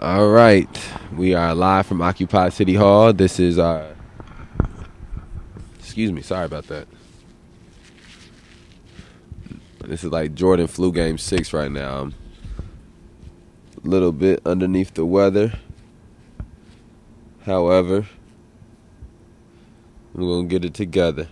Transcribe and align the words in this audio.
All 0.00 0.28
right, 0.28 0.68
we 1.16 1.34
are 1.34 1.52
live 1.56 1.84
from 1.86 2.00
Occupy 2.00 2.50
City 2.50 2.74
Hall. 2.74 3.12
This 3.12 3.40
is 3.40 3.58
our. 3.58 3.96
Excuse 5.80 6.12
me, 6.12 6.22
sorry 6.22 6.44
about 6.44 6.68
that. 6.68 6.86
This 9.84 10.04
is 10.04 10.12
like 10.12 10.36
Jordan 10.36 10.68
flu 10.68 10.92
game 10.92 11.18
six 11.18 11.52
right 11.52 11.72
now. 11.72 12.12
A 13.84 13.88
little 13.88 14.12
bit 14.12 14.40
underneath 14.46 14.94
the 14.94 15.04
weather. 15.04 15.58
However, 17.44 18.06
we're 20.14 20.28
gonna 20.28 20.46
get 20.46 20.64
it 20.64 20.74
together. 20.74 21.26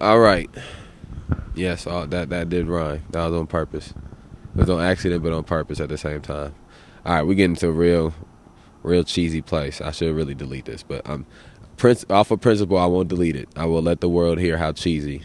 All 0.00 0.20
right. 0.20 0.48
Yes, 1.54 1.86
all, 1.86 2.06
that 2.06 2.30
that 2.30 2.48
did 2.48 2.68
rhyme. 2.68 3.02
That 3.10 3.26
was 3.26 3.38
on 3.38 3.46
purpose. 3.46 3.92
It 4.54 4.60
was 4.60 4.70
on 4.70 4.80
accident, 4.80 5.22
but 5.22 5.32
on 5.32 5.44
purpose 5.44 5.80
at 5.80 5.88
the 5.88 5.98
same 5.98 6.20
time. 6.20 6.54
All 7.04 7.14
right, 7.14 7.22
we 7.22 7.34
get 7.34 7.46
into 7.46 7.68
a 7.68 7.72
real, 7.72 8.14
real 8.82 9.04
cheesy 9.04 9.42
place. 9.42 9.80
I 9.80 9.90
should 9.90 10.14
really 10.14 10.34
delete 10.34 10.64
this, 10.66 10.82
but 10.82 11.08
um, 11.08 11.26
prince 11.76 12.04
off 12.08 12.30
of 12.30 12.40
principle, 12.40 12.78
I 12.78 12.86
won't 12.86 13.08
delete 13.08 13.36
it. 13.36 13.48
I 13.56 13.66
will 13.66 13.82
let 13.82 14.00
the 14.00 14.08
world 14.08 14.38
hear 14.38 14.58
how 14.58 14.72
cheesy 14.72 15.22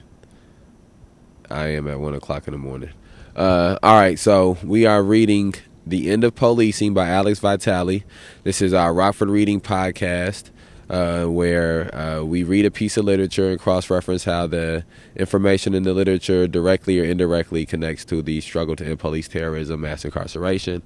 I 1.50 1.68
am 1.68 1.88
at 1.88 2.00
one 2.00 2.16
o'clock 2.16 2.48
in 2.48 2.54
the 2.54 2.58
morning. 2.58 2.90
Uh, 3.36 3.78
all 3.84 4.00
right, 4.00 4.18
so 4.18 4.58
we 4.64 4.86
are 4.86 5.04
reading 5.04 5.54
"The 5.86 6.10
End 6.10 6.24
of 6.24 6.36
Policing" 6.36 6.94
by 6.94 7.08
Alex 7.10 7.40
Vitale. 7.40 8.04
This 8.44 8.62
is 8.62 8.74
our 8.74 8.94
Rockford 8.94 9.30
Reading 9.30 9.62
podcast 9.62 10.50
uh, 10.90 11.26
where 11.26 11.94
uh, 11.96 12.24
we 12.24 12.44
read 12.44 12.66
a 12.66 12.72
piece 12.72 12.98
of 12.98 13.06
literature 13.06 13.50
and 13.50 13.60
cross 13.60 13.90
reference 13.90 14.24
how 14.24 14.48
the 14.48 14.84
information 15.16 15.74
in 15.74 15.84
the 15.84 15.94
literature 15.94 16.48
directly 16.48 17.00
or 17.00 17.04
indirectly 17.04 17.66
connects 17.66 18.04
to 18.06 18.22
the 18.22 18.42
struggle 18.42 18.76
to 18.76 18.86
end 18.86 19.00
police 19.00 19.28
terrorism, 19.28 19.82
mass 19.82 20.04
incarceration, 20.04 20.82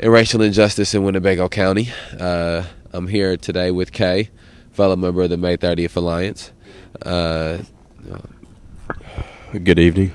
and 0.00 0.12
racial 0.12 0.40
injustice 0.42 0.94
in 0.94 1.02
Winnebago 1.02 1.48
County. 1.48 1.90
Uh, 2.18 2.64
I'm 2.92 3.08
here 3.08 3.36
today 3.36 3.70
with 3.70 3.92
Kay, 3.92 4.30
fellow 4.72 4.96
member 4.96 5.22
of 5.22 5.30
the 5.30 5.36
May 5.36 5.56
30th 5.56 5.96
Alliance. 5.96 6.52
Uh, 7.02 7.58
Good 9.52 9.78
evening. 9.78 10.14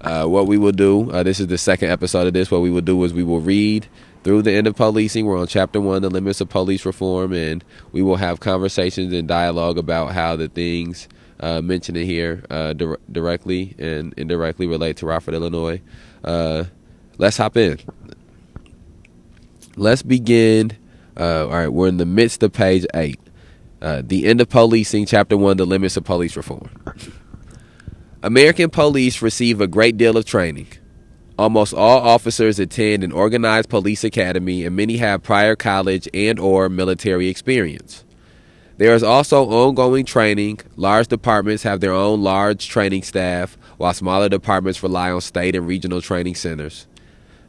Uh, 0.00 0.26
what 0.26 0.46
we 0.46 0.58
will 0.58 0.72
do, 0.72 1.10
uh, 1.10 1.22
this 1.22 1.40
is 1.40 1.46
the 1.46 1.56
second 1.56 1.90
episode 1.90 2.26
of 2.26 2.34
this. 2.34 2.50
What 2.50 2.60
we 2.60 2.70
will 2.70 2.82
do 2.82 3.02
is 3.04 3.14
we 3.14 3.22
will 3.22 3.40
read 3.40 3.86
through 4.24 4.42
the 4.42 4.52
end 4.52 4.66
of 4.66 4.74
policing. 4.74 5.26
We're 5.26 5.38
on 5.38 5.46
chapter 5.46 5.80
one, 5.80 6.02
the 6.02 6.10
limits 6.10 6.40
of 6.40 6.48
police 6.48 6.84
reform, 6.84 7.32
and 7.32 7.62
we 7.92 8.02
will 8.02 8.16
have 8.16 8.40
conversations 8.40 9.12
and 9.12 9.28
dialogue 9.28 9.78
about 9.78 10.12
how 10.14 10.34
the 10.36 10.48
things 10.48 11.08
uh, 11.40 11.60
mentioned 11.60 11.98
in 11.98 12.06
here 12.06 12.44
uh, 12.50 12.72
di- 12.72 12.96
directly 13.12 13.74
and 13.78 14.14
indirectly 14.16 14.66
relate 14.66 14.96
to 14.98 15.06
Rockford, 15.06 15.34
Illinois. 15.34 15.80
Uh, 16.24 16.64
let's 17.18 17.36
hop 17.36 17.56
in. 17.56 17.78
Let's 19.76 20.02
begin. 20.02 20.72
Uh, 21.16 21.44
all 21.44 21.50
right, 21.50 21.68
we're 21.68 21.88
in 21.88 21.98
the 21.98 22.06
midst 22.06 22.42
of 22.42 22.52
page 22.52 22.86
eight. 22.94 23.20
Uh, 23.82 24.02
the 24.04 24.26
end 24.26 24.40
of 24.40 24.48
policing, 24.48 25.06
chapter 25.06 25.36
one, 25.36 25.58
the 25.58 25.66
limits 25.66 25.96
of 25.96 26.04
police 26.04 26.36
reform. 26.36 26.70
American 28.22 28.70
police 28.70 29.20
receive 29.20 29.60
a 29.60 29.66
great 29.66 29.98
deal 29.98 30.16
of 30.16 30.24
training. 30.24 30.68
Almost 31.36 31.74
all 31.74 32.00
officers 32.00 32.60
attend 32.60 33.02
an 33.02 33.10
organized 33.10 33.68
police 33.68 34.04
academy 34.04 34.64
and 34.64 34.76
many 34.76 34.98
have 34.98 35.24
prior 35.24 35.56
college 35.56 36.08
and 36.14 36.38
or 36.38 36.68
military 36.68 37.26
experience. 37.28 38.04
There 38.76 38.94
is 38.94 39.02
also 39.02 39.44
ongoing 39.44 40.04
training. 40.04 40.60
Large 40.76 41.08
departments 41.08 41.62
have 41.64 41.80
their 41.80 41.92
own 41.92 42.22
large 42.22 42.68
training 42.68 43.02
staff, 43.02 43.56
while 43.78 43.94
smaller 43.94 44.28
departments 44.28 44.82
rely 44.82 45.10
on 45.10 45.20
state 45.20 45.56
and 45.56 45.66
regional 45.66 46.00
training 46.00 46.34
centers. 46.34 46.86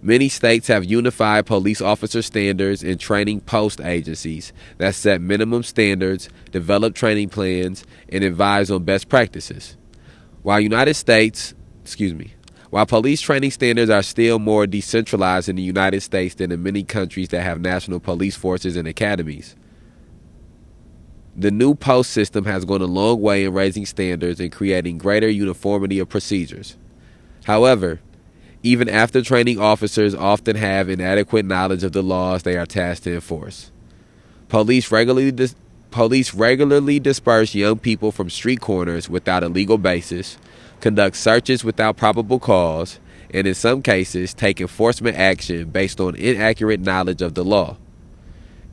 Many 0.02 0.30
states 0.30 0.68
have 0.68 0.86
unified 0.86 1.48
police 1.48 1.82
officer 1.82 2.22
standards 2.22 2.84
and 2.84 3.00
training 3.00 3.42
post 3.42 3.82
agencies 3.82 4.54
that 4.78 4.94
set 4.94 5.20
minimum 5.20 5.64
standards, 5.64 6.30
develop 6.52 6.94
training 6.94 7.30
plans, 7.30 7.84
and 8.10 8.24
advise 8.24 8.70
on 8.70 8.84
best 8.84 9.10
practices. 9.10 9.78
While 10.44 10.60
United 10.60 10.94
States, 10.94 11.56
excuse 11.82 12.14
me, 12.14 12.35
while 12.76 12.86
police 12.86 13.22
training 13.22 13.52
standards 13.52 13.90
are 13.90 14.04
still 14.04 14.38
more 14.38 14.68
decentralized 14.68 15.48
in 15.48 15.56
the 15.56 15.62
United 15.62 16.02
States 16.02 16.36
than 16.36 16.52
in 16.52 16.62
many 16.62 16.84
countries 16.84 17.30
that 17.30 17.42
have 17.42 17.62
national 17.62 18.02
police 18.02 18.36
forces 18.36 18.76
and 18.76 18.86
academies, 18.86 19.56
the 21.38 21.52
new 21.52 21.74
post 21.74 22.12
system 22.12 22.44
has 22.44 22.66
gone 22.66 22.82
a 22.82 22.86
long 22.86 23.22
way 23.22 23.46
in 23.46 23.54
raising 23.54 23.86
standards 23.86 24.42
and 24.42 24.52
creating 24.52 24.98
greater 24.98 25.30
uniformity 25.30 26.00
of 26.00 26.10
procedures. 26.10 26.76
However, 27.46 28.02
even 28.62 28.90
after 28.90 29.22
training 29.22 29.58
officers 29.58 30.14
often 30.14 30.58
have 30.58 30.90
inadequate 30.90 31.46
knowledge 31.46 31.86
of 31.86 31.94
the 31.94 32.04
laws 32.04 32.44
they 32.44 32.58
are 32.58 32.66
tasked 32.66 33.06
to 33.06 33.16
enforce. 33.16 33.72
Police 34.50 34.92
regularly 34.92 35.32
dis- 35.32 35.56
police 35.92 36.34
regularly 36.34 37.00
disperse 37.00 37.56
young 37.56 37.80
people 37.80 38.12
from 38.12 38.30
street 38.30 38.60
corners 38.60 39.10
without 39.10 39.46
a 39.46 39.48
legal 39.48 39.78
basis 39.78 40.38
conduct 40.82 41.16
searches 41.16 41.64
without 41.64 41.98
probable 41.98 42.40
cause, 42.40 43.00
and 43.34 43.48
in 43.48 43.54
some 43.54 43.82
cases 43.82 44.34
take 44.34 44.62
enforcement 44.62 45.18
action 45.18 45.70
based 45.70 46.00
on 46.00 46.16
inaccurate 46.16 46.80
knowledge 46.80 47.22
of 47.22 47.34
the 47.34 47.44
law. 47.44 47.78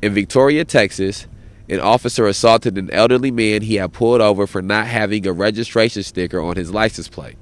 In 0.03 0.15
Victoria, 0.15 0.65
Texas, 0.65 1.27
an 1.69 1.81
officer 1.81 2.27
assaulted 2.27 2.77
an 2.77 2.91
elderly 2.91 3.31
man 3.31 3.63
he 3.63 3.77
had 3.77 3.93
pulled 3.93 4.21
over 4.21 4.47
for 4.47 4.61
not 4.61 4.87
having 4.87 5.27
a 5.27 5.33
registration 5.33 6.03
sticker 6.03 6.41
on 6.41 6.57
his 6.57 6.73
license 6.73 7.09
plate. 7.09 7.37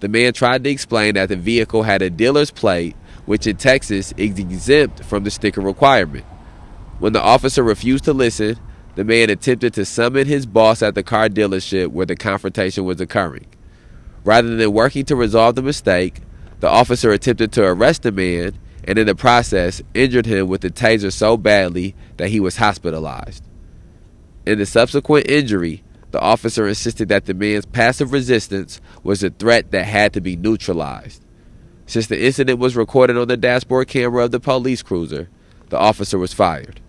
The 0.00 0.08
man 0.08 0.32
tried 0.32 0.64
to 0.64 0.70
explain 0.70 1.14
that 1.14 1.28
the 1.28 1.36
vehicle 1.36 1.84
had 1.84 2.02
a 2.02 2.10
dealer's 2.10 2.50
plate, 2.50 2.96
which 3.24 3.46
in 3.46 3.56
Texas 3.56 4.12
is 4.16 4.38
exempt 4.38 5.04
from 5.04 5.22
the 5.22 5.30
sticker 5.30 5.60
requirement. 5.60 6.24
When 6.98 7.12
the 7.12 7.22
officer 7.22 7.62
refused 7.62 8.04
to 8.04 8.12
listen, 8.12 8.58
the 8.94 9.04
man 9.04 9.30
attempted 9.30 9.74
to 9.74 9.84
summon 9.84 10.26
his 10.26 10.44
boss 10.44 10.82
at 10.82 10.94
the 10.94 11.02
car 11.02 11.28
dealership 11.28 11.88
where 11.88 12.06
the 12.06 12.16
confrontation 12.16 12.84
was 12.84 13.00
occurring. 13.00 13.46
Rather 14.24 14.56
than 14.56 14.72
working 14.72 15.04
to 15.06 15.16
resolve 15.16 15.54
the 15.54 15.62
mistake, 15.62 16.20
the 16.60 16.68
officer 16.68 17.10
attempted 17.10 17.52
to 17.52 17.64
arrest 17.64 18.02
the 18.02 18.12
man 18.12 18.58
and 18.84 18.98
in 18.98 19.06
the 19.06 19.14
process 19.14 19.82
injured 19.94 20.26
him 20.26 20.48
with 20.48 20.60
the 20.60 20.70
taser 20.70 21.12
so 21.12 21.36
badly 21.36 21.94
that 22.16 22.30
he 22.30 22.40
was 22.40 22.56
hospitalized. 22.56 23.44
In 24.46 24.58
the 24.58 24.66
subsequent 24.66 25.28
injury, 25.28 25.82
the 26.10 26.20
officer 26.20 26.68
insisted 26.68 27.08
that 27.08 27.26
the 27.26 27.34
man's 27.34 27.66
passive 27.66 28.12
resistance 28.12 28.80
was 29.02 29.22
a 29.22 29.30
threat 29.30 29.70
that 29.70 29.86
had 29.86 30.12
to 30.12 30.20
be 30.20 30.36
neutralized. 30.36 31.24
Since 31.86 32.08
the 32.08 32.24
incident 32.24 32.58
was 32.58 32.76
recorded 32.76 33.16
on 33.16 33.28
the 33.28 33.36
dashboard 33.36 33.88
camera 33.88 34.24
of 34.24 34.30
the 34.30 34.40
police 34.40 34.82
cruiser, 34.82 35.28
the 35.68 35.78
officer 35.78 36.18
was 36.18 36.32
fired. 36.32 36.80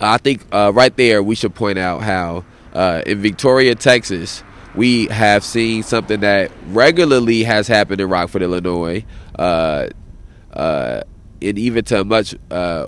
I 0.00 0.18
think 0.18 0.44
uh, 0.52 0.72
right 0.74 0.94
there 0.96 1.22
we 1.22 1.34
should 1.34 1.54
point 1.54 1.78
out 1.78 2.02
how 2.02 2.44
uh, 2.72 3.02
in 3.06 3.22
Victoria, 3.22 3.74
Texas, 3.74 4.42
we 4.74 5.06
have 5.06 5.44
seen 5.44 5.82
something 5.82 6.20
that 6.20 6.50
regularly 6.68 7.42
has 7.42 7.68
happened 7.68 8.00
in 8.00 8.08
Rockford, 8.08 8.42
Illinois, 8.42 9.04
uh, 9.38 9.88
uh, 10.52 11.02
and 11.40 11.58
even 11.58 11.84
to 11.84 12.00
a 12.00 12.04
much 12.04 12.34
uh, 12.50 12.86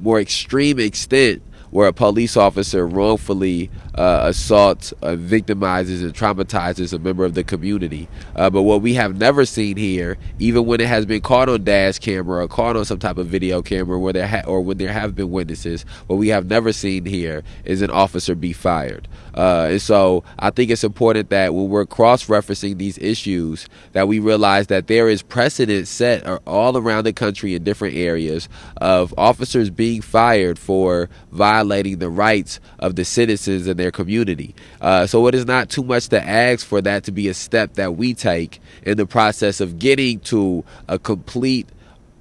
more 0.00 0.20
extreme 0.20 0.78
extent, 0.78 1.42
where 1.70 1.88
a 1.88 1.92
police 1.92 2.36
officer 2.36 2.86
wrongfully 2.86 3.70
uh, 4.00 4.28
assaults, 4.28 4.92
uh, 5.02 5.14
victimizes, 5.14 6.02
and 6.02 6.14
traumatizes 6.14 6.94
a 6.94 6.98
member 6.98 7.22
of 7.22 7.34
the 7.34 7.44
community. 7.44 8.08
Uh, 8.34 8.48
but 8.48 8.62
what 8.62 8.80
we 8.80 8.94
have 8.94 9.18
never 9.18 9.44
seen 9.44 9.76
here, 9.76 10.16
even 10.38 10.64
when 10.64 10.80
it 10.80 10.86
has 10.86 11.04
been 11.04 11.20
caught 11.20 11.50
on 11.50 11.62
dash 11.64 11.98
camera 11.98 12.42
or 12.42 12.48
caught 12.48 12.76
on 12.76 12.84
some 12.86 12.98
type 12.98 13.18
of 13.18 13.26
video 13.26 13.60
camera, 13.60 13.98
where 13.98 14.14
there 14.14 14.26
ha- 14.26 14.42
or 14.46 14.62
when 14.62 14.78
there 14.78 14.90
have 14.90 15.14
been 15.14 15.30
witnesses, 15.30 15.84
what 16.06 16.16
we 16.16 16.28
have 16.28 16.46
never 16.46 16.72
seen 16.72 17.04
here 17.04 17.42
is 17.66 17.82
an 17.82 17.90
officer 17.90 18.34
be 18.34 18.54
fired. 18.54 19.06
Uh, 19.34 19.68
and 19.72 19.82
so 19.82 20.24
I 20.38 20.48
think 20.48 20.70
it's 20.70 20.82
important 20.82 21.28
that 21.28 21.52
when 21.52 21.68
we're 21.68 21.84
cross-referencing 21.84 22.78
these 22.78 22.96
issues, 22.96 23.68
that 23.92 24.08
we 24.08 24.18
realize 24.18 24.68
that 24.68 24.86
there 24.86 25.10
is 25.10 25.20
precedent 25.20 25.86
set 25.88 26.26
all 26.46 26.78
around 26.78 27.04
the 27.04 27.12
country 27.12 27.54
in 27.54 27.64
different 27.64 27.96
areas 27.96 28.48
of 28.78 29.12
officers 29.18 29.68
being 29.68 30.00
fired 30.00 30.58
for 30.58 31.10
violating 31.32 31.98
the 31.98 32.08
rights 32.08 32.60
of 32.78 32.96
the 32.96 33.04
citizens 33.04 33.66
and 33.66 33.78
their 33.78 33.89
community. 33.92 34.54
Uh, 34.80 35.06
so 35.06 35.26
it 35.26 35.34
is 35.34 35.46
not 35.46 35.68
too 35.68 35.82
much 35.82 36.08
to 36.08 36.22
ask 36.22 36.66
for 36.66 36.80
that 36.80 37.04
to 37.04 37.12
be 37.12 37.28
a 37.28 37.34
step 37.34 37.74
that 37.74 37.96
we 37.96 38.14
take 38.14 38.60
in 38.84 38.96
the 38.96 39.06
process 39.06 39.60
of 39.60 39.78
getting 39.78 40.20
to 40.20 40.64
a 40.88 40.98
complete 40.98 41.68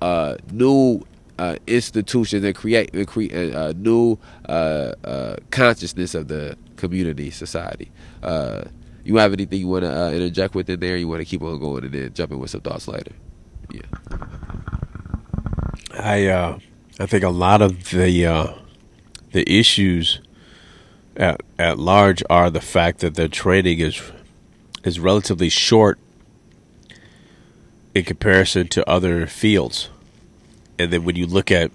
uh, 0.02 0.36
new 0.52 1.04
uh, 1.38 1.56
institutions 1.68 2.44
and 2.44 2.56
create, 2.56 2.94
uh, 2.96 3.06
create 3.06 3.34
a 3.34 3.74
new 3.74 4.18
uh, 4.48 4.94
uh, 5.04 5.36
consciousness 5.52 6.14
of 6.14 6.28
the 6.28 6.58
community, 6.76 7.30
society. 7.30 7.92
Uh, 8.22 8.64
you 9.04 9.18
have 9.18 9.34
anything 9.34 9.60
you 9.60 9.68
want 9.68 9.84
to 9.84 9.92
uh, 9.92 10.12
interject 10.12 10.54
with 10.54 10.70
in 10.70 10.80
there? 10.80 10.98
You 10.98 11.08
want 11.08 11.22
to 11.22 11.26
keep 11.26 11.42
on 11.42 11.60
going 11.60 11.86
and 11.86 11.94
then 11.94 12.14
jump 12.14 12.32
in 12.32 12.40
with 12.40 12.52
some 12.52 12.62
thoughts 12.62 12.88
later? 12.88 13.12
Yeah. 13.72 13.82
I 15.94 16.26
uh, 16.28 16.60
I 17.00 17.06
think 17.06 17.24
a 17.24 17.30
lot 17.30 17.62
of 17.62 17.90
the 17.90 18.26
uh, 18.26 18.54
the 19.32 19.50
issues 19.52 20.22
at 21.16 21.42
at 21.58 21.80
large 21.80 22.24
are 22.30 22.50
the 22.50 22.62
fact 22.62 23.00
that 23.00 23.16
their 23.16 23.28
training 23.28 23.80
is 23.80 24.02
is 24.84 25.00
relatively 25.00 25.50
short 25.50 26.00
in 27.94 28.04
comparison 28.06 28.68
to 28.70 28.90
other 28.90 29.28
fields. 29.28 29.90
And 30.78 30.92
then 30.92 31.04
when 31.04 31.16
you 31.16 31.28
look 31.28 31.52
at 31.52 31.72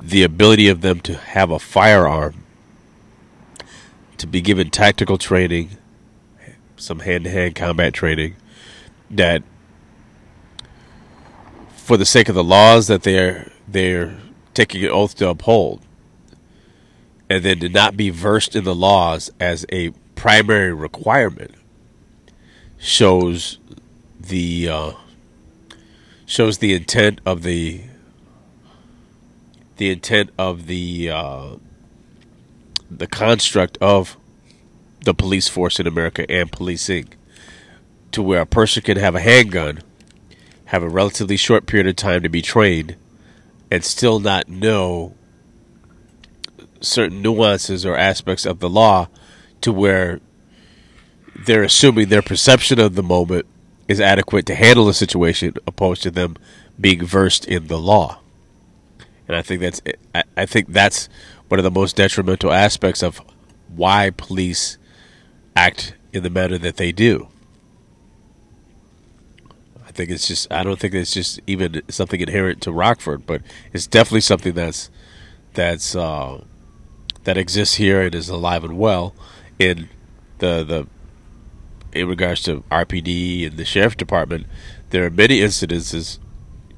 the 0.00 0.22
ability 0.22 0.68
of 0.68 0.80
them 0.80 1.00
to 1.00 1.14
have 1.14 1.50
a 1.50 1.58
firearm, 1.58 2.44
to 4.18 4.26
be 4.26 4.40
given 4.40 4.70
tactical 4.70 5.18
training, 5.18 5.70
some 6.76 7.00
hand 7.00 7.24
to 7.24 7.30
hand 7.30 7.54
combat 7.54 7.94
training, 7.94 8.36
that 9.10 9.42
for 11.74 11.96
the 11.96 12.06
sake 12.06 12.28
of 12.28 12.34
the 12.34 12.44
laws 12.44 12.86
that 12.86 13.02
they're 13.02 13.50
they're 13.66 14.16
taking 14.54 14.84
an 14.84 14.90
oath 14.90 15.14
to 15.16 15.28
uphold, 15.28 15.80
and 17.32 17.42
then 17.42 17.60
to 17.60 17.68
not 17.70 17.96
be 17.96 18.10
versed 18.10 18.54
in 18.54 18.62
the 18.64 18.74
laws 18.74 19.30
as 19.40 19.64
a 19.72 19.88
primary 20.14 20.70
requirement 20.70 21.54
shows 22.76 23.58
the 24.20 24.68
uh, 24.68 24.92
shows 26.26 26.58
the 26.58 26.74
intent 26.74 27.22
of 27.24 27.42
the 27.42 27.80
the 29.78 29.90
intent 29.90 30.28
of 30.36 30.66
the 30.66 31.08
uh, 31.08 31.56
the 32.90 33.06
construct 33.06 33.78
of 33.80 34.18
the 35.00 35.14
police 35.14 35.48
force 35.48 35.80
in 35.80 35.86
America 35.86 36.30
and 36.30 36.52
policing 36.52 37.14
to 38.10 38.22
where 38.22 38.42
a 38.42 38.46
person 38.46 38.82
can 38.82 38.98
have 38.98 39.14
a 39.14 39.20
handgun, 39.20 39.80
have 40.66 40.82
a 40.82 40.88
relatively 40.90 41.38
short 41.38 41.64
period 41.64 41.86
of 41.86 41.96
time 41.96 42.22
to 42.22 42.28
be 42.28 42.42
trained, 42.42 42.94
and 43.70 43.82
still 43.82 44.20
not 44.20 44.50
know 44.50 45.14
certain 46.82 47.22
nuances 47.22 47.86
or 47.86 47.96
aspects 47.96 48.44
of 48.44 48.60
the 48.60 48.68
law 48.68 49.08
to 49.60 49.72
where 49.72 50.20
they're 51.34 51.62
assuming 51.62 52.08
their 52.08 52.22
perception 52.22 52.78
of 52.78 52.94
the 52.94 53.02
moment 53.02 53.46
is 53.88 54.00
adequate 54.00 54.46
to 54.46 54.54
handle 54.54 54.86
the 54.86 54.94
situation 54.94 55.54
opposed 55.66 56.02
to 56.02 56.10
them 56.10 56.36
being 56.80 57.04
versed 57.04 57.44
in 57.46 57.66
the 57.68 57.78
law. 57.78 58.20
And 59.28 59.36
I 59.36 59.42
think 59.42 59.60
that's 59.60 59.80
I 60.36 60.46
think 60.46 60.72
that's 60.72 61.08
one 61.48 61.58
of 61.58 61.64
the 61.64 61.70
most 61.70 61.96
detrimental 61.96 62.52
aspects 62.52 63.02
of 63.02 63.20
why 63.68 64.10
police 64.10 64.78
act 65.56 65.94
in 66.12 66.22
the 66.22 66.30
manner 66.30 66.58
that 66.58 66.76
they 66.76 66.92
do. 66.92 67.28
I 69.86 69.90
think 69.92 70.10
it's 70.10 70.26
just 70.26 70.50
I 70.52 70.62
don't 70.62 70.78
think 70.78 70.94
it's 70.94 71.12
just 71.12 71.40
even 71.46 71.82
something 71.88 72.20
inherent 72.20 72.62
to 72.62 72.72
Rockford, 72.72 73.26
but 73.26 73.42
it's 73.72 73.86
definitely 73.86 74.22
something 74.22 74.54
that's 74.54 74.90
that's 75.54 75.94
uh, 75.94 76.42
that 77.24 77.36
exists 77.36 77.76
here 77.76 78.02
and 78.02 78.14
is 78.14 78.28
alive 78.28 78.64
and 78.64 78.78
well 78.78 79.14
in 79.58 79.88
the 80.38 80.64
the 80.64 80.86
in 81.92 82.08
regards 82.08 82.42
to 82.42 82.64
RPD 82.70 83.46
and 83.46 83.56
the 83.56 83.64
sheriff 83.64 83.96
department. 83.96 84.46
There 84.90 85.04
are 85.04 85.10
many 85.10 85.40
incidences 85.40 86.18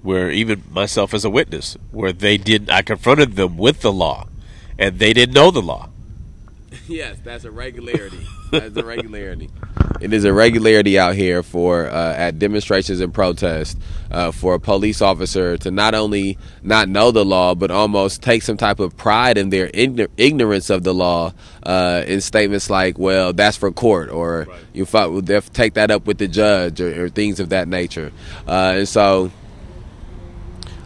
where 0.03 0.31
even 0.31 0.63
myself 0.71 1.15
as 1.15 1.25
a 1.25 1.31
witness, 1.31 1.77
where 1.91 2.13
they 2.13 2.37
did 2.37 2.69
I 2.71 2.83
confronted 2.83 3.37
them 3.37 3.57
with 3.57 3.81
the 3.81 3.93
law, 3.93 4.29
and 4.79 4.99
they 4.99 5.13
didn't 5.13 5.35
know 5.35 5.51
the 5.51 5.63
law. 5.63 5.91
yes, 6.89 7.19
that's 7.25 7.45
a 7.45 7.51
regularity. 7.51 8.27
that's 8.51 8.77
a 8.77 8.85
regularity. 8.85 9.51
It 10.01 10.13
is 10.13 10.25
a 10.25 10.33
regularity 10.33 10.99
out 10.99 11.15
here 11.15 11.43
for 11.43 11.89
uh, 11.89 12.15
at 12.15 12.39
demonstrations 12.39 13.01
and 13.01 13.13
protests 13.13 13.77
uh, 14.11 14.33
for 14.33 14.55
a 14.55 14.61
police 14.61 15.01
officer 15.01 15.57
to 15.59 15.71
not 15.71 15.95
only 15.95 16.37
not 16.63 16.89
know 16.89 17.11
the 17.11 17.25
law 17.25 17.55
but 17.55 17.71
almost 17.71 18.23
take 18.23 18.43
some 18.43 18.57
type 18.57 18.81
of 18.81 18.97
pride 18.97 19.39
in 19.39 19.51
their 19.51 19.71
ignorance 19.75 20.71
of 20.71 20.85
the 20.85 20.93
law 20.93 21.33
uh, 21.63 22.05
in 22.07 22.21
statements 22.21 22.69
like, 22.69 22.99
"Well, 22.99 23.33
that's 23.33 23.57
for 23.57 23.71
court," 23.73 24.11
or 24.11 24.47
right. 24.49 24.61
"You 24.73 24.85
fought, 24.85 25.27
take 25.55 25.75
that 25.75 25.91
up 25.91 26.07
with 26.07 26.19
the 26.19 26.29
judge," 26.29 26.81
or, 26.81 27.05
or 27.05 27.09
things 27.09 27.41
of 27.41 27.49
that 27.49 27.69
nature. 27.69 28.13
Uh, 28.47 28.75
and 28.77 28.89
so 28.89 29.31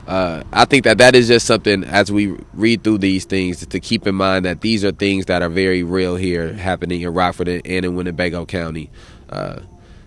uh, 0.08 0.42
I 0.54 0.64
think 0.64 0.84
that 0.84 0.96
that 0.98 1.14
is 1.14 1.28
just 1.28 1.46
something 1.46 1.84
as 1.84 2.10
we 2.10 2.34
read 2.54 2.82
through 2.82 2.98
these 2.98 3.26
things 3.26 3.64
to 3.66 3.78
keep 3.78 4.06
in 4.06 4.14
mind 4.14 4.46
that 4.46 4.62
these 4.62 4.82
are 4.82 4.90
things 4.90 5.26
that 5.26 5.42
are 5.42 5.50
very 5.50 5.82
real 5.82 6.16
here 6.16 6.54
happening 6.54 7.02
in 7.02 7.12
Rockford 7.12 7.46
and 7.48 7.66
in 7.66 7.94
Winnebago 7.94 8.46
County. 8.46 8.90
Uh, 9.28 9.60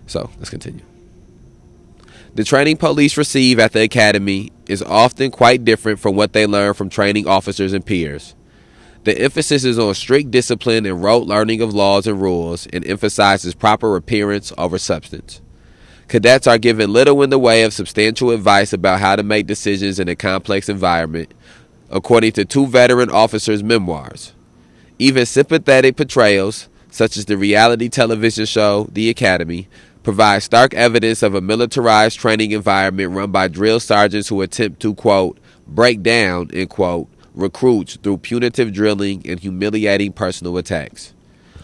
so 0.08 0.28
let's 0.38 0.50
continue. 0.50 0.84
The 2.34 2.42
training 2.42 2.78
police 2.78 3.16
receive 3.16 3.60
at 3.60 3.72
the 3.72 3.82
academy 3.82 4.50
is 4.66 4.82
often 4.82 5.30
quite 5.30 5.64
different 5.64 6.00
from 6.00 6.16
what 6.16 6.32
they 6.32 6.46
learn 6.46 6.74
from 6.74 6.88
training 6.88 7.28
officers 7.28 7.72
and 7.72 7.86
peers. 7.86 8.34
The 9.04 9.16
emphasis 9.16 9.62
is 9.62 9.78
on 9.78 9.94
strict 9.94 10.32
discipline 10.32 10.84
and 10.84 11.00
rote 11.00 11.28
learning 11.28 11.60
of 11.60 11.74
laws 11.74 12.08
and 12.08 12.20
rules 12.20 12.66
and 12.72 12.84
emphasizes 12.84 13.54
proper 13.54 13.94
appearance 13.94 14.52
over 14.58 14.78
substance. 14.78 15.41
Cadets 16.12 16.46
are 16.46 16.58
given 16.58 16.92
little 16.92 17.22
in 17.22 17.30
the 17.30 17.38
way 17.38 17.62
of 17.62 17.72
substantial 17.72 18.32
advice 18.32 18.74
about 18.74 19.00
how 19.00 19.16
to 19.16 19.22
make 19.22 19.46
decisions 19.46 19.98
in 19.98 20.10
a 20.10 20.14
complex 20.14 20.68
environment, 20.68 21.32
according 21.88 22.32
to 22.32 22.44
two 22.44 22.66
veteran 22.66 23.08
officers' 23.08 23.62
memoirs. 23.62 24.34
Even 24.98 25.24
sympathetic 25.24 25.96
portrayals, 25.96 26.68
such 26.90 27.16
as 27.16 27.24
the 27.24 27.38
reality 27.38 27.88
television 27.88 28.44
show 28.44 28.88
The 28.92 29.08
Academy, 29.08 29.68
provide 30.02 30.42
stark 30.42 30.74
evidence 30.74 31.22
of 31.22 31.34
a 31.34 31.40
militarized 31.40 32.20
training 32.20 32.50
environment 32.50 33.12
run 33.12 33.30
by 33.30 33.48
drill 33.48 33.80
sergeants 33.80 34.28
who 34.28 34.42
attempt 34.42 34.80
to, 34.80 34.94
quote, 34.94 35.38
break 35.66 36.02
down, 36.02 36.50
end 36.52 36.68
quote, 36.68 37.08
recruits 37.34 37.96
through 37.96 38.18
punitive 38.18 38.74
drilling 38.74 39.22
and 39.26 39.40
humiliating 39.40 40.12
personal 40.12 40.58
attacks. 40.58 41.14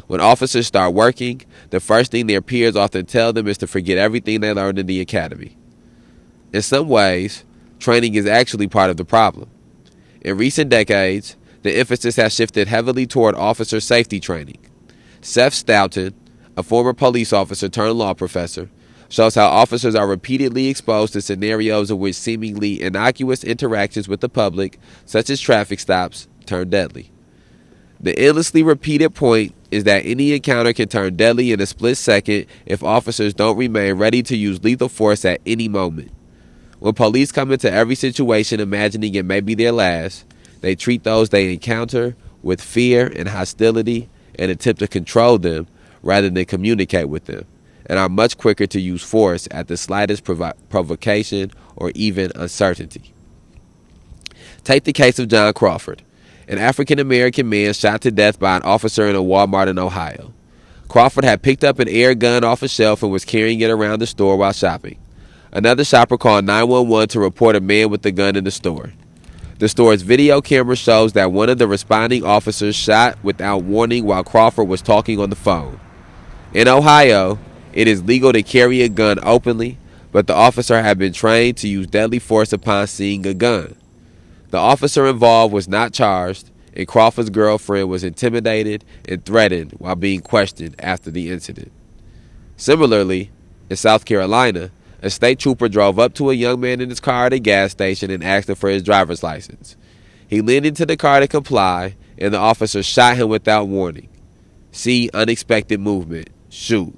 When 0.08 0.20
officers 0.22 0.66
start 0.66 0.94
working, 0.94 1.42
the 1.68 1.80
first 1.80 2.10
thing 2.10 2.26
their 2.26 2.40
peers 2.40 2.76
often 2.76 3.04
tell 3.04 3.32
them 3.34 3.46
is 3.46 3.58
to 3.58 3.66
forget 3.66 3.98
everything 3.98 4.40
they 4.40 4.52
learned 4.54 4.78
in 4.78 4.86
the 4.86 5.00
academy. 5.00 5.56
In 6.50 6.62
some 6.62 6.88
ways, 6.88 7.44
training 7.78 8.14
is 8.14 8.26
actually 8.26 8.68
part 8.68 8.90
of 8.90 8.96
the 8.96 9.04
problem. 9.04 9.50
In 10.22 10.38
recent 10.38 10.70
decades, 10.70 11.36
the 11.62 11.76
emphasis 11.76 12.16
has 12.16 12.34
shifted 12.34 12.68
heavily 12.68 13.06
toward 13.06 13.34
officer 13.34 13.80
safety 13.80 14.18
training. 14.18 14.58
Seth 15.20 15.52
Stoughton, 15.52 16.14
a 16.56 16.62
former 16.62 16.94
police 16.94 17.34
officer 17.34 17.68
turned 17.68 17.98
law 17.98 18.14
professor, 18.14 18.70
shows 19.10 19.34
how 19.34 19.46
officers 19.46 19.94
are 19.94 20.08
repeatedly 20.08 20.68
exposed 20.68 21.12
to 21.12 21.20
scenarios 21.20 21.90
in 21.90 21.98
which 21.98 22.16
seemingly 22.16 22.80
innocuous 22.80 23.44
interactions 23.44 24.08
with 24.08 24.20
the 24.20 24.28
public, 24.30 24.78
such 25.04 25.28
as 25.28 25.38
traffic 25.38 25.80
stops, 25.80 26.28
turn 26.46 26.70
deadly. 26.70 27.10
The 28.00 28.18
endlessly 28.18 28.62
repeated 28.62 29.14
point 29.14 29.54
is 29.70 29.84
that 29.84 30.04
any 30.06 30.32
encounter 30.32 30.72
can 30.72 30.88
turn 30.88 31.16
deadly 31.16 31.52
in 31.52 31.60
a 31.60 31.66
split 31.66 31.96
second 31.96 32.46
if 32.66 32.82
officers 32.82 33.34
don't 33.34 33.56
remain 33.56 33.94
ready 33.94 34.22
to 34.22 34.36
use 34.36 34.62
lethal 34.64 34.88
force 34.88 35.24
at 35.24 35.40
any 35.44 35.68
moment. 35.68 36.10
When 36.78 36.94
police 36.94 37.32
come 37.32 37.52
into 37.52 37.70
every 37.70 37.94
situation 37.94 38.60
imagining 38.60 39.14
it 39.14 39.24
may 39.24 39.40
be 39.40 39.54
their 39.54 39.72
last, 39.72 40.24
they 40.60 40.74
treat 40.74 41.02
those 41.02 41.28
they 41.28 41.52
encounter 41.52 42.16
with 42.42 42.62
fear 42.62 43.12
and 43.14 43.28
hostility 43.28 44.08
and 44.38 44.50
attempt 44.50 44.78
to 44.80 44.88
control 44.88 45.38
them 45.38 45.66
rather 46.02 46.30
than 46.30 46.44
communicate 46.44 47.08
with 47.08 47.24
them, 47.24 47.44
and 47.86 47.98
are 47.98 48.08
much 48.08 48.38
quicker 48.38 48.66
to 48.66 48.80
use 48.80 49.02
force 49.02 49.48
at 49.50 49.66
the 49.66 49.76
slightest 49.76 50.24
provo- 50.24 50.52
provocation 50.68 51.50
or 51.76 51.90
even 51.94 52.30
uncertainty. 52.36 53.12
Take 54.62 54.84
the 54.84 54.92
case 54.92 55.18
of 55.18 55.28
John 55.28 55.52
Crawford 55.52 56.02
an 56.48 56.58
African 56.58 56.98
American 56.98 57.48
man 57.48 57.74
shot 57.74 58.00
to 58.00 58.10
death 58.10 58.40
by 58.40 58.56
an 58.56 58.62
officer 58.62 59.06
in 59.06 59.14
a 59.14 59.20
Walmart 59.20 59.68
in 59.68 59.78
Ohio. 59.78 60.32
Crawford 60.88 61.24
had 61.24 61.42
picked 61.42 61.62
up 61.62 61.78
an 61.78 61.88
air 61.88 62.14
gun 62.14 62.42
off 62.42 62.62
a 62.62 62.68
shelf 62.68 63.02
and 63.02 63.12
was 63.12 63.26
carrying 63.26 63.60
it 63.60 63.70
around 63.70 63.98
the 63.98 64.06
store 64.06 64.38
while 64.38 64.52
shopping. 64.52 64.98
Another 65.52 65.84
shopper 65.84 66.16
called 66.16 66.46
911 66.46 67.08
to 67.08 67.20
report 67.20 67.54
a 67.54 67.60
man 67.60 67.90
with 67.90 68.04
a 68.06 68.10
gun 68.10 68.36
in 68.36 68.44
the 68.44 68.50
store. 68.50 68.94
The 69.58 69.68
store's 69.68 70.02
video 70.02 70.40
camera 70.40 70.76
shows 70.76 71.12
that 71.12 71.32
one 71.32 71.50
of 71.50 71.58
the 71.58 71.68
responding 71.68 72.24
officers 72.24 72.76
shot 72.76 73.18
without 73.22 73.64
warning 73.64 74.06
while 74.06 74.24
Crawford 74.24 74.68
was 74.68 74.80
talking 74.80 75.20
on 75.20 75.30
the 75.30 75.36
phone. 75.36 75.78
In 76.54 76.66
Ohio, 76.66 77.38
it 77.74 77.88
is 77.88 78.04
legal 78.04 78.32
to 78.32 78.42
carry 78.42 78.80
a 78.80 78.88
gun 78.88 79.18
openly, 79.22 79.76
but 80.12 80.26
the 80.26 80.34
officer 80.34 80.80
had 80.80 80.98
been 80.98 81.12
trained 81.12 81.58
to 81.58 81.68
use 81.68 81.86
deadly 81.86 82.18
force 82.18 82.52
upon 82.54 82.86
seeing 82.86 83.26
a 83.26 83.34
gun. 83.34 83.74
The 84.50 84.58
officer 84.58 85.06
involved 85.06 85.52
was 85.52 85.68
not 85.68 85.92
charged, 85.92 86.50
and 86.74 86.88
Crawford's 86.88 87.30
girlfriend 87.30 87.88
was 87.88 88.04
intimidated 88.04 88.84
and 89.06 89.24
threatened 89.24 89.72
while 89.72 89.96
being 89.96 90.20
questioned 90.20 90.76
after 90.78 91.10
the 91.10 91.30
incident. 91.30 91.72
Similarly, 92.56 93.30
in 93.68 93.76
South 93.76 94.04
Carolina, 94.04 94.70
a 95.02 95.10
state 95.10 95.38
trooper 95.38 95.68
drove 95.68 95.98
up 95.98 96.14
to 96.14 96.30
a 96.30 96.34
young 96.34 96.60
man 96.60 96.80
in 96.80 96.88
his 96.88 97.00
car 97.00 97.26
at 97.26 97.32
a 97.32 97.38
gas 97.38 97.72
station 97.72 98.10
and 98.10 98.24
asked 98.24 98.48
him 98.48 98.56
for 98.56 98.68
his 98.68 98.82
driver's 98.82 99.22
license. 99.22 99.76
He 100.26 100.40
leaned 100.40 100.66
into 100.66 100.86
the 100.86 100.96
car 100.96 101.20
to 101.20 101.28
comply, 101.28 101.96
and 102.18 102.34
the 102.34 102.38
officer 102.38 102.82
shot 102.82 103.16
him 103.16 103.28
without 103.28 103.68
warning. 103.68 104.08
See 104.72 105.10
unexpected 105.14 105.80
movement. 105.80 106.30
Shoot. 106.48 106.96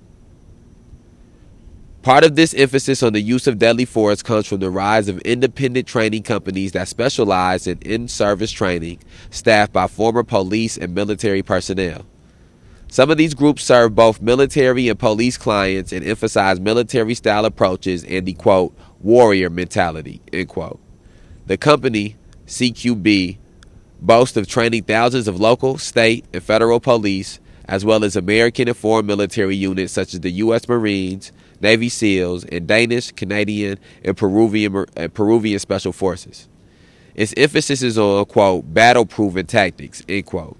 Part 2.03 2.25
of 2.25 2.35
this 2.35 2.55
emphasis 2.55 3.03
on 3.03 3.13
the 3.13 3.21
use 3.21 3.47
of 3.47 3.59
deadly 3.59 3.85
force 3.85 4.23
comes 4.23 4.47
from 4.47 4.61
the 4.61 4.71
rise 4.71 5.07
of 5.09 5.19
independent 5.19 5.87
training 5.87 6.23
companies 6.23 6.73
that 6.73 6.89
specialize 6.89 7.67
in 7.67 7.79
in 7.83 8.09
service 8.09 8.51
training, 8.51 9.01
staffed 9.29 9.75
by 9.75 9.87
former 9.87 10.23
police 10.23 10.79
and 10.79 10.95
military 10.95 11.43
personnel. 11.43 12.07
Some 12.89 13.11
of 13.11 13.19
these 13.19 13.35
groups 13.35 13.63
serve 13.63 13.95
both 13.95 14.23
military 14.23 14.89
and 14.89 14.99
police 14.99 15.37
clients 15.37 15.93
and 15.93 16.03
emphasize 16.03 16.59
military 16.59 17.15
style 17.15 17.45
approaches 17.45 18.03
and 18.05 18.25
the 18.25 18.33
quote 18.33 18.75
warrior 19.01 19.51
mentality 19.51 20.23
end 20.33 20.49
quote. 20.49 20.81
The 21.47 21.59
company 21.59 22.17
CQB 22.47 23.37
boasts 24.01 24.39
of 24.39 24.49
training 24.49 24.85
thousands 24.85 25.29
of 25.29 25.39
local, 25.39 25.77
state, 25.77 26.25
and 26.33 26.43
federal 26.43 26.81
police, 26.81 27.41
as 27.67 27.85
well 27.85 28.05
as 28.05 28.17
American 28.17 28.69
and 28.69 28.77
foreign 28.77 29.05
military 29.05 29.55
units 29.55 29.93
such 29.93 30.15
as 30.15 30.21
the 30.21 30.31
U.S. 30.31 30.67
Marines, 30.67 31.31
Navy 31.61 31.89
SEALs, 31.89 32.45
and 32.45 32.67
Danish, 32.67 33.13
Canadian, 33.13 33.79
and 34.05 34.17
Peruvian, 34.17 34.87
Peruvian 35.15 35.59
Special 35.59 35.93
Forces. 35.93 36.49
Its 37.15 37.35
emphasis 37.37 37.83
is 37.83 37.99
on, 37.99 38.25
quote, 38.27 38.73
battle 38.73 39.05
proven 39.05 39.47
tactics, 39.47 40.03
end 40.09 40.27
quote. 40.27 40.57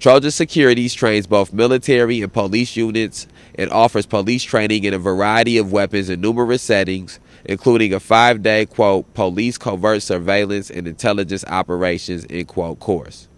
Trojan 0.00 0.30
Securities 0.30 0.92
trains 0.92 1.26
both 1.26 1.52
military 1.52 2.20
and 2.20 2.32
police 2.32 2.76
units 2.76 3.26
and 3.54 3.70
offers 3.70 4.06
police 4.06 4.42
training 4.42 4.84
in 4.84 4.92
a 4.92 4.98
variety 4.98 5.56
of 5.56 5.72
weapons 5.72 6.10
in 6.10 6.20
numerous 6.20 6.62
settings, 6.62 7.20
including 7.44 7.94
a 7.94 8.00
five 8.00 8.42
day, 8.42 8.66
quote, 8.66 9.12
police 9.14 9.56
covert 9.56 10.02
surveillance 10.02 10.70
and 10.70 10.86
intelligence 10.86 11.44
operations, 11.46 12.26
end 12.28 12.48
quote, 12.48 12.80
course. 12.80 13.28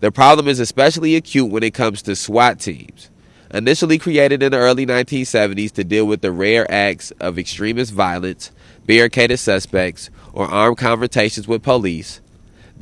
The 0.00 0.10
problem 0.10 0.48
is 0.48 0.58
especially 0.58 1.16
acute 1.16 1.50
when 1.50 1.62
it 1.62 1.74
comes 1.74 2.02
to 2.02 2.16
SWAT 2.16 2.58
teams. 2.58 3.08
Initially 3.52 3.98
created 3.98 4.42
in 4.42 4.52
the 4.52 4.58
early 4.58 4.86
1970s 4.86 5.72
to 5.72 5.84
deal 5.84 6.06
with 6.06 6.22
the 6.22 6.32
rare 6.32 6.70
acts 6.70 7.10
of 7.12 7.38
extremist 7.38 7.92
violence, 7.92 8.50
barricaded 8.86 9.38
suspects, 9.38 10.10
or 10.32 10.46
armed 10.46 10.78
confrontations 10.78 11.46
with 11.46 11.62
police, 11.62 12.22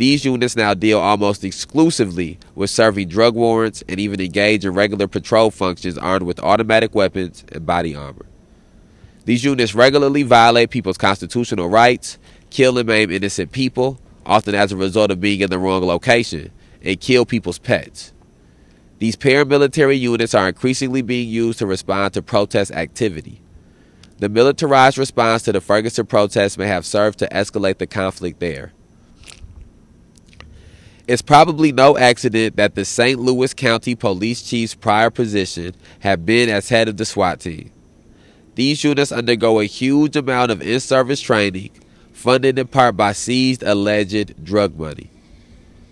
these 0.00 0.25
units 0.25 0.57
now 0.57 0.73
deal 0.73 0.99
almost 0.99 1.45
exclusively 1.45 2.39
with 2.55 2.71
serving 2.71 3.09
drug 3.09 3.35
warrants 3.35 3.85
and 3.87 4.00
even 4.00 4.19
engage 4.19 4.65
in 4.65 4.73
regular 4.73 5.07
patrol 5.07 5.50
functions 5.50 5.99
armed 5.99 6.23
with 6.23 6.41
automatic 6.41 6.95
weapons 6.95 7.45
and 7.53 7.67
body 7.67 7.95
armor. 7.95 8.25
These 9.27 9.45
units 9.45 9.75
regularly 9.75 10.23
violate 10.23 10.71
people's 10.71 10.97
constitutional 10.97 11.69
rights, 11.69 12.17
kill 12.49 12.79
and 12.79 12.89
maim 12.89 13.11
innocent 13.11 13.53
people, 13.53 14.00
often 14.25 14.55
as 14.55 14.73
a 14.73 14.77
result 14.79 15.11
of 15.11 15.21
being 15.21 15.41
in 15.41 15.50
the 15.50 15.59
wrong 15.59 15.83
location, 15.83 16.50
and 16.83 16.99
kill 16.99 17.27
people's 17.27 17.59
pets. 17.59 18.15
These 19.00 19.16
paramilitary 19.16 19.99
units 19.99 20.35
are 20.35 20.49
increasingly 20.49 21.00
being 21.00 21.26
used 21.26 21.59
to 21.61 21.66
respond 21.66 22.12
to 22.14 22.23
protest 22.23 22.71
activity. 22.71 23.40
The 24.19 24.28
militarized 24.28 24.99
response 24.99 25.42
to 25.45 25.52
the 25.52 25.62
Ferguson 25.62 26.04
protests 26.04 26.59
may 26.59 26.66
have 26.66 26.85
served 26.85 27.19
to 27.21 27.28
escalate 27.28 27.78
the 27.78 27.87
conflict 27.87 28.40
there. 28.40 28.75
It's 31.09 31.23
probably 31.23 31.73
no 31.73 31.97
accident 31.97 32.57
that 32.57 32.75
the 32.75 32.85
St. 32.85 33.19
Louis 33.19 33.54
County 33.54 33.95
Police 33.95 34.42
Chief's 34.42 34.75
prior 34.75 35.09
position 35.09 35.75
had 36.00 36.26
been 36.26 36.50
as 36.50 36.69
head 36.69 36.87
of 36.87 36.99
the 36.99 37.07
SWAT 37.07 37.40
team. 37.40 37.73
These 38.54 38.85
units 38.85 39.12
undergo 39.12 39.61
a 39.61 39.64
huge 39.64 40.14
amount 40.14 40.50
of 40.50 40.61
in 40.61 40.78
service 40.78 41.23
training, 41.23 41.71
funded 42.12 42.59
in 42.59 42.66
part 42.66 42.99
by 42.99 43.12
seized 43.12 43.62
alleged 43.62 44.45
drug 44.45 44.78
money. 44.78 45.11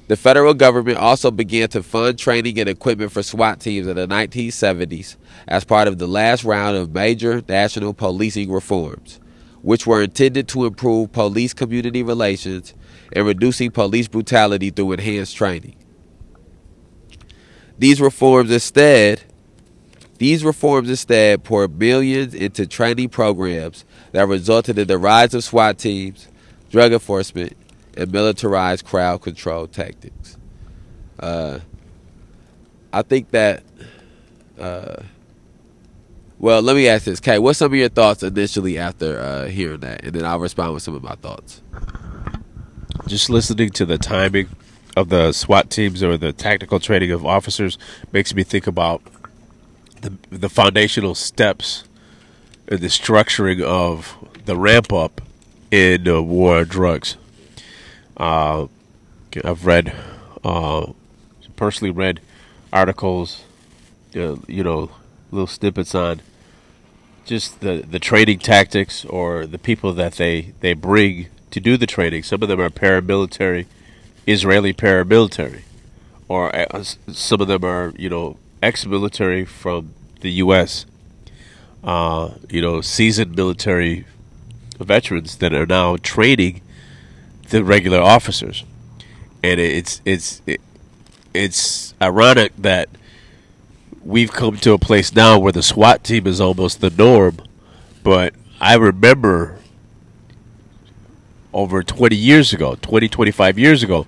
The 0.08 0.16
federal 0.16 0.54
government 0.54 0.96
also 0.96 1.30
began 1.30 1.68
to 1.68 1.82
fund 1.82 2.18
training 2.18 2.58
and 2.58 2.68
equipment 2.68 3.12
for 3.12 3.22
SWAT 3.22 3.60
teams 3.60 3.86
in 3.86 3.96
the 3.96 4.08
1970s 4.08 5.16
as 5.46 5.64
part 5.64 5.86
of 5.86 5.98
the 5.98 6.06
last 6.06 6.44
round 6.44 6.78
of 6.78 6.94
major 6.94 7.42
national 7.46 7.92
policing 7.92 8.50
reforms, 8.50 9.20
which 9.60 9.86
were 9.86 10.02
intended 10.02 10.48
to 10.48 10.64
improve 10.64 11.12
police 11.12 11.52
community 11.52 12.02
relations 12.02 12.72
and 13.14 13.26
reducing 13.26 13.70
police 13.70 14.08
brutality 14.08 14.70
through 14.70 14.92
enhanced 14.92 15.36
training. 15.36 15.76
These 17.78 18.00
reforms 18.00 18.50
instead 18.50 19.22
these 20.16 20.42
reforms 20.42 20.90
instead 20.90 21.44
poured 21.44 21.78
millions 21.78 22.34
into 22.34 22.66
training 22.66 23.10
programs 23.10 23.84
that 24.10 24.26
resulted 24.26 24.76
in 24.76 24.88
the 24.88 24.98
rise 24.98 25.32
of 25.32 25.44
SWAT 25.44 25.78
teams, 25.78 26.26
drug 26.70 26.92
enforcement, 26.92 27.56
and 27.98 28.12
militarized 28.12 28.84
crowd 28.84 29.20
control 29.22 29.66
tactics. 29.66 30.36
Uh, 31.18 31.60
I 32.92 33.02
think 33.02 33.30
that. 33.30 33.62
Uh, 34.58 35.02
well, 36.38 36.62
let 36.62 36.76
me 36.76 36.88
ask 36.88 37.04
this, 37.04 37.18
Kay. 37.18 37.38
What's 37.38 37.58
some 37.58 37.72
of 37.72 37.78
your 37.78 37.88
thoughts 37.88 38.22
initially 38.22 38.78
after 38.78 39.20
uh, 39.20 39.46
hearing 39.46 39.80
that, 39.80 40.04
and 40.04 40.14
then 40.14 40.24
I'll 40.24 40.38
respond 40.38 40.72
with 40.72 40.84
some 40.84 40.94
of 40.94 41.02
my 41.02 41.16
thoughts 41.16 41.62
just 43.08 43.30
listening 43.30 43.70
to 43.70 43.86
the 43.86 43.98
timing 43.98 44.48
of 44.96 45.08
the 45.08 45.32
SWAT 45.32 45.70
teams 45.70 46.02
or 46.02 46.16
the 46.16 46.32
tactical 46.32 46.78
training 46.78 47.10
of 47.10 47.24
officers 47.24 47.78
makes 48.12 48.34
me 48.34 48.42
think 48.42 48.66
about 48.66 49.02
the 50.02 50.12
the 50.30 50.48
foundational 50.48 51.14
steps 51.14 51.84
and 52.68 52.80
the 52.80 52.86
structuring 52.88 53.62
of 53.62 54.14
the 54.44 54.56
ramp 54.56 54.92
up 54.92 55.20
in 55.70 56.06
uh, 56.06 56.20
war 56.20 56.58
on 56.58 56.64
drugs. 56.64 57.16
Uh, 58.18 58.66
I've 59.44 59.64
read, 59.64 59.94
uh, 60.42 60.92
personally 61.56 61.90
read 61.90 62.20
articles, 62.72 63.44
uh, 64.16 64.36
you 64.46 64.64
know, 64.64 64.90
little 65.30 65.46
snippets 65.46 65.94
on 65.94 66.20
just 67.24 67.60
the 67.60 67.84
the 67.88 67.98
training 67.98 68.38
tactics 68.38 69.04
or 69.04 69.46
the 69.46 69.58
people 69.58 69.92
that 69.92 70.14
they 70.14 70.54
they 70.60 70.72
bring 70.72 71.28
to 71.50 71.60
do 71.60 71.76
the 71.76 71.86
training. 71.86 72.22
Some 72.22 72.42
of 72.42 72.48
them 72.48 72.60
are 72.60 72.70
paramilitary, 72.70 73.66
Israeli 74.26 74.72
paramilitary, 74.72 75.60
or 76.26 76.54
uh, 76.56 76.82
some 76.82 77.40
of 77.40 77.48
them 77.48 77.64
are 77.64 77.92
you 77.96 78.08
know 78.08 78.38
ex-military 78.62 79.44
from 79.44 79.94
the 80.20 80.30
U.S. 80.32 80.86
Uh, 81.84 82.34
you 82.50 82.60
know, 82.60 82.80
seasoned 82.80 83.36
military 83.36 84.04
veterans 84.78 85.36
that 85.36 85.52
are 85.52 85.66
now 85.66 85.96
training 85.96 86.62
the 87.50 87.64
regular 87.64 88.00
officers, 88.00 88.64
and 89.42 89.60
it's 89.60 90.00
it's 90.04 90.42
it's 91.34 91.94
ironic 92.00 92.52
that 92.56 92.88
we've 94.04 94.32
come 94.32 94.56
to 94.56 94.72
a 94.72 94.78
place 94.78 95.14
now 95.14 95.38
where 95.38 95.52
the 95.52 95.62
SWAT 95.62 96.02
team 96.04 96.26
is 96.26 96.40
almost 96.40 96.80
the 96.80 96.90
norm. 96.90 97.36
But 98.02 98.34
I 98.60 98.74
remember 98.74 99.58
over 101.52 101.82
20 101.82 102.16
years 102.16 102.52
ago, 102.52 102.76
20, 102.80 103.08
25 103.08 103.58
years 103.58 103.82
ago, 103.82 104.06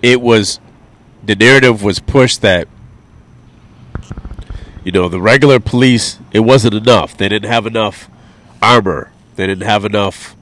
it 0.00 0.20
was 0.20 0.58
the 1.24 1.36
narrative 1.36 1.82
was 1.82 2.00
pushed 2.00 2.42
that 2.42 2.66
you 4.84 4.90
know 4.90 5.08
the 5.08 5.20
regular 5.20 5.60
police 5.60 6.18
it 6.32 6.40
wasn't 6.40 6.74
enough. 6.74 7.16
They 7.16 7.28
didn't 7.28 7.50
have 7.50 7.66
enough 7.66 8.08
armor. 8.60 9.12
They 9.36 9.46
didn't 9.46 9.66
have 9.66 9.84
enough. 9.84 10.36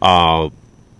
Uh, 0.00 0.50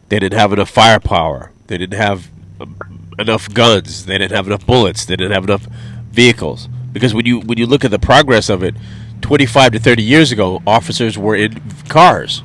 they 0.09 0.19
didn't 0.19 0.39
have 0.39 0.53
enough 0.53 0.71
firepower. 0.71 1.53
They 1.67 1.79
didn't 1.79 1.99
have 1.99 2.31
um, 2.61 2.77
enough 3.19 3.53
guns. 3.53 4.07
They 4.07 4.19
didn't 4.19 4.35
have 4.35 4.47
enough 4.47 4.67
bullets. 4.67 5.05
They 5.05 5.17
didn't 5.17 5.33
have 5.33 5.45
enough 5.45 5.67
vehicles. 6.11 6.69
Because 6.93 7.15
when 7.15 7.27
you 7.27 7.41
when 7.41 7.59
you 7.59 7.67
look 7.67 7.85
at 7.85 7.91
the 7.91 7.99
progress 7.99 8.49
of 8.49 8.63
it, 8.63 8.75
25 9.21 9.73
to 9.73 9.79
30 9.79 10.03
years 10.03 10.33
ago, 10.33 10.63
officers 10.67 11.19
were 11.19 11.37
in 11.37 11.61
cars 11.89 12.43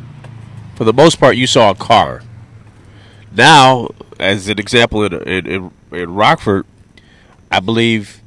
for 0.75 0.83
the 0.83 0.93
most 0.93 1.19
part, 1.19 1.37
you 1.37 1.47
saw 1.47 1.69
a 1.69 1.75
car. 1.75 2.21
Now, 3.31 3.89
as 4.19 4.47
an 4.47 4.59
example, 4.59 5.03
in, 5.03 5.13
in, 5.47 5.71
in 5.91 6.13
Rockford, 6.13 6.65
I 7.51 7.59
believe 7.59 8.21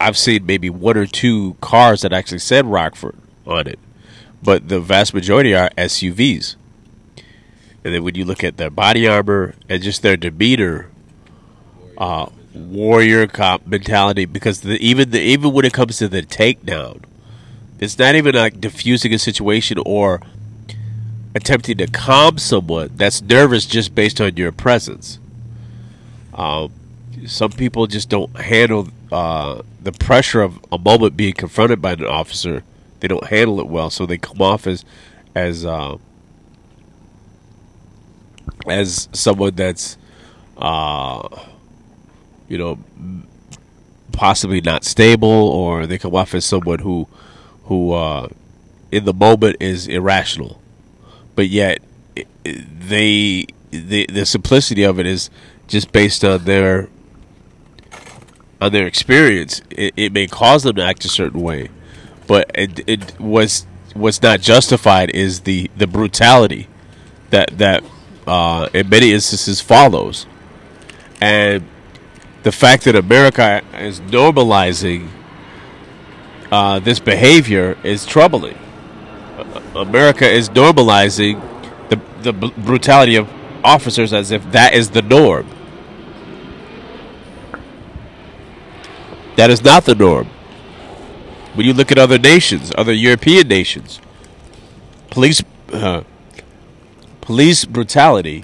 I've 0.00 0.16
seen 0.16 0.46
maybe 0.46 0.70
one 0.70 0.96
or 0.96 1.06
two 1.06 1.56
cars 1.60 2.02
that 2.02 2.12
actually 2.12 2.38
said 2.38 2.66
Rockford 2.66 3.16
on 3.46 3.66
it, 3.66 3.78
but 4.42 4.68
the 4.68 4.80
vast 4.80 5.14
majority 5.14 5.54
are 5.54 5.70
SUVs. 5.70 6.56
And 7.88 7.94
then 7.94 8.04
when 8.04 8.16
you 8.16 8.26
look 8.26 8.44
at 8.44 8.58
their 8.58 8.68
body 8.68 9.08
armor 9.08 9.54
and 9.66 9.82
just 9.82 10.02
their 10.02 10.18
demeanor, 10.18 10.90
uh, 11.96 12.26
warrior 12.52 13.26
cop 13.26 13.66
mentality, 13.66 14.26
because 14.26 14.60
the, 14.60 14.74
even 14.74 15.08
the, 15.08 15.18
even 15.18 15.54
when 15.54 15.64
it 15.64 15.72
comes 15.72 15.96
to 15.96 16.06
the 16.06 16.20
takedown, 16.20 17.02
it's 17.80 17.98
not 17.98 18.14
even 18.14 18.34
like 18.34 18.60
diffusing 18.60 19.14
a 19.14 19.18
situation 19.18 19.78
or 19.86 20.20
attempting 21.34 21.78
to 21.78 21.86
calm 21.86 22.36
someone 22.36 22.90
that's 22.94 23.22
nervous 23.22 23.64
just 23.64 23.94
based 23.94 24.20
on 24.20 24.36
your 24.36 24.52
presence. 24.52 25.18
Uh, 26.34 26.68
some 27.24 27.52
people 27.52 27.86
just 27.86 28.10
don't 28.10 28.36
handle 28.36 28.88
uh, 29.10 29.62
the 29.80 29.92
pressure 29.92 30.42
of 30.42 30.62
a 30.70 30.76
moment 30.76 31.16
being 31.16 31.32
confronted 31.32 31.80
by 31.80 31.92
an 31.92 32.04
officer. 32.04 32.64
They 33.00 33.08
don't 33.08 33.28
handle 33.28 33.60
it 33.60 33.66
well, 33.66 33.88
so 33.88 34.04
they 34.04 34.18
come 34.18 34.42
off 34.42 34.66
as 34.66 34.84
as 35.34 35.64
uh, 35.64 35.96
as 38.66 39.08
someone 39.12 39.54
that's 39.54 39.96
uh, 40.56 41.26
you 42.48 42.58
know 42.58 42.78
possibly 44.12 44.60
not 44.60 44.84
stable, 44.84 45.28
or 45.28 45.86
they 45.86 45.98
come 45.98 46.14
off 46.14 46.34
as 46.34 46.44
someone 46.44 46.80
who 46.80 47.06
who 47.64 47.92
uh, 47.92 48.28
in 48.90 49.04
the 49.04 49.14
moment 49.14 49.56
is 49.60 49.86
irrational 49.86 50.60
but 51.38 51.48
yet 51.48 51.78
they 52.44 53.46
the 53.70 54.06
the 54.12 54.26
simplicity 54.26 54.82
of 54.82 54.98
it 54.98 55.06
is 55.06 55.30
just 55.68 55.92
based 55.92 56.24
on 56.24 56.42
their 56.42 56.88
on 58.60 58.72
their 58.72 58.88
experience, 58.88 59.62
it, 59.70 59.94
it 59.96 60.12
may 60.12 60.26
cause 60.26 60.64
them 60.64 60.74
to 60.74 60.84
act 60.84 61.04
a 61.04 61.08
certain 61.08 61.40
way, 61.40 61.68
but 62.26 62.50
it, 62.56 62.80
it 62.88 63.20
was 63.20 63.66
what's 63.94 64.20
not 64.20 64.40
justified 64.40 65.10
is 65.10 65.42
the 65.42 65.70
the 65.76 65.86
brutality 65.86 66.66
that 67.30 67.56
that 67.58 67.84
uh, 68.28 68.68
in 68.74 68.88
many 68.88 69.12
instances 69.12 69.60
follows, 69.60 70.26
and 71.20 71.64
the 72.42 72.52
fact 72.52 72.84
that 72.84 72.94
America 72.94 73.62
is 73.74 74.00
normalizing 74.00 75.08
uh, 76.50 76.78
this 76.78 76.98
behavior 76.98 77.76
is 77.82 78.06
troubling. 78.06 78.56
Uh, 79.36 79.60
America 79.76 80.28
is 80.28 80.48
normalizing 80.50 81.40
the 81.90 82.00
the 82.22 82.32
brutality 82.32 83.16
of 83.16 83.28
officers 83.64 84.12
as 84.12 84.30
if 84.30 84.50
that 84.52 84.74
is 84.74 84.90
the 84.90 85.02
norm. 85.02 85.46
That 89.36 89.50
is 89.50 89.62
not 89.62 89.84
the 89.84 89.94
norm. 89.94 90.26
When 91.54 91.66
you 91.66 91.72
look 91.72 91.92
at 91.92 91.98
other 91.98 92.18
nations, 92.18 92.72
other 92.76 92.92
European 92.92 93.46
nations, 93.48 94.00
police 95.10 95.42
uh, 95.72 96.02
police 97.28 97.66
brutality 97.66 98.42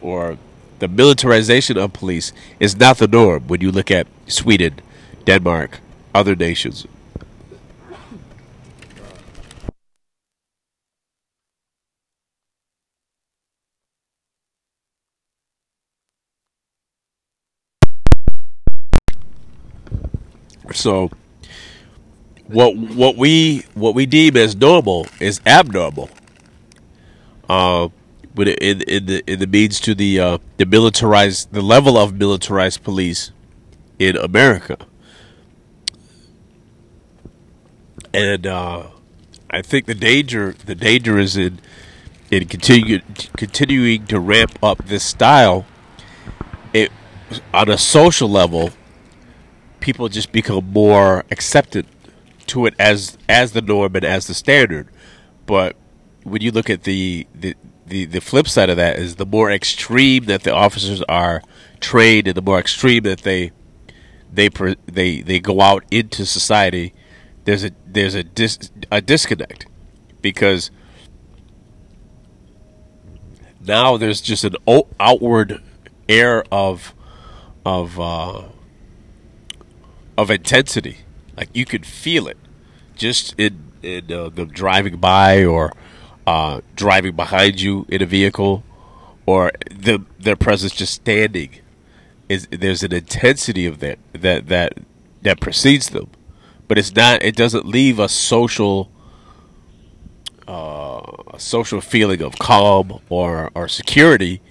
or 0.00 0.38
the 0.78 0.88
militarization 0.88 1.76
of 1.76 1.92
police 1.92 2.32
is 2.58 2.74
not 2.74 2.96
the 2.96 3.06
norm 3.06 3.46
when 3.46 3.60
you 3.60 3.70
look 3.70 3.90
at 3.90 4.06
Sweden, 4.26 4.80
Denmark, 5.26 5.80
other 6.14 6.34
nations. 6.34 6.86
So 20.72 21.10
what 22.46 22.74
what 22.74 23.16
we 23.18 23.66
what 23.74 23.94
we 23.94 24.06
deem 24.06 24.38
as 24.38 24.56
normal 24.56 25.06
is 25.20 25.42
abnormal. 25.44 26.08
Uh, 27.48 27.88
but 28.36 28.48
in 28.48 28.82
in 28.82 29.06
the 29.06 29.24
in 29.26 29.38
the 29.40 29.46
means 29.46 29.80
to 29.80 29.94
the 29.94 30.20
uh, 30.20 30.38
the 30.58 30.66
militarized 30.66 31.50
the 31.52 31.62
level 31.62 31.96
of 31.96 32.14
militarized 32.14 32.84
police 32.84 33.32
in 33.98 34.14
America, 34.18 34.76
and 38.12 38.46
uh, 38.46 38.88
I 39.50 39.62
think 39.62 39.86
the 39.86 39.94
danger 39.94 40.54
the 40.66 40.74
danger 40.74 41.18
is 41.18 41.36
in 41.38 41.60
in 42.30 42.46
continue, 42.46 43.00
continuing 43.38 44.06
to 44.08 44.20
ramp 44.20 44.58
up 44.62 44.84
this 44.84 45.02
style. 45.02 45.64
It 46.74 46.92
on 47.54 47.70
a 47.70 47.78
social 47.78 48.28
level, 48.28 48.70
people 49.80 50.10
just 50.10 50.30
become 50.30 50.72
more 50.72 51.24
accepted 51.30 51.86
to 52.48 52.66
it 52.66 52.74
as 52.78 53.16
as 53.30 53.52
the 53.52 53.62
norm 53.62 53.96
and 53.96 54.04
as 54.04 54.26
the 54.26 54.34
standard. 54.34 54.88
But 55.46 55.74
when 56.22 56.42
you 56.42 56.50
look 56.50 56.68
at 56.68 56.82
the 56.82 57.26
the 57.34 57.56
the, 57.86 58.04
the 58.04 58.20
flip 58.20 58.48
side 58.48 58.70
of 58.70 58.76
that 58.76 58.98
is 58.98 59.16
the 59.16 59.26
more 59.26 59.50
extreme 59.50 60.24
that 60.24 60.42
the 60.42 60.54
officers 60.54 61.02
are 61.02 61.42
trained 61.80 62.26
and 62.26 62.36
the 62.36 62.42
more 62.42 62.58
extreme 62.58 63.04
that 63.04 63.20
they 63.20 63.52
they 64.32 64.48
they 64.86 65.20
they 65.22 65.40
go 65.40 65.60
out 65.60 65.84
into 65.90 66.26
society 66.26 66.92
there's 67.46 67.64
a 67.64 67.70
there's 67.86 68.14
a 68.14 68.24
dis, 68.24 68.70
a 68.90 69.00
disconnect. 69.00 69.66
Because 70.20 70.70
now 73.64 73.96
there's 73.96 74.20
just 74.20 74.44
an 74.44 74.56
outward 75.00 75.62
air 76.08 76.44
of 76.52 76.92
of 77.64 77.98
uh, 77.98 78.42
of 80.18 80.30
intensity. 80.30 80.98
Like 81.36 81.48
you 81.54 81.64
could 81.64 81.86
feel 81.86 82.26
it 82.26 82.36
just 82.96 83.34
in 83.38 83.72
in 83.82 84.12
uh, 84.12 84.28
them 84.28 84.48
driving 84.48 84.96
by 84.96 85.44
or 85.44 85.72
uh, 86.26 86.60
driving 86.74 87.14
behind 87.14 87.60
you 87.60 87.86
in 87.88 88.02
a 88.02 88.06
vehicle, 88.06 88.64
or 89.26 89.52
the, 89.70 90.04
their 90.18 90.36
presence 90.36 90.72
just 90.72 90.94
standing. 90.94 91.50
Is 92.28 92.48
there's 92.50 92.82
an 92.82 92.92
intensity 92.92 93.66
of 93.66 93.78
that 93.78 93.98
that 94.12 94.48
that 94.48 94.78
that 95.22 95.40
precedes 95.40 95.90
them, 95.90 96.10
but 96.66 96.76
it's 96.76 96.94
not. 96.94 97.22
It 97.22 97.36
doesn't 97.36 97.66
leave 97.66 98.00
a 98.00 98.08
social 98.08 98.90
uh, 100.48 101.02
a 101.32 101.38
social 101.38 101.80
feeling 101.80 102.22
of 102.22 102.38
calm 102.38 103.00
or 103.08 103.52
or 103.54 103.68
security. 103.68 104.42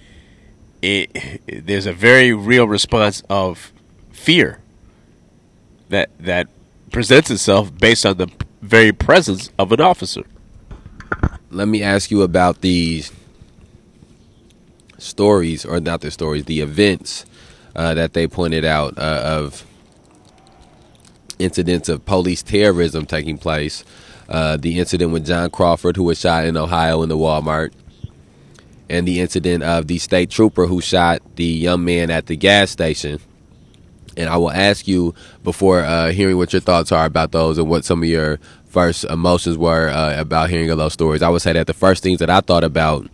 It, 0.80 1.10
it, 1.46 1.66
there's 1.66 1.84
a 1.84 1.92
very 1.92 2.32
real 2.32 2.66
response 2.66 3.22
of 3.28 3.74
fear 4.10 4.60
that 5.90 6.08
that 6.18 6.48
presents 6.90 7.30
itself 7.30 7.76
based 7.76 8.06
on 8.06 8.16
the 8.16 8.28
very 8.62 8.92
presence 8.92 9.50
of 9.58 9.70
an 9.72 9.80
officer 9.82 10.22
let 11.56 11.68
me 11.68 11.82
ask 11.82 12.10
you 12.10 12.20
about 12.20 12.60
these 12.60 13.10
stories, 14.98 15.64
or 15.64 15.80
not 15.80 16.02
the 16.02 16.10
stories, 16.10 16.44
the 16.44 16.60
events 16.60 17.24
uh, 17.74 17.94
that 17.94 18.12
they 18.12 18.26
pointed 18.26 18.64
out 18.64 18.98
uh, 18.98 19.22
of 19.24 19.64
incidents 21.38 21.88
of 21.88 22.04
police 22.04 22.42
terrorism 22.42 23.06
taking 23.06 23.38
place. 23.38 23.84
Uh, 24.28 24.58
the 24.58 24.78
incident 24.78 25.12
with 25.12 25.26
John 25.26 25.48
Crawford, 25.50 25.96
who 25.96 26.02
was 26.04 26.20
shot 26.20 26.44
in 26.44 26.58
Ohio 26.58 27.02
in 27.02 27.08
the 27.08 27.16
Walmart, 27.16 27.72
and 28.90 29.08
the 29.08 29.20
incident 29.20 29.62
of 29.62 29.86
the 29.86 29.98
state 29.98 30.28
trooper 30.28 30.66
who 30.66 30.82
shot 30.82 31.22
the 31.36 31.44
young 31.44 31.84
man 31.84 32.10
at 32.10 32.26
the 32.26 32.36
gas 32.36 32.70
station. 32.70 33.18
And 34.14 34.28
I 34.28 34.36
will 34.36 34.50
ask 34.50 34.86
you 34.86 35.14
before 35.42 35.80
uh, 35.80 36.10
hearing 36.10 36.36
what 36.36 36.52
your 36.52 36.60
thoughts 36.60 36.92
are 36.92 37.06
about 37.06 37.32
those 37.32 37.56
and 37.56 37.68
what 37.68 37.84
some 37.84 38.02
of 38.02 38.08
your 38.08 38.40
first 38.76 39.04
emotions 39.04 39.56
were 39.56 39.88
uh, 39.88 40.20
about 40.20 40.50
hearing 40.50 40.68
of 40.68 40.76
those 40.76 40.92
stories. 40.92 41.22
I 41.22 41.30
would 41.30 41.40
say 41.40 41.54
that 41.54 41.66
the 41.66 41.72
first 41.72 42.02
things 42.02 42.18
that 42.18 42.28
I 42.28 42.40
thought 42.40 42.62
about 42.62 43.08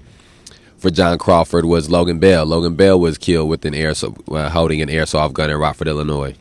for 0.77 0.90
John 0.90 1.18
Crawford 1.18 1.66
was 1.66 1.88
Logan 1.88 2.18
Bell. 2.18 2.44
Logan 2.44 2.75
Bell 2.75 2.98
was 2.98 3.16
killed 3.16 3.48
with 3.48 3.64
an 3.64 3.72
air 3.72 3.92
uh, 3.92 4.48
holding 4.51 4.83
an 4.83 4.88
airsoft 4.88 5.35
gun 5.35 5.51
in 5.51 5.57
Rockford, 5.57 5.87
Illinois. 5.87 6.35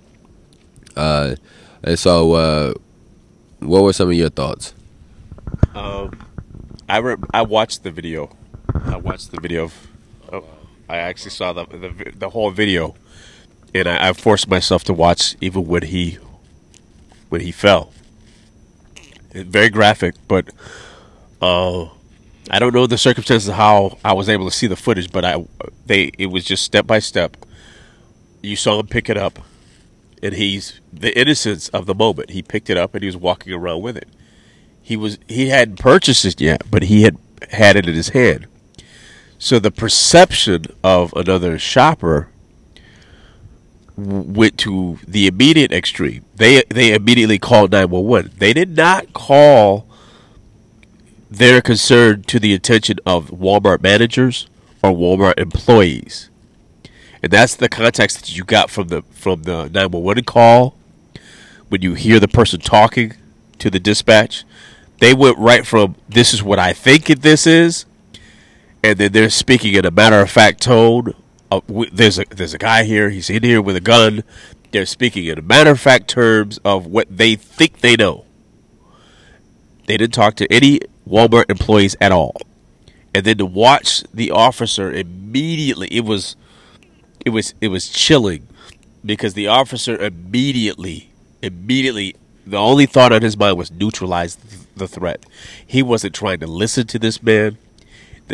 Uh, 0.96 1.36
and 1.84 2.00
so, 2.00 2.34
uh, 2.34 2.74
what 3.60 3.84
were 3.84 3.94
some 3.94 4.10
of 4.10 4.16
your 4.16 4.30
thoughts? 4.30 4.74
Um, 5.76 6.20
I 6.90 6.98
re- 6.98 7.24
I 7.32 7.44
watched 7.44 7.84
the 7.84 7.92
video. 7.92 8.36
I 8.74 8.98
watched 8.98 9.30
the 9.30 9.40
video. 9.40 9.66
Of, 9.66 9.88
oh, 10.34 10.46
I 10.90 10.98
actually 10.98 11.30
saw 11.30 11.54
the, 11.54 11.66
the 11.66 12.12
the 12.16 12.30
whole 12.32 12.50
video, 12.50 12.96
and 13.76 13.88
I, 13.88 14.10
I 14.10 14.14
forced 14.14 14.48
myself 14.48 14.84
to 14.86 14.94
watch 14.94 15.36
even 15.42 15.68
when 15.68 15.84
he 15.84 16.18
when 17.30 17.42
he 17.42 17.52
fell 17.52 17.94
very 19.34 19.70
graphic, 19.70 20.16
but 20.28 20.50
uh, 21.42 21.86
I 22.50 22.60
don't 22.60 22.74
know 22.74 22.88
the 22.88 22.98
circumstances 22.98 23.50
of 23.50 23.56
how 23.56 23.98
I 24.04 24.14
was 24.14 24.30
able 24.30 24.46
to 24.46 24.56
see 24.56 24.68
the 24.68 24.76
footage, 24.76 25.12
but 25.12 25.24
I 25.24 25.46
they 25.86 26.12
it 26.18 26.28
was 26.28 26.44
just 26.44 26.64
step 26.64 26.88
by 26.88 27.00
step. 27.00 27.38
You 28.42 28.56
saw 28.56 28.80
him 28.80 28.88
pick 28.88 29.10
it 29.10 29.18
up, 29.18 29.40
and 30.22 30.34
he's 30.34 30.80
the 30.92 31.18
innocence 31.18 31.70
of 31.70 31.86
the 31.86 31.96
moment. 31.96 32.32
He 32.32 32.42
picked 32.42 32.70
it 32.70 32.78
up 32.78 32.94
and 32.94 33.04
he 33.04 33.08
was 33.08 33.18
walking 33.18 33.54
around 33.54 33.82
with 33.82 33.98
it. 33.98 34.10
He 34.82 34.98
was 34.98 35.18
he 35.28 35.50
hadn't 35.50 35.80
purchased 35.80 36.26
it 36.26 36.42
yet, 36.42 36.64
but 36.70 36.84
he 36.84 37.04
had 37.04 37.18
had 37.52 37.76
it 37.76 37.88
in 37.88 37.96
his 37.96 38.10
hand. 38.10 38.48
So 39.38 39.58
the 39.58 39.72
perception 39.72 40.66
of 40.84 41.14
another 41.14 41.58
shopper 41.58 42.31
went 43.98 44.58
to 44.60 45.00
the 45.08 45.28
immediate 45.28 45.72
extreme. 45.72 46.26
They 46.36 46.64
they 46.70 46.94
immediately 46.94 47.40
called 47.40 47.72
911. 47.72 48.34
They 48.38 48.54
did 48.54 48.76
not 48.76 49.14
call 49.14 49.88
their 51.30 51.62
concern 51.62 52.24
to 52.24 52.40
the 52.40 52.54
attention 52.54 52.98
of 53.06 53.30
Walmart 53.30 53.82
managers 53.82 54.48
or 54.84 54.92
Walmart 54.92 55.40
employees. 55.40 56.30
And 57.24 57.32
that's 57.32 57.56
the 57.56 57.70
context 57.70 58.20
that 58.20 58.36
you 58.36 58.44
got 58.44 58.70
from 58.70 58.88
the 58.88 59.04
from 59.12 59.44
the 59.44 59.70
911 59.70 60.24
call 60.24 60.76
when 61.70 61.82
you 61.82 61.94
hear 61.94 62.20
the 62.20 62.28
person 62.28 62.60
talking 62.60 63.14
to 63.60 63.70
the 63.70 63.80
dispatch. 63.80 64.44
They 65.00 65.14
went 65.14 65.38
right 65.38 65.66
from 65.66 65.96
this 66.10 66.34
is 66.34 66.44
what 66.44 66.60
I 66.60 66.74
think 66.74 67.06
this 67.06 67.48
is 67.48 67.86
and 68.84 68.98
then 68.98 69.12
they're 69.12 69.30
speaking 69.30 69.74
in 69.74 69.86
a 69.86 69.92
matter 69.92 70.20
of 70.20 70.30
fact 70.30 70.62
tone 70.62 71.14
uh, 71.52 71.60
there's 71.92 72.18
a 72.18 72.26
there's 72.30 72.54
a 72.54 72.58
guy 72.58 72.84
here. 72.84 73.10
He's 73.10 73.30
in 73.30 73.44
here 73.44 73.62
with 73.62 73.76
a 73.76 73.82
gun. 73.82 74.24
They're 74.72 74.86
speaking 74.86 75.26
in 75.26 75.46
matter 75.46 75.72
of 75.72 75.80
fact 75.80 76.08
terms 76.08 76.60
of 76.64 76.86
what 76.88 77.16
they 77.16 77.36
think 77.36 77.82
they 77.82 77.96
know. 77.98 78.26
They 79.86 79.98
didn't 79.98 80.14
talk 80.14 80.36
to 80.36 80.52
any 80.52 80.80
Walmart 81.08 81.50
employees 81.50 81.98
at 82.00 82.14
all, 82.14 82.38
and 83.14 83.26
then 83.26 83.38
to 83.40 83.46
watch 83.46 84.04
the 84.14 84.32
officer 84.32 84.92
immediately, 84.92 85.90
it 85.92 86.06
was 86.06 86.38
it 87.26 87.32
was 87.32 87.54
it 87.60 87.68
was 87.68 87.90
chilling 87.90 88.48
because 89.04 89.34
the 89.34 89.48
officer 89.48 89.98
immediately 89.98 91.12
immediately 91.42 92.16
the 92.46 92.58
only 92.58 92.86
thought 92.86 93.12
on 93.12 93.22
his 93.22 93.38
mind 93.38 93.58
was 93.58 93.72
neutralize 93.72 94.38
the 94.76 94.88
threat. 94.88 95.26
He 95.66 95.84
wasn't 95.84 96.16
trying 96.16 96.40
to 96.40 96.48
listen 96.48 96.88
to 96.88 97.00
this 97.00 97.22
man. 97.22 97.58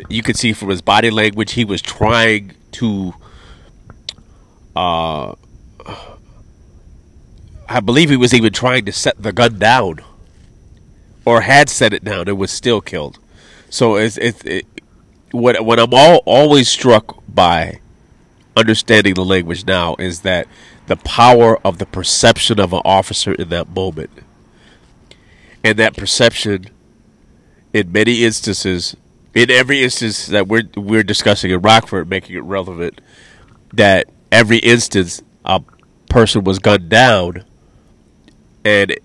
You 0.10 0.22
could 0.22 0.38
see 0.38 0.54
from 0.54 0.70
his 0.70 0.82
body 0.82 1.10
language 1.10 1.54
he 1.54 1.66
was 1.66 1.82
trying 1.82 2.54
to 2.74 3.14
uh, 4.76 5.34
I 7.70 7.80
believe 7.80 8.10
he 8.10 8.16
was 8.16 8.34
even 8.34 8.54
trying 8.54 8.86
to 8.86 8.92
set 8.92 9.22
the 9.22 9.34
gun 9.34 9.60
down, 9.60 10.00
or 11.26 11.42
had 11.42 11.70
set 11.70 11.94
it 11.94 12.04
down 12.04 12.28
and 12.28 12.38
was 12.38 12.52
still 12.52 12.80
killed. 12.80 13.20
So 13.70 13.96
it's 13.96 14.18
it's 14.18 14.44
it, 14.44 14.66
what 15.32 15.64
what 15.66 15.80
I'm 15.80 15.94
all 15.94 16.22
always 16.26 16.70
struck 16.70 17.24
by 17.28 17.80
understanding 18.56 19.16
the 19.16 19.26
language 19.26 19.66
now 19.66 19.96
is 20.00 20.22
that 20.22 20.48
the 20.88 20.96
power 20.96 21.60
of 21.66 21.78
the 21.80 21.86
perception 21.86 22.60
of 22.60 22.72
an 22.72 22.82
officer 22.86 23.34
in 23.34 23.50
that 23.50 23.70
moment, 23.70 24.12
and 25.64 25.78
that 25.78 25.98
perception, 25.98 26.68
in 27.74 27.92
many 27.92 28.24
instances, 28.24 28.96
in 29.38 29.52
every 29.52 29.84
instance 29.84 30.26
that 30.26 30.48
we're 30.48 30.64
we're 30.76 31.04
discussing 31.04 31.52
in 31.52 31.62
Rockford, 31.62 32.10
making 32.10 32.36
it 32.36 32.44
relevant, 32.44 33.00
that 33.72 34.10
every 34.32 34.58
instance 34.58 35.22
a 35.46 35.62
person 36.10 36.44
was 36.44 36.58
gunned 36.58 36.90
down, 36.90 37.46
and 38.66 38.98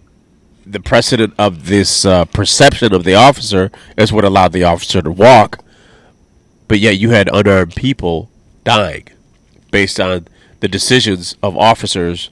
the 0.65 0.81
precedent 0.81 1.35
of 1.39 1.67
this 1.67 2.07
uh, 2.07 2.25
perception 2.25 2.95
of 2.95 3.05
the 3.05 3.15
officer 3.15 3.71
is 3.99 4.11
what 4.11 4.25
allowed 4.25 4.53
the 4.53 4.65
officer 4.65 5.03
to 5.03 5.13
walk. 5.13 5.63
But 6.67 6.79
yet 6.79 6.97
you 6.97 7.11
had 7.11 7.29
unarmed 7.31 7.77
people 7.77 8.31
dying 8.65 9.09
based 9.71 10.01
on 10.01 10.29
the 10.61 10.69
decisions 10.69 11.37
of 11.43 11.59
officers 11.59 12.31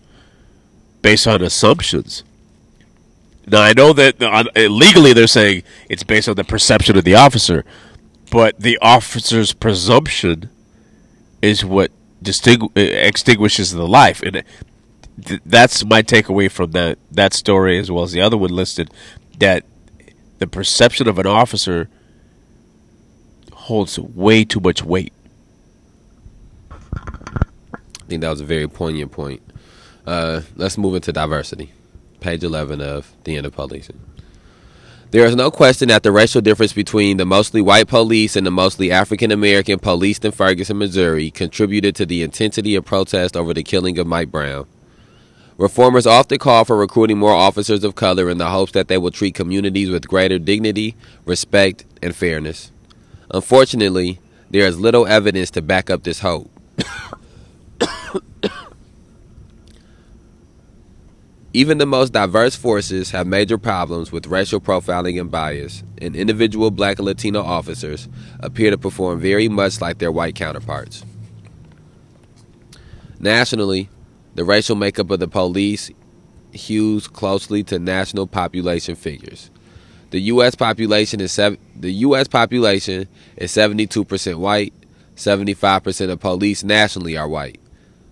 based 1.02 1.26
on 1.26 1.42
assumptions. 1.42 2.24
Now 3.46 3.60
I 3.60 3.74
know 3.74 3.92
that 3.92 4.22
uh, 4.22 4.44
legally 4.56 5.12
they're 5.12 5.26
saying 5.26 5.64
it's 5.90 6.04
based 6.04 6.30
on 6.30 6.36
the 6.36 6.44
perception 6.44 6.96
of 6.96 7.04
the 7.04 7.16
officer, 7.16 7.64
but 8.30 8.58
the 8.60 8.78
officer's 8.80 9.52
presumption 9.52 10.50
is 11.42 11.64
what 11.64 11.90
distingu- 12.22 12.70
extinguishes 12.76 13.72
the 13.72 13.86
life, 13.86 14.22
and 14.22 14.44
th- 15.24 15.40
that's 15.44 15.84
my 15.84 16.02
takeaway 16.02 16.50
from 16.50 16.72
that 16.72 16.98
that 17.10 17.32
story 17.32 17.78
as 17.78 17.90
well 17.90 18.04
as 18.04 18.12
the 18.12 18.20
other 18.20 18.36
one 18.36 18.50
listed. 18.50 18.90
That 19.38 19.64
the 20.38 20.46
perception 20.46 21.08
of 21.08 21.18
an 21.18 21.26
officer 21.26 21.88
holds 23.52 23.98
way 23.98 24.44
too 24.44 24.60
much 24.60 24.82
weight. 24.82 25.12
I 26.72 26.98
think 28.08 28.22
that 28.22 28.30
was 28.30 28.40
a 28.40 28.44
very 28.44 28.68
poignant 28.68 29.12
point. 29.12 29.42
Uh, 30.06 30.42
let's 30.56 30.76
move 30.76 30.94
into 30.94 31.12
diversity. 31.12 31.72
Page 32.20 32.42
11 32.42 32.80
of 32.80 33.12
The 33.24 33.36
End 33.36 33.46
of 33.46 33.54
Policing. 33.54 34.00
There 35.10 35.26
is 35.26 35.34
no 35.34 35.50
question 35.50 35.88
that 35.88 36.04
the 36.04 36.12
racial 36.12 36.40
difference 36.40 36.72
between 36.72 37.16
the 37.16 37.24
mostly 37.24 37.60
white 37.60 37.88
police 37.88 38.36
and 38.36 38.46
the 38.46 38.52
mostly 38.52 38.92
African 38.92 39.32
American 39.32 39.80
police 39.80 40.20
in 40.20 40.30
Ferguson, 40.30 40.78
Missouri 40.78 41.32
contributed 41.32 41.96
to 41.96 42.06
the 42.06 42.22
intensity 42.22 42.76
of 42.76 42.84
protest 42.84 43.36
over 43.36 43.52
the 43.52 43.64
killing 43.64 43.98
of 43.98 44.06
Mike 44.06 44.30
Brown. 44.30 44.68
Reformers 45.58 46.06
often 46.06 46.38
call 46.38 46.64
for 46.64 46.76
recruiting 46.76 47.18
more 47.18 47.32
officers 47.32 47.82
of 47.82 47.96
color 47.96 48.30
in 48.30 48.38
the 48.38 48.50
hopes 48.50 48.70
that 48.70 48.86
they 48.86 48.98
will 48.98 49.10
treat 49.10 49.34
communities 49.34 49.90
with 49.90 50.06
greater 50.06 50.38
dignity, 50.38 50.94
respect, 51.24 51.84
and 52.00 52.14
fairness. 52.14 52.70
Unfortunately, 53.32 54.20
there 54.48 54.66
is 54.68 54.78
little 54.78 55.08
evidence 55.08 55.50
to 55.50 55.60
back 55.60 55.90
up 55.90 56.04
this 56.04 56.20
hope. 56.20 56.48
Even 61.52 61.78
the 61.78 61.86
most 61.86 62.12
diverse 62.12 62.54
forces 62.54 63.10
have 63.10 63.26
major 63.26 63.58
problems 63.58 64.12
with 64.12 64.28
racial 64.28 64.60
profiling 64.60 65.20
and 65.20 65.32
bias, 65.32 65.82
and 65.98 66.14
individual 66.14 66.70
black 66.70 66.98
and 66.98 67.06
Latino 67.06 67.42
officers 67.42 68.08
appear 68.38 68.70
to 68.70 68.78
perform 68.78 69.18
very 69.20 69.48
much 69.48 69.80
like 69.80 69.98
their 69.98 70.12
white 70.12 70.36
counterparts. 70.36 71.04
Nationally, 73.18 73.88
the 74.36 74.44
racial 74.44 74.76
makeup 74.76 75.10
of 75.10 75.18
the 75.18 75.26
police 75.26 75.90
hews 76.52 77.08
closely 77.08 77.64
to 77.64 77.80
national 77.80 78.28
population 78.28 78.94
figures. 78.94 79.50
The 80.10 80.20
U.S. 80.20 80.54
population 80.54 81.20
is 81.20 81.32
sev- 81.32 81.58
the 81.74 81.92
U.S. 81.92 82.28
population 82.28 83.08
is 83.36 83.52
72% 83.52 84.36
white. 84.36 84.72
75% 85.16 86.10
of 86.10 86.20
police 86.20 86.64
nationally 86.64 87.16
are 87.16 87.28
white. 87.28 87.60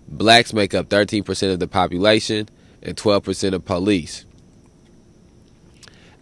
Blacks 0.07 0.53
make 0.53 0.73
up 0.73 0.89
13% 0.89 1.51
of 1.51 1.59
the 1.59 1.67
population 1.67 2.47
and 2.81 2.95
12% 2.95 3.53
of 3.53 3.65
police. 3.65 4.25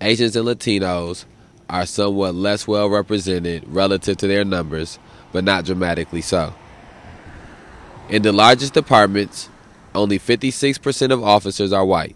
Asians 0.02 0.36
and 0.36 0.48
Latinos 0.48 1.26
are 1.70 1.86
somewhat 1.86 2.36
less 2.36 2.67
well 2.67 2.89
represented 2.89 3.63
relative 3.67 4.17
to 4.17 4.28
their 4.28 4.46
numbers, 4.46 5.00
but 5.32 5.43
not 5.43 5.65
dramatically 5.65 6.22
so. 6.22 6.54
In 8.10 8.22
the 8.22 8.32
largest 8.32 8.74
departments, 8.74 9.50
only 9.93 10.20
56% 10.20 11.12
of 11.12 11.24
officers 11.24 11.74
are 11.74 11.86
white. 11.86 12.15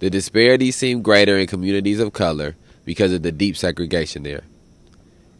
The 0.00 0.10
disparities 0.10 0.76
seem 0.76 1.02
greater 1.02 1.38
in 1.38 1.46
communities 1.46 2.00
of 2.00 2.12
color 2.12 2.56
because 2.84 3.12
of 3.12 3.22
the 3.22 3.32
deep 3.32 3.56
segregation 3.56 4.22
there. 4.22 4.42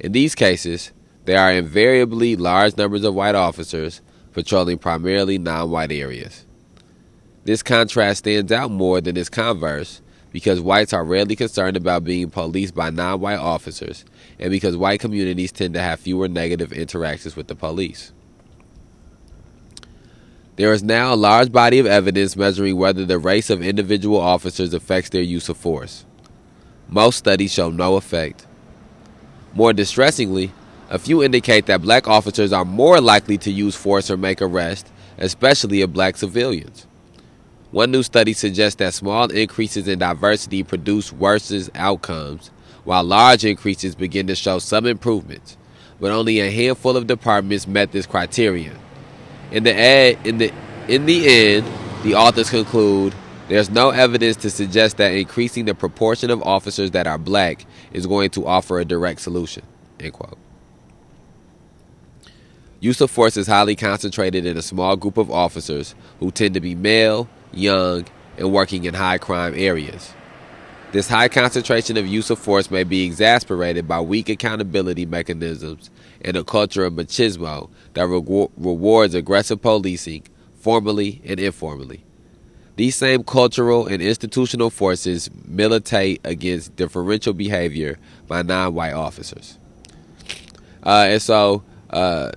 In 0.00 0.12
these 0.12 0.34
cases, 0.34 0.92
there 1.24 1.38
are 1.38 1.52
invariably 1.52 2.36
large 2.36 2.76
numbers 2.76 3.04
of 3.04 3.14
white 3.14 3.34
officers 3.34 4.00
patrolling 4.32 4.78
primarily 4.78 5.38
non 5.38 5.70
white 5.70 5.92
areas. 5.92 6.46
This 7.48 7.62
contrast 7.62 8.18
stands 8.18 8.52
out 8.52 8.70
more 8.70 9.00
than 9.00 9.16
its 9.16 9.30
converse 9.30 10.02
because 10.32 10.60
whites 10.60 10.92
are 10.92 11.02
rarely 11.02 11.34
concerned 11.34 11.78
about 11.78 12.04
being 12.04 12.28
policed 12.28 12.74
by 12.74 12.90
non 12.90 13.22
white 13.22 13.38
officers 13.38 14.04
and 14.38 14.50
because 14.50 14.76
white 14.76 15.00
communities 15.00 15.50
tend 15.50 15.72
to 15.72 15.80
have 15.80 15.98
fewer 15.98 16.28
negative 16.28 16.74
interactions 16.74 17.36
with 17.36 17.46
the 17.46 17.54
police. 17.54 18.12
There 20.56 20.74
is 20.74 20.82
now 20.82 21.14
a 21.14 21.16
large 21.16 21.50
body 21.50 21.78
of 21.78 21.86
evidence 21.86 22.36
measuring 22.36 22.76
whether 22.76 23.06
the 23.06 23.18
race 23.18 23.48
of 23.48 23.62
individual 23.62 24.20
officers 24.20 24.74
affects 24.74 25.08
their 25.08 25.22
use 25.22 25.48
of 25.48 25.56
force. 25.56 26.04
Most 26.86 27.16
studies 27.16 27.54
show 27.54 27.70
no 27.70 27.96
effect. 27.96 28.46
More 29.54 29.72
distressingly, 29.72 30.52
a 30.90 30.98
few 30.98 31.22
indicate 31.22 31.64
that 31.64 31.80
black 31.80 32.06
officers 32.06 32.52
are 32.52 32.66
more 32.66 33.00
likely 33.00 33.38
to 33.38 33.50
use 33.50 33.74
force 33.74 34.10
or 34.10 34.18
make 34.18 34.42
arrests, 34.42 34.92
especially 35.16 35.80
of 35.80 35.94
black 35.94 36.18
civilians. 36.18 36.86
One 37.70 37.90
new 37.90 38.02
study 38.02 38.32
suggests 38.32 38.78
that 38.78 38.94
small 38.94 39.30
increases 39.30 39.88
in 39.88 39.98
diversity 39.98 40.62
produce 40.62 41.12
worse 41.12 41.68
outcomes, 41.74 42.50
while 42.84 43.04
large 43.04 43.44
increases 43.44 43.94
begin 43.94 44.26
to 44.28 44.34
show 44.34 44.58
some 44.58 44.86
improvements, 44.86 45.58
but 46.00 46.10
only 46.10 46.40
a 46.40 46.50
handful 46.50 46.96
of 46.96 47.06
departments 47.06 47.66
met 47.66 47.92
this 47.92 48.06
criterion. 48.06 48.78
In 49.50 49.64
the 49.64 49.74
ad, 49.78 50.26
in 50.26 50.38
the 50.38 50.52
in 50.88 51.04
the 51.04 51.56
end, 51.56 51.66
the 52.04 52.14
authors 52.14 52.48
conclude 52.48 53.14
there's 53.48 53.68
no 53.68 53.90
evidence 53.90 54.36
to 54.36 54.50
suggest 54.50 54.96
that 54.96 55.12
increasing 55.12 55.66
the 55.66 55.74
proportion 55.74 56.30
of 56.30 56.42
officers 56.42 56.92
that 56.92 57.06
are 57.06 57.18
black 57.18 57.66
is 57.92 58.06
going 58.06 58.30
to 58.30 58.46
offer 58.46 58.78
a 58.78 58.84
direct 58.86 59.20
solution. 59.20 59.62
End 60.00 60.14
quote. 60.14 60.38
Use 62.80 63.00
of 63.02 63.10
force 63.10 63.36
is 63.36 63.46
highly 63.46 63.76
concentrated 63.76 64.46
in 64.46 64.56
a 64.56 64.62
small 64.62 64.96
group 64.96 65.18
of 65.18 65.30
officers 65.30 65.94
who 66.20 66.30
tend 66.30 66.54
to 66.54 66.60
be 66.60 66.74
male, 66.74 67.28
young, 67.52 68.06
and 68.36 68.52
working 68.52 68.84
in 68.84 68.94
high 68.94 69.18
crime 69.18 69.54
areas. 69.56 70.12
This 70.90 71.08
high 71.08 71.28
concentration 71.28 71.98
of 71.98 72.06
use 72.06 72.30
of 72.30 72.38
force 72.38 72.70
may 72.70 72.82
be 72.82 73.04
exasperated 73.04 73.86
by 73.86 74.00
weak 74.00 74.30
accountability 74.30 75.04
mechanisms 75.04 75.90
and 76.22 76.36
a 76.36 76.44
culture 76.44 76.84
of 76.84 76.94
machismo 76.94 77.68
that 77.92 78.06
re- 78.06 78.48
rewards 78.56 79.14
aggressive 79.14 79.60
policing, 79.60 80.22
formally 80.58 81.20
and 81.26 81.38
informally. 81.38 82.04
These 82.76 82.96
same 82.96 83.24
cultural 83.24 83.86
and 83.86 84.00
institutional 84.00 84.70
forces 84.70 85.28
militate 85.44 86.20
against 86.24 86.76
differential 86.76 87.34
behavior 87.34 87.98
by 88.26 88.42
non 88.42 88.72
white 88.72 88.94
officers. 88.94 89.58
Uh, 90.82 91.08
and 91.10 91.20
so, 91.20 91.64
uh, 91.90 92.30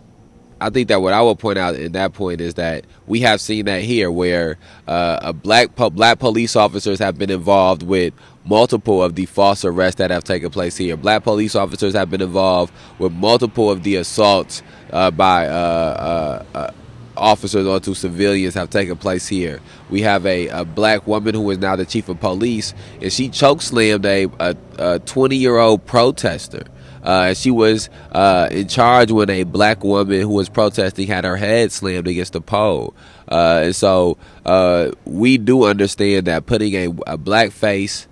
I 0.61 0.69
think 0.69 0.89
that 0.89 1.01
what 1.01 1.11
I 1.11 1.21
will 1.21 1.35
point 1.35 1.57
out 1.57 1.75
in 1.75 1.93
that 1.93 2.13
point 2.13 2.39
is 2.39 2.53
that 2.53 2.85
we 3.07 3.19
have 3.21 3.41
seen 3.41 3.65
that 3.65 3.81
here, 3.81 4.11
where 4.11 4.57
uh, 4.87 5.19
a 5.23 5.33
black 5.33 5.75
po- 5.75 5.89
black 5.89 6.19
police 6.19 6.55
officers 6.55 6.99
have 6.99 7.17
been 7.17 7.31
involved 7.31 7.81
with 7.81 8.13
multiple 8.45 9.01
of 9.01 9.15
the 9.15 9.25
false 9.25 9.65
arrests 9.65 9.97
that 9.97 10.11
have 10.11 10.23
taken 10.23 10.51
place 10.51 10.77
here. 10.77 10.95
Black 10.95 11.23
police 11.23 11.55
officers 11.55 11.95
have 11.95 12.11
been 12.11 12.21
involved 12.21 12.71
with 12.99 13.11
multiple 13.11 13.71
of 13.71 13.81
the 13.81 13.95
assaults 13.95 14.61
uh, 14.91 15.09
by 15.09 15.47
uh, 15.47 16.43
uh, 16.53 16.57
uh 16.57 16.71
officers 17.17 17.67
onto 17.67 17.93
civilians 17.93 18.53
have 18.53 18.69
taken 18.69 18.97
place 18.97 19.27
here. 19.27 19.59
We 19.89 20.01
have 20.01 20.25
a, 20.25 20.47
a, 20.47 20.65
black 20.65 21.05
woman 21.07 21.35
who 21.35 21.49
is 21.51 21.57
now 21.57 21.75
the 21.75 21.85
chief 21.85 22.07
of 22.09 22.19
police, 22.19 22.73
and 23.01 23.11
she 23.11 23.29
chokeslammed 23.29 24.05
a, 24.05 24.55
a 24.79 24.99
20 24.99 25.35
year 25.35 25.57
old 25.57 25.85
protester. 25.85 26.63
Uh, 27.03 27.33
she 27.33 27.51
was 27.51 27.89
uh, 28.11 28.47
in 28.51 28.67
charge 28.67 29.11
when 29.11 29.29
a 29.29 29.43
black 29.43 29.83
woman 29.83 30.21
who 30.21 30.29
was 30.29 30.49
protesting 30.49 31.07
had 31.07 31.23
her 31.23 31.37
head 31.37 31.71
slammed 31.71 32.07
against 32.07 32.35
a 32.35 32.41
pole. 32.41 32.93
Uh, 33.27 33.61
and 33.65 33.75
so 33.75 34.17
uh, 34.45 34.91
we 35.05 35.37
do 35.37 35.63
understand 35.63 36.27
that 36.27 36.45
putting 36.45 36.73
a, 36.75 36.93
a 37.07 37.17
black 37.17 37.51
face 37.51 38.07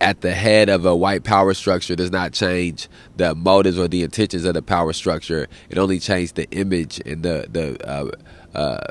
at 0.00 0.20
the 0.20 0.32
head 0.32 0.68
of 0.68 0.84
a 0.84 0.94
white 0.94 1.22
power 1.22 1.54
structure 1.54 1.94
does 1.94 2.10
not 2.10 2.32
change 2.32 2.88
the 3.16 3.34
motives 3.36 3.78
or 3.78 3.86
the 3.86 4.02
intentions 4.02 4.44
of 4.44 4.54
the 4.54 4.62
power 4.62 4.92
structure. 4.92 5.46
It 5.70 5.78
only 5.78 6.00
changes 6.00 6.32
the 6.32 6.50
image 6.50 7.00
and 7.06 7.22
the 7.22 7.46
the 7.50 7.88
uh, 7.88 8.10
uh, 8.54 8.86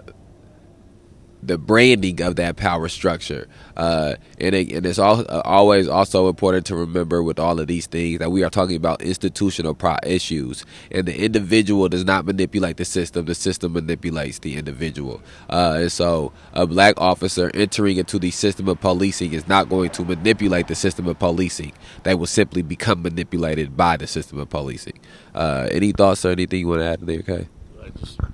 the 1.44 1.58
branding 1.58 2.22
of 2.22 2.36
that 2.36 2.56
power 2.56 2.88
structure. 2.88 3.48
Uh, 3.76 4.16
and, 4.40 4.54
it, 4.56 4.72
and 4.72 4.86
it's 4.86 5.00
all, 5.00 5.22
uh, 5.22 5.42
always 5.44 5.88
also 5.88 6.28
important 6.28 6.66
to 6.68 6.76
remember 6.76 7.24
with 7.24 7.40
all 7.40 7.60
of 7.60 7.68
these 7.68 7.88
things 7.88 8.20
that 8.20 8.32
we 8.32 8.44
are 8.44 8.50
talking 8.50 8.76
about 8.76 9.02
institutional 9.02 9.74
pro- 9.74 9.98
issues, 10.06 10.66
and 10.92 11.08
the 11.08 11.24
individual 11.24 11.90
does 11.90 12.06
not 12.06 12.26
manipulate 12.26 12.78
the 12.78 12.86
system; 12.86 13.26
the 13.26 13.36
system 13.36 13.74
manipulates 13.74 14.40
the 14.40 14.58
individual. 14.58 15.22
Uh, 15.50 15.78
and 15.80 15.92
so, 15.92 16.32
a 16.54 16.68
black 16.68 17.00
officer 17.00 17.52
entering 17.54 17.98
into 17.98 18.20
the 18.20 18.32
system 18.32 18.68
of 18.68 18.80
policing 18.80 19.34
is 19.34 19.48
not 19.48 19.70
going 19.70 19.90
to 19.90 20.06
manipulate 20.06 20.68
the 20.68 20.76
system 20.76 21.08
of 21.08 21.18
policing; 21.18 21.72
they 22.04 22.14
will 22.14 22.28
simply 22.28 22.62
become 22.62 23.02
manipulated 23.02 23.76
by 23.76 23.98
the 23.98 24.08
system 24.08 24.40
of 24.40 24.50
policing. 24.50 25.00
Uh, 25.34 25.68
any 25.72 25.92
thoughts 25.92 26.26
or 26.26 26.30
anything 26.30 26.60
you 26.60 26.68
want 26.68 26.82
to 26.82 26.86
add 26.86 27.02
there, 27.02 27.20
okay? 27.20 27.48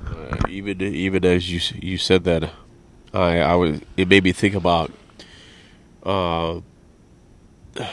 Uh, 0.05 0.37
even 0.49 0.81
even 0.81 1.23
as 1.25 1.49
you 1.51 1.59
you 1.81 1.97
said 1.97 2.23
that, 2.25 2.51
I 3.17 3.39
I 3.39 3.55
was 3.55 3.81
it 3.95 4.07
made 4.07 4.23
me 4.23 4.31
think 4.31 4.55
about 4.55 4.91
uh, 6.03 6.61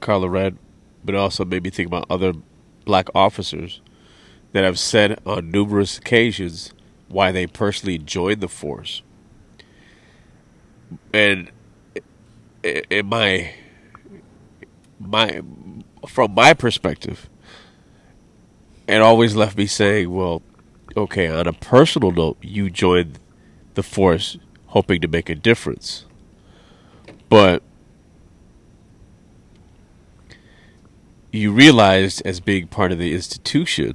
Carla 0.00 0.28
Redd, 0.28 0.58
but 1.04 1.14
it 1.14 1.18
also 1.18 1.44
made 1.44 1.62
me 1.62 1.70
think 1.70 1.86
about 1.86 2.06
other 2.10 2.32
black 2.84 3.08
officers 3.14 3.80
that 4.52 4.64
have 4.64 4.78
said 4.78 5.20
on 5.24 5.50
numerous 5.50 5.98
occasions 5.98 6.72
why 7.08 7.30
they 7.30 7.46
personally 7.46 7.98
joined 7.98 8.40
the 8.40 8.48
force. 8.48 9.02
And 11.12 11.50
in 12.64 13.06
my 13.06 13.54
my 14.98 15.42
from 16.08 16.34
my 16.34 16.54
perspective, 16.54 17.30
it 18.88 19.00
always 19.00 19.36
left 19.36 19.56
me 19.56 19.66
saying, 19.66 20.10
"Well, 20.12 20.42
okay, 20.96 21.28
on 21.28 21.46
a 21.46 21.52
personal 21.52 22.10
note, 22.10 22.38
you 22.42 22.68
joined 22.68 23.20
the 23.74 23.82
force 23.82 24.36
hoping 24.66 25.00
to 25.00 25.08
make 25.08 25.28
a 25.28 25.34
difference." 25.34 26.04
But 27.28 27.62
you 31.32 31.52
realized 31.52 32.22
as 32.24 32.40
being 32.40 32.66
part 32.66 32.92
of 32.92 32.98
the 32.98 33.14
institution 33.14 33.94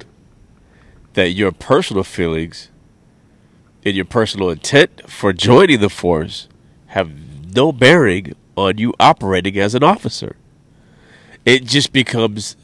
that 1.13 1.31
your 1.31 1.51
personal 1.51 2.03
feelings 2.03 2.69
and 3.85 3.95
your 3.95 4.05
personal 4.05 4.49
intent 4.49 5.09
for 5.09 5.33
joining 5.33 5.79
the 5.79 5.89
force 5.89 6.47
have 6.88 7.11
no 7.53 7.71
bearing 7.71 8.33
on 8.55 8.77
you 8.77 8.93
operating 8.99 9.57
as 9.57 9.75
an 9.75 9.83
officer. 9.83 10.35
It 11.45 11.65
just 11.65 11.91
becomes 11.91 12.55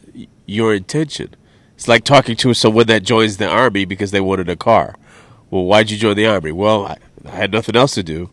your 0.45 0.74
intention. 0.74 1.36
It's 1.76 1.88
like 1.88 2.04
talking 2.04 2.36
to 2.38 2.54
someone 2.54 2.88
that 2.88 3.04
joins 3.04 3.38
the 3.38 3.47
army 3.47 3.86
because 3.86 4.12
they 4.12 4.21
wanted 4.21 4.50
a 4.50 4.56
car. 4.56 4.95
Well, 5.52 5.66
why'd 5.66 5.92
you 5.92 5.98
join 5.98 6.16
the 6.16 6.26
army? 6.26 6.52
Well, 6.52 6.88
I, 6.88 6.98
I 7.26 7.30
had 7.30 7.52
nothing 7.52 7.76
else 7.76 7.94
to 7.94 8.04
do 8.04 8.32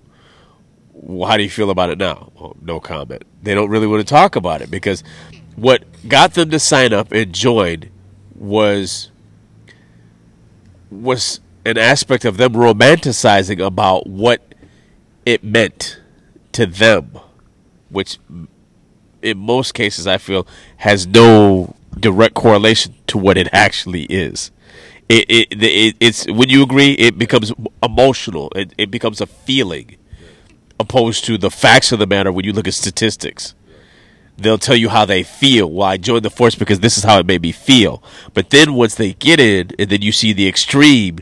well, 1.00 1.31
how 1.31 1.37
do 1.37 1.42
you 1.42 1.50
feel 1.50 1.70
about 1.70 1.90
it 1.90 1.98
now? 1.98 2.33
Well, 2.35 2.57
no 2.61 2.81
comment. 2.81 3.24
They 3.42 3.54
don't 3.54 3.70
really 3.70 3.87
want 3.87 4.07
to 4.07 4.11
talk 4.11 4.37
about 4.37 4.62
it 4.62 4.70
because 4.70 5.04
what 5.57 5.85
got 6.09 6.35
them 6.35 6.50
to 6.50 6.59
sign 6.59 6.92
up 6.92 7.12
and 7.12 7.33
join 7.33 7.90
was 8.35 9.11
was 10.90 11.40
an 11.64 11.76
aspect 11.78 12.24
of 12.24 12.37
them 12.37 12.54
romanticizing 12.54 13.64
about 13.64 14.07
what 14.07 14.54
it 15.26 15.44
meant 15.44 16.00
to 16.52 16.66
them, 16.66 17.18
which 17.90 18.18
in 19.22 19.38
most 19.38 19.74
cases 19.74 20.07
I 20.07 20.18
feel 20.18 20.46
has 20.78 21.07
no 21.07 21.74
direct 21.98 22.35
correlation 22.35 22.94
to 23.09 23.18
what 23.18 23.37
it 23.37 23.48
actually 23.52 24.04
is. 24.04 24.50
It, 25.09 25.25
it, 25.29 25.62
it 25.62 25.97
it's 26.01 26.27
when 26.27 26.49
you 26.49 26.62
agree, 26.62 26.92
it 26.92 27.18
becomes 27.18 27.53
emotional. 27.83 28.51
It, 28.55 28.75
it 28.77 28.90
becomes 28.90 29.21
a 29.21 29.27
feeling 29.27 29.97
opposed 30.79 31.25
to 31.25 31.38
the 31.38 31.51
facts 31.51 31.92
of 31.92 31.99
the 31.99 32.07
matter 32.07 32.31
when 32.31 32.44
you 32.44 32.53
look 32.53 32.68
at 32.68 32.75
statistics. 32.75 33.55
They'll 34.37 34.59
tell 34.59 34.77
you 34.77 34.90
how 34.90 35.05
they 35.05 35.25
feel. 35.25 35.71
Well, 35.71 35.88
I 35.88 35.97
joined 35.97 36.25
the 36.25 36.31
force 36.31 36.55
because 36.55 36.81
this 36.81 36.97
is 36.97 37.05
how 37.05 37.18
it 37.18 37.27
made 37.27 37.42
me 37.42 37.51
feel. 37.51 38.03
But 38.35 38.51
then 38.51 38.75
once 38.75 38.94
they 38.94 39.14
get 39.14 39.40
in, 39.40 39.73
and 39.79 39.90
then 39.90 40.03
you 40.03 40.12
see 40.12 40.33
the 40.33 40.47
extreme, 40.47 41.18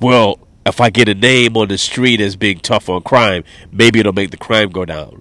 well, 0.00 0.38
if 0.64 0.80
I 0.80 0.88
get 0.88 1.08
a 1.08 1.14
name 1.14 1.56
on 1.56 1.68
the 1.68 1.76
street 1.76 2.20
as 2.20 2.36
being 2.36 2.60
tough 2.60 2.88
on 2.88 3.02
crime, 3.02 3.44
maybe 3.70 4.00
it'll 4.00 4.14
make 4.14 4.30
the 4.30 4.38
crime 4.38 4.70
go 4.70 4.86
down. 4.86 5.20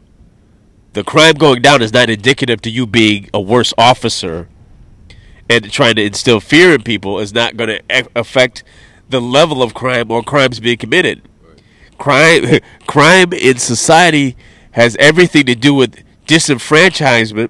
The 0.93 1.03
crime 1.03 1.33
going 1.35 1.61
down 1.61 1.81
is 1.81 1.91
not 1.91 2.09
indicative 2.09 2.61
to 2.61 2.69
you 2.69 2.85
being 2.87 3.29
a 3.33 3.41
worse 3.41 3.73
officer 3.77 4.47
and 5.49 5.71
trying 5.71 5.95
to 5.95 6.03
instill 6.03 6.39
fear 6.39 6.73
in 6.73 6.83
people 6.83 7.19
is 7.19 7.33
not 7.33 7.57
going 7.57 7.69
to 7.69 8.07
affect 8.15 8.63
the 9.09 9.21
level 9.21 9.61
of 9.61 9.73
crime 9.73 10.09
or 10.09 10.23
crimes 10.23 10.59
being 10.59 10.77
committed 10.77 11.21
crime 12.01 12.59
crime 12.87 13.31
in 13.31 13.57
society 13.57 14.35
has 14.71 14.97
everything 14.97 15.45
to 15.45 15.55
do 15.55 15.73
with 15.73 16.03
disenfranchisement 16.25 17.49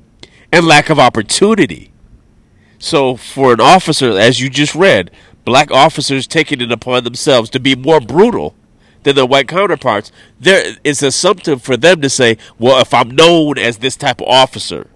and 0.51 0.65
lack 0.65 0.89
of 0.89 0.99
opportunity. 0.99 1.91
So 2.77 3.15
for 3.15 3.53
an 3.53 3.61
officer, 3.61 4.17
as 4.17 4.41
you 4.41 4.49
just 4.49 4.75
read, 4.75 5.11
black 5.45 5.71
officers 5.71 6.27
taking 6.27 6.61
it 6.61 6.71
upon 6.71 7.03
themselves 7.03 7.49
to 7.51 7.59
be 7.59 7.75
more 7.75 8.01
brutal 8.01 8.55
than 9.03 9.15
their 9.15 9.25
white 9.25 9.47
counterparts, 9.47 10.11
there 10.39 10.75
is 10.83 11.01
a 11.01 11.07
assumptive 11.07 11.61
for 11.61 11.77
them 11.77 12.01
to 12.01 12.09
say, 12.09 12.37
well, 12.59 12.81
if 12.81 12.93
I'm 12.93 13.11
known 13.11 13.57
as 13.57 13.77
this 13.77 13.95
type 13.95 14.19
of 14.19 14.27
officer, 14.27 14.89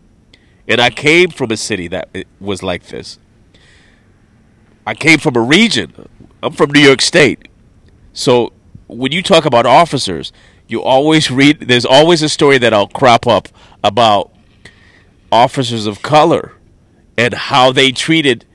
and 0.67 0.82
I 0.82 0.89
came 0.89 1.30
from 1.30 1.51
a 1.51 1.58
city 1.58 1.88
that 1.89 2.10
was 2.39 2.63
like 2.63 2.88
this, 2.88 3.19
I 4.86 4.93
came 4.93 5.19
from 5.19 5.36
a 5.36 5.41
region. 5.41 6.10
I'm 6.43 6.54
from 6.54 6.71
New 6.71 6.80
York 6.80 7.01
State. 7.01 7.47
So 8.13 8.54
when 8.88 9.12
you 9.12 9.23
talk 9.23 9.45
about 9.45 9.65
officers, 9.65 10.32
you 10.67 10.82
always 10.82 11.32
read. 11.32 11.62
There's 11.62 11.86
always 11.86 12.21
a 12.21 12.30
story 12.30 12.58
that'll 12.58 12.88
crop 12.88 13.28
up 13.28 13.49
about 13.84 14.32
officers 15.32 15.86
of 15.86 16.01
color 16.01 16.54
and 17.17 17.34
how 17.34 17.71
they 17.71 17.91
treated 17.91 18.45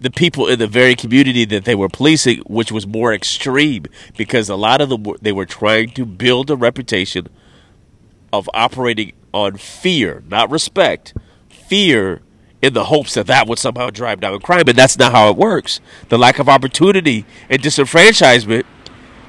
the 0.00 0.10
people 0.10 0.46
in 0.48 0.58
the 0.58 0.66
very 0.66 0.94
community 0.94 1.44
that 1.46 1.64
they 1.64 1.74
were 1.74 1.88
policing, 1.88 2.38
which 2.40 2.70
was 2.70 2.86
more 2.86 3.12
extreme 3.12 3.86
because 4.16 4.48
a 4.48 4.56
lot 4.56 4.80
of 4.80 4.88
them 4.90 5.02
were, 5.02 5.16
they 5.20 5.32
were 5.32 5.46
trying 5.46 5.90
to 5.90 6.04
build 6.04 6.50
a 6.50 6.56
reputation 6.56 7.28
of 8.32 8.50
operating 8.52 9.12
on 9.32 9.56
fear, 9.56 10.22
not 10.28 10.50
respect, 10.50 11.14
fear 11.68 12.22
in 12.62 12.72
the 12.72 12.84
hopes 12.84 13.14
that 13.14 13.26
that 13.26 13.46
would 13.46 13.58
somehow 13.58 13.90
drive 13.90 14.20
down 14.20 14.40
crime, 14.40 14.64
and 14.66 14.76
that's 14.76 14.98
not 14.98 15.12
how 15.12 15.28
it 15.28 15.36
works. 15.36 15.80
The 16.08 16.18
lack 16.18 16.38
of 16.38 16.48
opportunity 16.48 17.26
and 17.50 17.60
disenfranchisement 17.60 18.64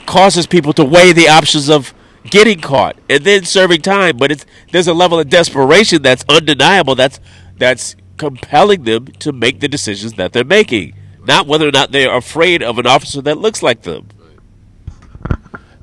causes 0.06 0.48
people 0.48 0.71
to 0.74 0.86
weigh 0.86 1.12
the 1.12 1.28
options 1.28 1.69
of 1.69 1.93
getting 2.30 2.60
caught 2.62 2.95
and 3.10 3.24
then 3.24 3.43
serving 3.43 3.82
time. 3.82 4.17
But 4.17 4.32
it's 4.32 4.45
there's 4.71 4.88
a 4.88 4.93
level 4.93 5.19
of 5.19 5.30
desperation 5.30 6.02
that's 6.02 6.24
undeniable. 6.30 6.95
That's 6.95 7.19
that's 7.58 7.95
compelling 8.17 8.84
them 8.84 9.08
to 9.19 9.34
make 9.34 9.60
the 9.60 9.67
decisions 9.67 10.13
that 10.13 10.32
they're 10.34 10.43
making, 10.43 10.95
not 11.26 11.48
whether 11.48 11.67
or 11.67 11.71
not 11.71 11.91
they 11.91 12.06
are 12.06 12.17
afraid 12.17 12.63
of 12.63 12.80
an 12.80 12.88
officer 12.88 13.21
that 13.21 13.38
looks 13.38 13.62
like 13.62 13.82
them. 13.82 14.08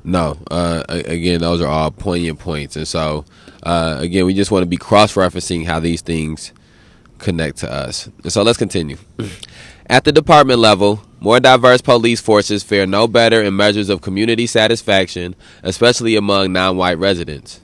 No, 0.03 0.37
uh, 0.51 0.83
again, 0.89 1.39
those 1.39 1.61
are 1.61 1.67
all 1.67 1.91
poignant 1.91 2.39
points, 2.39 2.75
and 2.75 2.87
so 2.87 3.23
uh, 3.63 3.97
again, 3.99 4.25
we 4.25 4.33
just 4.33 4.51
want 4.51 4.63
to 4.63 4.67
be 4.67 4.77
cross-referencing 4.77 5.65
how 5.65 5.79
these 5.79 6.01
things 6.01 6.51
connect 7.19 7.57
to 7.59 7.71
us. 7.71 8.09
So 8.27 8.43
let's 8.43 8.57
continue. 8.57 8.97
At 9.87 10.03
the 10.03 10.11
department 10.11 10.59
level, 10.59 11.01
more 11.19 11.39
diverse 11.39 11.81
police 11.81 12.19
forces 12.21 12.63
fare 12.63 12.85
no 12.85 13.07
better 13.07 13.41
in 13.41 13.55
measures 13.55 13.89
of 13.89 14.01
community 14.01 14.45
satisfaction, 14.47 15.35
especially 15.63 16.15
among 16.15 16.51
non 16.51 16.77
white 16.77 16.97
residents. 16.97 17.61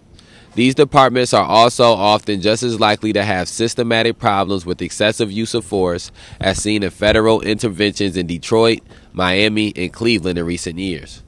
These 0.56 0.76
departments 0.76 1.34
are 1.34 1.46
also 1.46 1.86
often 1.86 2.42
just 2.42 2.64
as 2.64 2.80
likely 2.80 3.14
to 3.14 3.24
have 3.24 3.48
systematic 3.48 4.18
problems 4.18 4.66
with 4.66 4.82
excessive 4.82 5.32
use 5.32 5.54
of 5.54 5.64
force 5.64 6.12
as 6.40 6.62
seen 6.62 6.84
in 6.84 6.90
federal 6.90 7.42
interventions 7.42 8.18
in 8.18 8.28
Detroit, 8.28 8.80
Miami, 9.14 9.72
and 9.76 9.94
Cleveland 9.94 10.40
in 10.40 10.46
recent 10.46 10.80
years. 10.80 11.24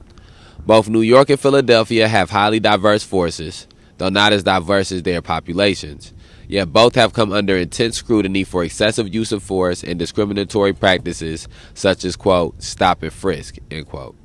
Both 0.66 0.88
New 0.88 1.00
York 1.00 1.30
and 1.30 1.40
Philadelphia 1.40 2.08
have 2.08 2.30
highly 2.30 2.60
diverse 2.60 3.04
forces, 3.04 3.66
though 4.02 4.08
not 4.08 4.32
as 4.32 4.42
diverse 4.42 4.90
as 4.90 5.04
their 5.04 5.22
populations. 5.22 6.12
Yet 6.48 6.72
both 6.72 6.96
have 6.96 7.12
come 7.12 7.30
under 7.30 7.56
intense 7.56 7.98
scrutiny 7.98 8.42
for 8.42 8.64
excessive 8.64 9.14
use 9.14 9.30
of 9.30 9.44
force 9.44 9.84
and 9.84 9.96
discriminatory 9.96 10.72
practices 10.72 11.46
such 11.72 12.04
as, 12.04 12.16
quote, 12.16 12.60
stop 12.60 13.04
and 13.04 13.12
frisk, 13.12 13.58
end 13.70 13.86
quote. 13.86 14.16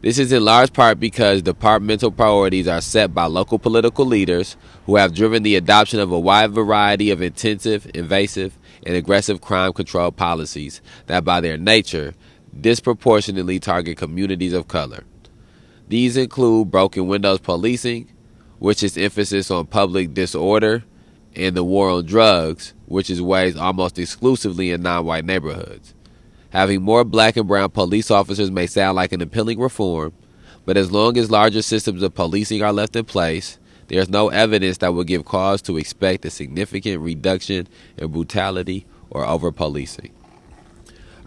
This 0.00 0.18
is 0.18 0.32
in 0.32 0.42
large 0.42 0.72
part 0.72 0.98
because 0.98 1.42
departmental 1.42 2.12
priorities 2.12 2.66
are 2.66 2.80
set 2.80 3.12
by 3.12 3.26
local 3.26 3.58
political 3.58 4.06
leaders 4.06 4.56
who 4.86 4.96
have 4.96 5.14
driven 5.14 5.42
the 5.42 5.56
adoption 5.56 6.00
of 6.00 6.10
a 6.10 6.18
wide 6.18 6.52
variety 6.52 7.10
of 7.10 7.20
intensive, 7.20 7.86
invasive, 7.92 8.56
and 8.86 8.96
aggressive 8.96 9.42
crime 9.42 9.74
control 9.74 10.12
policies 10.12 10.80
that, 11.08 11.26
by 11.26 11.42
their 11.42 11.58
nature, 11.58 12.14
disproportionately 12.58 13.60
target 13.60 13.98
communities 13.98 14.54
of 14.54 14.66
color. 14.66 15.04
These 15.88 16.16
include 16.16 16.70
broken 16.70 17.06
windows 17.06 17.40
policing, 17.40 18.08
which 18.64 18.82
is 18.82 18.96
emphasis 18.96 19.50
on 19.50 19.66
public 19.66 20.14
disorder 20.14 20.82
and 21.36 21.54
the 21.54 21.62
war 21.62 21.90
on 21.90 22.06
drugs, 22.06 22.72
which 22.86 23.10
is 23.10 23.20
waged 23.20 23.58
almost 23.58 23.98
exclusively 23.98 24.70
in 24.70 24.80
non 24.80 25.04
white 25.04 25.26
neighborhoods. 25.26 25.92
Having 26.48 26.80
more 26.80 27.04
black 27.04 27.36
and 27.36 27.46
brown 27.46 27.68
police 27.72 28.10
officers 28.10 28.50
may 28.50 28.66
sound 28.66 28.96
like 28.96 29.12
an 29.12 29.20
appealing 29.20 29.60
reform, 29.60 30.14
But 30.64 30.78
as 30.78 30.90
long 30.90 31.18
as 31.18 31.30
larger 31.30 31.60
systems 31.60 32.02
of 32.02 32.14
policing 32.14 32.62
are 32.62 32.72
left 32.72 32.96
in 32.96 33.04
place, 33.04 33.58
there 33.88 34.00
is 34.00 34.08
no 34.08 34.30
evidence 34.30 34.78
that 34.78 34.94
would 34.94 35.08
give 35.08 35.26
cause 35.26 35.60
to 35.62 35.76
expect 35.76 36.24
a 36.24 36.30
significant 36.30 37.02
reduction 37.02 37.68
in 37.98 38.12
brutality 38.12 38.86
or 39.10 39.26
over 39.26 39.52
policing. 39.52 40.10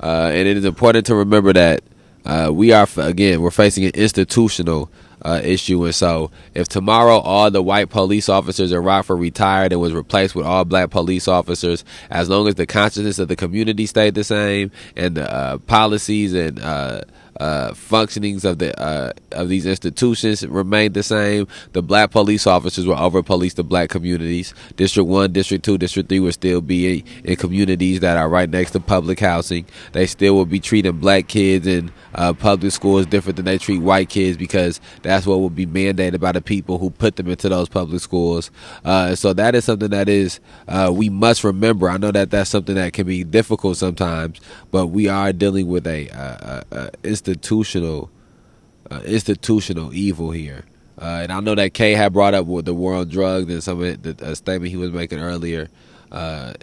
Uh, 0.02 0.32
and 0.34 0.48
it 0.48 0.58
is 0.58 0.66
important 0.66 1.06
to 1.06 1.14
remember 1.14 1.54
that 1.54 1.84
uh, 2.26 2.50
we 2.52 2.72
are, 2.72 2.88
again, 2.98 3.42
we're 3.42 3.52
facing 3.52 3.86
an 3.86 3.92
institutional 3.94 4.90
uh, 5.22 5.42
issue. 5.44 5.86
And 5.86 5.96
so, 5.96 6.32
if 6.54 6.68
tomorrow 6.68 7.18
all 7.18 7.50
the 7.52 7.62
white 7.62 7.90
police 7.90 8.30
officers 8.30 8.72
in 8.72 8.84
Rockford 8.84 9.20
retired 9.20 9.72
and 9.72 9.82
was 9.82 9.94
replaced 9.94 10.36
with 10.36 10.46
all 10.46 10.66
black 10.66 10.90
police 10.90 11.28
officers, 11.28 11.84
as 12.10 12.30
long 12.30 12.48
as 12.48 12.56
the 12.56 12.66
consciousness 12.66 13.20
of 13.20 13.28
the 13.28 13.36
community 13.36 13.86
stayed 13.86 14.16
the 14.16 14.24
same 14.24 14.72
and 14.96 15.16
the 15.16 15.32
uh, 15.32 15.58
policies 15.60 16.34
and 16.34 16.60
uh, 17.40 17.72
functionings 17.72 18.44
of 18.46 18.60
the 18.60 18.80
uh, 18.82 19.14
of 19.32 19.50
these 19.50 19.66
institutions 19.66 20.46
remained 20.48 20.94
the 20.94 21.04
same. 21.04 21.48
The 21.74 21.82
black 21.82 22.12
police 22.12 22.48
officers 22.48 22.86
will 22.86 22.98
over 22.98 23.24
police 23.24 23.54
the 23.54 23.64
black 23.64 23.90
communities. 23.90 24.54
District 24.76 25.08
one, 25.08 25.32
District 25.32 25.64
two, 25.64 25.78
District 25.78 26.10
three 26.10 26.20
will 26.20 26.32
still 26.32 26.62
be 26.62 27.04
in 27.24 27.36
communities 27.36 28.00
that 28.02 28.18
are 28.18 28.30
right 28.30 28.50
next 28.50 28.72
to 28.72 28.80
public 28.80 29.20
housing. 29.20 29.66
They 29.94 30.08
still 30.08 30.36
will 30.36 30.46
be 30.46 30.60
treating 30.60 31.00
black 31.00 31.28
kids 31.28 31.68
in 31.68 31.92
uh, 32.16 32.34
public 32.34 32.72
schools 32.72 33.06
different 33.06 33.36
than 33.38 33.46
they 33.46 33.58
treat 33.58 33.80
white 33.80 34.10
kids 34.10 34.38
because 34.38 34.80
that's 35.04 35.26
what 35.26 35.40
will 35.40 35.50
be 35.50 35.66
mandated 35.66 36.20
by 36.20 36.32
the 36.32 36.42
people 36.42 36.78
who 36.78 36.90
put 36.90 37.16
them 37.16 37.30
into 37.30 37.50
those 37.50 37.70
public 37.70 38.02
schools. 38.02 38.52
Uh, 38.84 39.16
so 39.16 39.34
that 39.34 39.56
is 39.56 39.66
something 39.66 39.90
that 39.90 40.10
is 40.10 40.40
uh, 40.68 40.92
we 40.94 41.10
must 41.10 41.44
remember. 41.44 41.90
I 41.90 41.98
know 41.98 42.12
that 42.12 42.32
that's 42.32 42.50
something 42.50 42.76
that 42.76 42.94
can 42.94 43.06
be 43.06 43.24
difficult 43.24 43.78
sometimes, 43.78 44.40
but 44.72 44.88
we 44.88 45.08
are 45.08 45.32
dealing 45.34 45.68
with 45.68 45.86
a, 45.88 46.08
a, 46.10 46.64
a 46.72 46.92
institutional 47.28 48.10
uh, 48.90 49.02
institutional 49.06 49.94
evil 49.94 50.32
here. 50.32 50.64
Uh, 51.00 51.20
and 51.24 51.32
I 51.32 51.40
know 51.42 51.56
that 51.56 51.74
Kay 51.74 51.94
had 51.94 52.14
brought 52.14 52.34
up 52.34 52.46
with 52.46 52.66
the 52.66 52.74
war 52.74 52.96
on 52.96 53.10
drugs 53.10 53.52
and 53.52 53.62
some 53.62 53.84
of 53.84 54.02
the 54.02 54.36
statement 54.36 54.72
he 54.72 54.78
was 54.78 54.92
making 54.92 55.20
earlier. 55.20 55.68
Uh, 56.12 56.54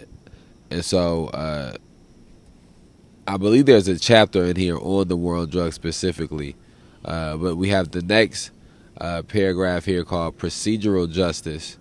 and 0.69 0.83
so 0.83 1.27
uh, 1.27 1.75
I 3.27 3.37
believe 3.37 3.67
there's 3.67 3.87
a 3.87 3.97
chapter 3.97 4.43
in 4.43 4.55
here 4.55 4.77
on 4.77 5.07
the 5.07 5.15
war 5.15 5.37
on 5.37 5.49
drugs 5.49 5.75
specifically. 5.75 6.55
Uh, 7.05 7.37
but 7.37 7.55
we 7.55 7.69
have 7.69 7.91
the 7.91 8.01
next 8.01 8.51
uh, 8.99 9.21
paragraph 9.21 9.85
here 9.85 10.03
called 10.03 10.37
procedural 10.37 11.09
justice. 11.09 11.77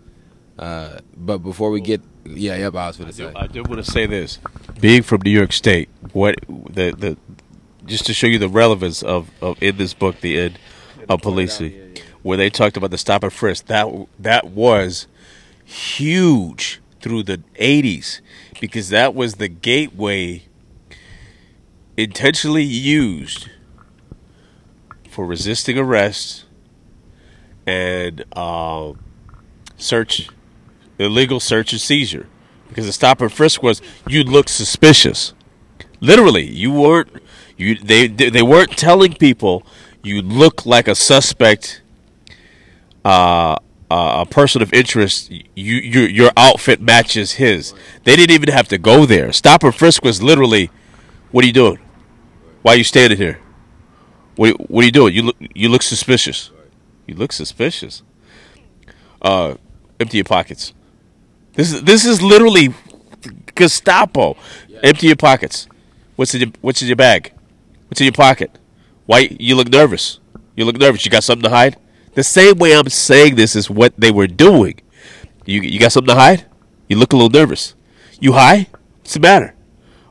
but 0.56 1.38
before 1.38 1.70
we 1.70 1.80
get, 1.80 2.02
yeah, 2.24 2.56
yep, 2.56 2.74
I 2.74 2.86
was 2.88 2.98
going 2.98 3.10
to 3.10 3.16
say. 3.16 3.32
I 3.34 3.46
do 3.46 3.62
want 3.64 3.84
to 3.84 3.90
say 3.90 4.06
this. 4.06 4.38
Being 4.80 5.02
from 5.02 5.22
New 5.24 5.30
York 5.30 5.52
State, 5.52 5.88
what 6.12 6.36
the 6.48 6.92
the 6.92 7.16
just 7.86 8.06
to 8.06 8.14
show 8.14 8.26
you 8.26 8.38
the 8.38 8.48
relevance 8.48 9.02
of, 9.02 9.30
of 9.40 9.62
in 9.62 9.76
this 9.76 9.94
book, 9.94 10.20
the 10.20 10.38
end 10.38 10.58
of 11.08 11.22
policing, 11.22 11.96
where 12.22 12.36
they 12.36 12.50
talked 12.50 12.76
about 12.76 12.90
the 12.90 12.98
stop 12.98 13.22
and 13.22 13.32
frisk. 13.32 13.66
That 13.66 13.88
that 14.18 14.46
was 14.46 15.06
huge 15.64 16.80
through 17.00 17.24
the 17.24 17.38
'80s 17.58 18.20
because 18.60 18.88
that 18.90 19.14
was 19.14 19.34
the 19.36 19.48
gateway 19.48 20.44
intentionally 21.96 22.64
used 22.64 23.48
for 25.08 25.24
resisting 25.26 25.78
arrest 25.78 26.44
and 27.66 28.24
uh, 28.32 28.92
search, 29.76 30.28
illegal 30.98 31.40
search 31.40 31.72
and 31.72 31.80
seizure. 31.80 32.26
Because 32.68 32.86
the 32.86 32.92
stop 32.92 33.20
and 33.20 33.32
frisk 33.32 33.62
was 33.62 33.80
you 34.08 34.24
look 34.24 34.48
suspicious. 34.48 35.32
Literally, 36.00 36.48
you 36.50 36.72
weren't 36.72 37.08
you 37.56 37.76
they 37.76 38.08
they 38.08 38.42
weren't 38.42 38.76
telling 38.76 39.14
people 39.14 39.64
you 40.02 40.20
look 40.22 40.66
like 40.66 40.86
a 40.88 40.94
suspect, 40.94 41.82
uh, 43.04 43.56
uh, 43.90 44.24
a 44.24 44.26
person 44.26 44.62
of 44.62 44.72
interest. 44.72 45.30
You 45.30 45.76
your 45.76 46.08
your 46.08 46.30
outfit 46.36 46.80
matches 46.80 47.32
his. 47.32 47.74
They 48.04 48.16
didn't 48.16 48.34
even 48.34 48.50
have 48.50 48.68
to 48.68 48.78
go 48.78 49.06
there. 49.06 49.32
Stop 49.32 49.62
and 49.62 49.74
frisk 49.74 50.04
was 50.04 50.22
literally, 50.22 50.70
what 51.30 51.44
are 51.44 51.46
you 51.46 51.52
doing? 51.52 51.78
Why 52.62 52.74
are 52.74 52.76
you 52.76 52.84
standing 52.84 53.18
here? 53.18 53.40
What 54.36 54.70
what 54.70 54.82
are 54.82 54.86
you 54.86 54.92
doing? 54.92 55.14
You 55.14 55.22
look 55.22 55.36
you 55.38 55.68
look 55.68 55.82
suspicious. 55.82 56.50
You 57.06 57.14
look 57.14 57.32
suspicious. 57.32 58.02
Uh, 59.22 59.54
empty 60.00 60.18
your 60.18 60.24
pockets. 60.24 60.74
This 61.54 61.72
is 61.72 61.82
this 61.82 62.04
is 62.04 62.20
literally 62.20 62.74
Gestapo. 63.54 64.36
Empty 64.82 65.06
your 65.06 65.16
pockets. 65.16 65.68
What's 66.16 66.34
in 66.34 66.40
your 66.40 66.50
What's 66.60 66.82
in 66.82 66.88
your 66.88 66.96
bag? 66.96 67.32
What's 67.94 68.00
in 68.00 68.06
your 68.06 68.12
pocket? 68.12 68.58
Why 69.06 69.28
you 69.38 69.54
look 69.54 69.68
nervous? 69.68 70.18
You 70.56 70.64
look 70.64 70.78
nervous. 70.78 71.04
You 71.04 71.12
got 71.12 71.22
something 71.22 71.44
to 71.44 71.50
hide? 71.50 71.76
The 72.14 72.24
same 72.24 72.58
way 72.58 72.76
I'm 72.76 72.88
saying 72.88 73.36
this 73.36 73.54
is 73.54 73.70
what 73.70 73.94
they 73.96 74.10
were 74.10 74.26
doing. 74.26 74.80
You 75.46 75.60
you 75.60 75.78
got 75.78 75.92
something 75.92 76.12
to 76.12 76.20
hide? 76.20 76.44
You 76.88 76.96
look 76.96 77.12
a 77.12 77.16
little 77.16 77.30
nervous. 77.30 77.76
You 78.18 78.32
high? 78.32 78.66
What's 78.98 79.14
the 79.14 79.20
matter? 79.20 79.54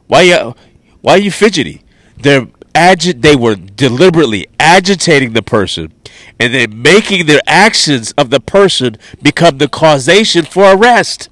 Why 0.08 0.22
you 0.22 0.56
why 1.02 1.16
are 1.16 1.18
you 1.18 1.30
fidgety? 1.30 1.82
They're 2.16 2.46
agi- 2.74 3.22
they 3.22 3.36
were 3.36 3.56
deliberately 3.56 4.48
agitating 4.62 5.34
the 5.34 5.44
person 5.44 5.92
and 6.40 6.54
then 6.54 6.82
making 6.82 7.26
their 7.26 7.42
actions 7.48 8.14
of 8.18 8.30
the 8.30 8.40
person 8.40 8.96
become 9.22 9.58
the 9.58 9.68
causation 9.68 10.46
for 10.46 10.74
arrest 10.74 11.28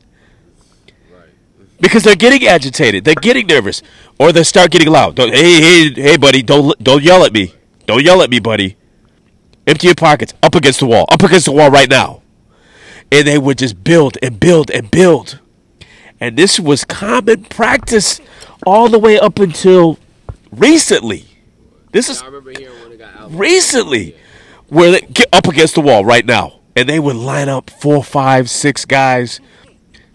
because 1.82 2.04
they're 2.04 2.16
getting 2.16 2.48
agitated, 2.48 3.04
they're 3.04 3.16
getting 3.16 3.48
nervous, 3.48 3.82
or 4.20 4.32
they 4.32 4.44
start 4.44 4.72
getting 4.72 4.90
loud. 4.90 5.16
Don't, 5.16 5.34
hey, 5.34 5.62
hey, 5.62 5.94
hey, 5.94 6.18
buddy, 6.18 6.44
don't 6.44 6.82
don't 6.82 7.04
yell 7.04 7.26
at 7.26 7.34
me. 7.34 7.54
Don't 7.88 8.04
yell 8.04 8.22
at 8.22 8.30
me, 8.30 8.40
buddy. 8.40 8.78
Empty 9.68 9.88
your 9.88 9.96
pockets. 9.96 10.34
Up 10.42 10.56
against 10.56 10.80
the 10.80 10.86
wall. 10.86 11.06
Up 11.10 11.22
against 11.24 11.46
the 11.46 11.52
wall 11.52 11.70
right 11.70 11.90
now. 11.90 12.22
And 13.12 13.28
they 13.28 13.38
would 13.38 13.58
just 13.58 13.84
build 13.84 14.18
and 14.22 14.40
build 14.40 14.72
and 14.72 14.90
build. 14.90 15.40
And 16.20 16.38
this 16.38 16.60
was 16.60 16.86
common 16.86 17.44
practice 17.46 18.22
all 18.66 18.90
the 18.90 19.00
way 19.00 19.20
up 19.20 19.40
until 19.40 19.98
recently. 20.52 21.26
This 21.92 22.10
is 22.10 22.24
recently 23.28 24.16
where 24.68 24.92
they 24.92 25.02
get 25.02 25.28
up 25.34 25.48
against 25.48 25.76
the 25.76 25.82
wall 25.82 26.06
right 26.06 26.26
now. 26.26 26.60
And 26.76 26.88
they 26.88 27.00
would 27.00 27.18
line 27.18 27.50
up 27.50 27.70
four, 27.70 28.04
five, 28.04 28.50
six 28.50 28.86
guys 28.86 29.42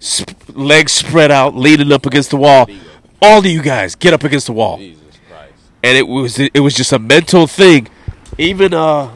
sp- 0.01 0.35
legs 0.55 0.93
spread 0.93 1.31
out, 1.31 1.55
leaning 1.55 1.93
up 1.93 2.07
against 2.07 2.31
the 2.31 2.37
wall. 2.37 2.69
All 3.21 3.39
of 3.39 3.47
you 3.47 3.63
guys 3.63 3.95
get 3.95 4.13
up 4.13 4.25
against 4.25 4.47
the 4.47 4.53
wall. 4.53 4.79
And 4.79 5.97
it 5.97 6.09
was 6.09 6.39
it 6.39 6.61
was 6.61 6.75
just 6.75 6.93
a 6.93 6.99
mental 6.99 7.47
thing. 7.47 7.89
Even 8.39 8.75
uh, 8.75 9.11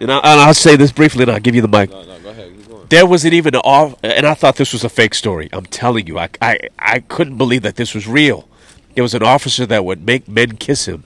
and, 0.00 0.10
I, 0.10 0.46
will 0.46 0.54
say 0.54 0.76
this 0.76 0.92
briefly, 0.92 1.22
and 1.22 1.30
I'll 1.30 1.40
give 1.40 1.54
you 1.54 1.62
the 1.62 1.68
mic. 1.68 1.90
No, 1.90 2.02
no, 2.02 2.18
go 2.20 2.30
ahead. 2.30 2.52
There 2.88 3.06
wasn't 3.06 3.34
even 3.34 3.54
an 3.54 3.62
off, 3.64 3.96
and 4.02 4.26
I 4.26 4.34
thought 4.34 4.56
this 4.56 4.72
was 4.72 4.84
a 4.84 4.88
fake 4.88 5.14
story. 5.14 5.48
I'm 5.52 5.66
telling 5.66 6.06
you, 6.06 6.18
I, 6.18 6.28
I 6.40 6.58
I 6.78 7.00
couldn't 7.00 7.36
believe 7.36 7.62
that 7.62 7.76
this 7.76 7.94
was 7.94 8.06
real. 8.06 8.48
There 8.94 9.02
was 9.02 9.14
an 9.14 9.22
officer 9.22 9.66
that 9.66 9.84
would 9.84 10.04
make 10.04 10.28
men 10.28 10.56
kiss 10.56 10.86
him. 10.86 11.04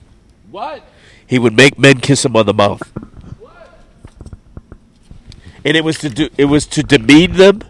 What? 0.50 0.84
He 1.26 1.38
would 1.38 1.54
make 1.54 1.78
men 1.78 2.00
kiss 2.00 2.24
him 2.24 2.36
on 2.36 2.46
the 2.46 2.54
mouth. 2.54 2.82
What? 3.38 3.78
And 5.64 5.76
it 5.76 5.84
was 5.84 5.98
to 5.98 6.10
do 6.10 6.28
it 6.36 6.46
was 6.46 6.66
to 6.66 6.82
demean 6.82 7.32
them 7.32 7.62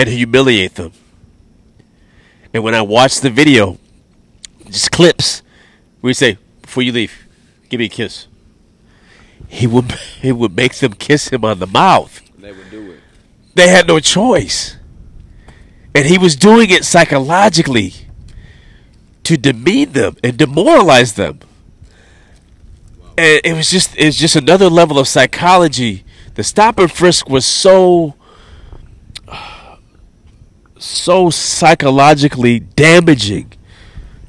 and 0.00 0.08
humiliate 0.08 0.76
them. 0.76 0.92
And 2.54 2.64
when 2.64 2.74
I 2.74 2.80
watch 2.80 3.20
the 3.20 3.28
video, 3.28 3.78
just 4.66 4.90
clips, 4.90 5.42
we 6.00 6.14
say, 6.14 6.38
before 6.62 6.82
you 6.82 6.92
leave, 6.92 7.26
give 7.68 7.78
me 7.80 7.84
a 7.84 7.88
kiss. 7.90 8.26
He 9.48 9.66
would 9.66 9.92
he 10.22 10.32
would 10.32 10.56
make 10.56 10.74
them 10.76 10.94
kiss 10.94 11.28
him 11.28 11.44
on 11.44 11.58
the 11.58 11.66
mouth. 11.66 12.22
They 12.38 12.52
would 12.52 12.70
do 12.70 12.92
it. 12.92 13.00
They 13.54 13.68
had 13.68 13.86
no 13.86 14.00
choice. 14.00 14.76
And 15.94 16.06
he 16.06 16.16
was 16.16 16.34
doing 16.34 16.70
it 16.70 16.84
psychologically 16.84 17.92
to 19.24 19.36
demean 19.36 19.92
them 19.92 20.16
and 20.24 20.36
demoralize 20.38 21.14
them. 21.14 21.40
And 23.18 23.40
it 23.44 23.54
was 23.54 23.70
just 23.70 23.94
it 23.98 24.06
was 24.06 24.16
just 24.16 24.36
another 24.36 24.70
level 24.70 24.98
of 24.98 25.08
psychology. 25.08 26.04
The 26.36 26.44
stop 26.44 26.78
and 26.78 26.90
frisk 26.90 27.28
was 27.28 27.44
so 27.44 28.14
so 30.80 31.30
psychologically 31.30 32.60
damaging 32.60 33.52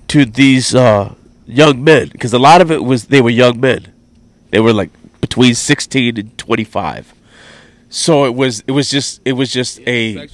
to 0.10 0.26
these 0.26 0.76
uh, 0.76 1.16
young 1.46 1.84
men 1.84 2.10
because 2.10 2.34
a 2.34 2.40
lot 2.40 2.62
of 2.62 2.72
it 2.72 2.84
was 2.84 3.06
they 3.06 3.22
were 3.22 3.30
young 3.30 3.60
men. 3.60 3.94
They 4.50 4.60
were 4.60 4.74
like 4.74 4.90
between 5.22 5.56
16 5.56 6.18
and 6.18 6.38
25. 6.38 7.14
So 7.90 8.26
it 8.26 8.36
was 8.36 8.64
it 8.68 8.72
was 8.72 8.90
just 8.90 9.22
it 9.26 9.34
was 9.34 9.52
just 9.52 9.80
a 9.88 10.28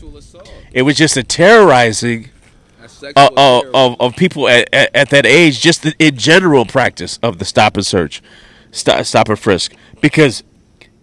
it 0.72 0.82
was 0.82 0.95
just 0.95 1.18
a 1.18 1.24
terrorizing 1.24 2.30
uh, 3.15 3.30
uh, 3.38 3.61
of 3.74 3.95
of 3.99 4.15
people 4.15 4.47
at, 4.47 4.70
at, 4.74 4.95
at, 4.95 5.09
that 5.09 5.26
age, 5.26 5.59
just 5.59 5.86
in 5.99 6.18
general 6.18 6.65
practice 6.65 7.20
of 7.22 7.38
the 7.38 7.45
stop 7.45 7.76
and 7.78 7.86
search, 7.86 8.24
stop, 8.72 9.05
stop 9.05 9.30
and 9.30 9.38
frisk, 9.39 9.74
because 10.01 10.43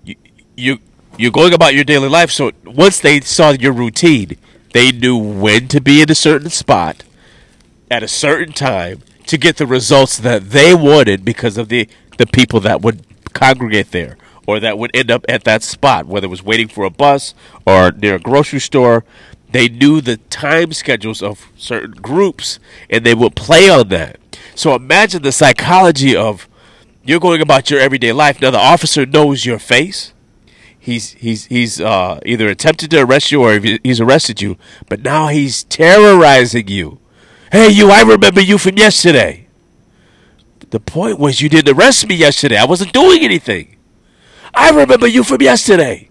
you 0.04 0.16
you 0.56 0.78
you're 1.16 1.30
going 1.30 1.54
about 1.54 1.74
your 1.74 1.84
daily 1.84 2.08
life. 2.08 2.30
So 2.30 2.52
once 2.64 3.00
they 3.00 3.20
saw 3.20 3.50
your 3.50 3.72
routine, 3.72 4.36
they 4.74 4.90
knew 4.90 5.16
when 5.16 5.68
to 5.68 5.80
be 5.80 6.02
in 6.02 6.10
a 6.10 6.16
certain 6.16 6.50
spot 6.50 7.04
at 7.90 8.02
a 8.02 8.08
certain 8.08 8.52
time 8.52 9.00
to 9.24 9.38
get 9.38 9.56
the 9.56 9.66
results 9.66 10.18
that 10.18 10.50
they 10.50 10.74
wanted 10.74 11.24
because 11.24 11.56
of 11.56 11.68
the, 11.68 11.88
the 12.18 12.26
people 12.26 12.58
that 12.58 12.82
would 12.82 13.06
congregate 13.32 13.92
there 13.92 14.18
or 14.48 14.58
that 14.58 14.76
would 14.76 14.90
end 14.92 15.12
up 15.12 15.24
at 15.28 15.44
that 15.44 15.62
spot, 15.62 16.06
whether 16.06 16.26
it 16.26 16.30
was 16.30 16.42
waiting 16.42 16.66
for 16.66 16.82
a 16.82 16.90
bus 16.90 17.34
or 17.64 17.92
near 17.92 18.16
a 18.16 18.18
grocery 18.18 18.58
store. 18.58 19.04
They 19.52 19.68
knew 19.68 20.00
the 20.00 20.16
time 20.16 20.72
schedules 20.72 21.22
of 21.22 21.46
certain 21.56 21.92
groups 21.92 22.58
and 22.90 23.06
they 23.06 23.14
would 23.14 23.36
play 23.36 23.70
on 23.70 23.88
that. 23.90 24.18
So 24.56 24.74
imagine 24.74 25.22
the 25.22 25.30
psychology 25.30 26.16
of 26.16 26.48
you're 27.04 27.20
going 27.20 27.40
about 27.40 27.70
your 27.70 27.78
everyday 27.78 28.12
life. 28.12 28.40
Now 28.40 28.50
the 28.50 28.58
officer 28.58 29.06
knows 29.06 29.46
your 29.46 29.60
face. 29.60 30.13
He's 30.84 31.12
he's 31.12 31.46
he's 31.46 31.80
uh, 31.80 32.20
either 32.26 32.46
attempted 32.46 32.90
to 32.90 33.00
arrest 33.00 33.32
you 33.32 33.40
or 33.40 33.58
he's 33.58 34.02
arrested 34.02 34.42
you, 34.42 34.58
but 34.86 35.00
now 35.00 35.28
he's 35.28 35.64
terrorizing 35.64 36.68
you. 36.68 36.98
Hey, 37.50 37.70
you! 37.70 37.88
I 37.90 38.02
remember 38.02 38.42
you 38.42 38.58
from 38.58 38.76
yesterday. 38.76 39.46
The 40.68 40.80
point 40.80 41.18
was 41.18 41.40
you 41.40 41.48
didn't 41.48 41.74
arrest 41.74 42.06
me 42.06 42.14
yesterday. 42.14 42.58
I 42.58 42.66
wasn't 42.66 42.92
doing 42.92 43.22
anything. 43.22 43.76
I 44.52 44.68
remember 44.72 45.06
you 45.06 45.24
from 45.24 45.40
yesterday. 45.40 46.10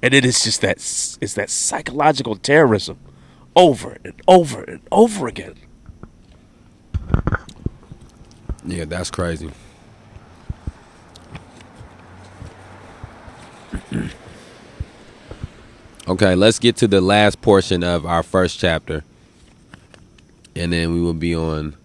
And 0.00 0.14
it 0.14 0.24
is 0.24 0.44
just 0.44 0.60
that 0.60 0.76
it's 0.76 1.34
that 1.34 1.50
psychological 1.50 2.36
terrorism 2.36 2.96
over 3.56 3.98
and 4.04 4.14
over 4.28 4.62
and 4.62 4.82
over 4.92 5.26
again. 5.26 5.56
Yeah, 8.64 8.84
that's 8.84 9.10
crazy. 9.10 9.50
Okay, 16.08 16.34
let's 16.34 16.58
get 16.58 16.76
to 16.76 16.88
the 16.88 17.00
last 17.00 17.40
portion 17.40 17.82
of 17.82 18.06
our 18.06 18.22
first 18.22 18.58
chapter. 18.58 19.04
And 20.56 20.72
then 20.72 20.92
we 20.92 21.00
will 21.00 21.14
be 21.14 21.34
on. 21.34 21.76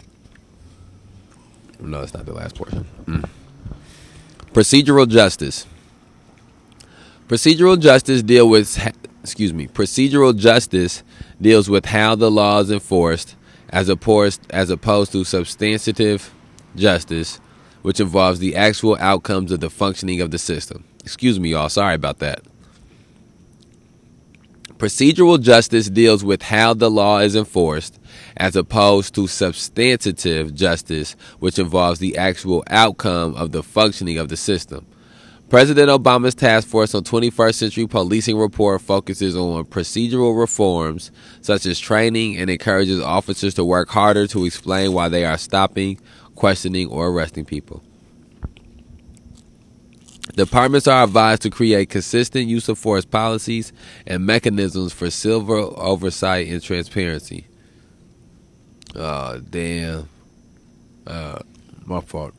No, 1.80 2.02
it's 2.02 2.14
not 2.14 2.26
the 2.26 2.34
last 2.34 2.56
portion. 2.56 2.86
Mm. 3.06 3.30
Procedural 4.54 5.08
justice. 5.08 5.66
Procedural 7.28 7.80
justice 7.80 8.24
deal 8.24 8.50
with 8.50 8.78
excuse 9.22 9.54
me. 9.54 9.68
Procedural 9.68 10.38
justice 10.38 11.04
deals 11.42 11.70
with 11.70 11.86
how 11.86 12.16
the 12.16 12.32
law 12.32 12.60
is 12.60 12.72
enforced 12.72 13.36
as 13.70 13.90
opposed 13.90 14.42
as 14.52 14.70
opposed 14.70 15.12
to 15.12 15.24
substantive 15.24 16.34
justice, 16.76 17.40
which 17.82 18.00
involves 18.00 18.40
the 18.40 18.56
actual 18.56 18.96
outcomes 19.00 19.52
of 19.52 19.60
the 19.60 19.70
functioning 19.70 20.22
of 20.22 20.32
the 20.32 20.38
system. 20.38 20.84
Excuse 21.06 21.40
me, 21.40 21.50
y'all. 21.50 21.70
Sorry 21.70 21.94
about 21.94 22.18
that. 22.20 22.42
Procedural 24.78 25.40
justice 25.40 25.88
deals 25.88 26.24
with 26.24 26.42
how 26.42 26.74
the 26.74 26.90
law 26.90 27.20
is 27.20 27.36
enforced, 27.36 28.00
as 28.36 28.56
opposed 28.56 29.14
to 29.14 29.28
substantive 29.28 30.56
justice, 30.56 31.16
which 31.38 31.60
involves 31.60 32.00
the 32.00 32.18
actual 32.18 32.64
outcome 32.68 33.36
of 33.36 33.52
the 33.52 33.62
functioning 33.62 34.18
of 34.18 34.30
the 34.30 34.36
system. 34.36 34.88
President 35.48 35.90
Obama's 35.90 36.34
task 36.34 36.68
force 36.68 36.96
on 36.96 37.04
21st 37.04 37.54
century 37.54 37.86
policing 37.86 38.36
report 38.36 38.82
focuses 38.82 39.38
on 39.38 39.64
procedural 39.66 40.38
reforms 40.38 41.12
such 41.40 41.68
as 41.68 41.80
training 41.80 42.36
and 42.36 42.50
encourages 42.50 43.00
officers 43.00 43.54
to 43.54 43.64
work 43.64 43.90
harder 43.90 44.26
to 44.26 44.44
explain 44.44 44.92
why 44.92 45.08
they 45.08 45.24
are 45.24 45.38
stopping, 45.38 46.00
questioning, 46.34 46.88
or 46.88 47.10
arresting 47.10 47.46
people. 47.46 47.85
Departments 50.34 50.88
are 50.88 51.04
advised 51.04 51.44
to 51.44 51.50
create 51.50 51.90
consistent 51.90 52.48
use 52.48 52.68
of 52.68 52.80
force 52.80 53.06
policies 53.06 53.72
and 54.08 54.26
mechanisms 54.26 54.92
for 54.92 55.10
civil 55.12 55.74
oversight 55.78 56.48
and 56.48 56.62
transparency. 56.62 57.46
Oh, 58.96 59.40
damn. 59.40 60.10
Uh, 61.06 61.40
my 61.86 62.02
fault. 62.02 62.34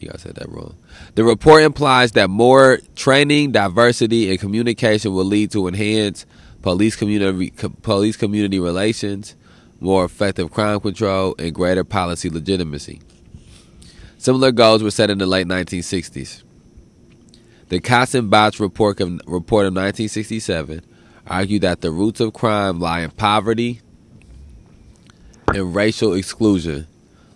You 0.00 0.10
guys 0.10 0.22
said 0.22 0.36
that 0.36 0.48
wrong. 0.48 0.76
The 1.14 1.24
report 1.24 1.62
implies 1.62 2.12
that 2.12 2.30
more 2.30 2.78
training, 2.94 3.52
diversity, 3.52 4.30
and 4.30 4.38
communication 4.38 5.12
will 5.12 5.24
lead 5.24 5.50
to 5.52 5.66
enhanced 5.66 6.26
police 6.62 6.94
community 6.94 7.52
police 7.82 8.16
community 8.16 8.60
relations, 8.60 9.34
more 9.80 10.04
effective 10.04 10.52
crime 10.52 10.78
control, 10.80 11.34
and 11.38 11.54
greater 11.54 11.84
policy 11.84 12.30
legitimacy. 12.30 13.00
Similar 14.18 14.52
goals 14.52 14.82
were 14.82 14.90
set 14.90 15.10
in 15.10 15.18
the 15.18 15.26
late 15.26 15.46
1960s. 15.46 16.42
The 17.68 17.80
Katzenbach 17.80 18.60
report 18.60 19.00
of, 19.00 19.20
report 19.26 19.66
of 19.66 19.74
1967 19.74 20.82
argued 21.26 21.62
that 21.62 21.82
the 21.82 21.90
roots 21.90 22.20
of 22.20 22.32
crime 22.32 22.80
lie 22.80 23.00
in 23.00 23.10
poverty 23.10 23.82
and 25.48 25.74
racial 25.74 26.14
exclusion, 26.14 26.86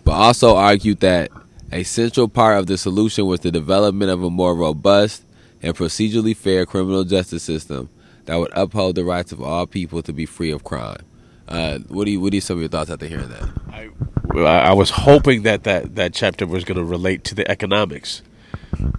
but 0.03 0.13
also 0.13 0.55
argued 0.55 1.01
that 1.01 1.29
a 1.71 1.83
central 1.83 2.27
part 2.27 2.57
of 2.57 2.65
the 2.65 2.77
solution 2.77 3.27
was 3.27 3.41
the 3.41 3.51
development 3.51 4.09
of 4.09 4.23
a 4.23 4.29
more 4.29 4.55
robust 4.55 5.23
and 5.61 5.75
procedurally 5.75 6.35
fair 6.35 6.65
criminal 6.65 7.03
justice 7.03 7.43
system 7.43 7.89
that 8.25 8.35
would 8.37 8.51
uphold 8.53 8.95
the 8.95 9.03
rights 9.03 9.31
of 9.31 9.41
all 9.41 9.67
people 9.67 10.01
to 10.01 10.13
be 10.13 10.25
free 10.25 10.51
of 10.51 10.63
crime. 10.63 11.03
Uh, 11.47 11.77
what 11.89 12.05
do 12.05 12.11
you 12.11 12.19
what 12.19 12.33
are 12.33 12.41
some 12.41 12.57
of 12.57 12.61
your 12.61 12.69
thoughts 12.69 12.89
after 12.89 13.05
hearing 13.05 13.29
that? 13.29 13.49
I, 13.71 14.69
I 14.69 14.73
was 14.73 14.89
hoping 14.89 15.43
that 15.43 15.63
that, 15.65 15.95
that 15.95 16.13
chapter 16.13 16.47
was 16.47 16.63
going 16.63 16.77
to 16.77 16.83
relate 16.83 17.23
to 17.25 17.35
the 17.35 17.49
economics, 17.49 18.23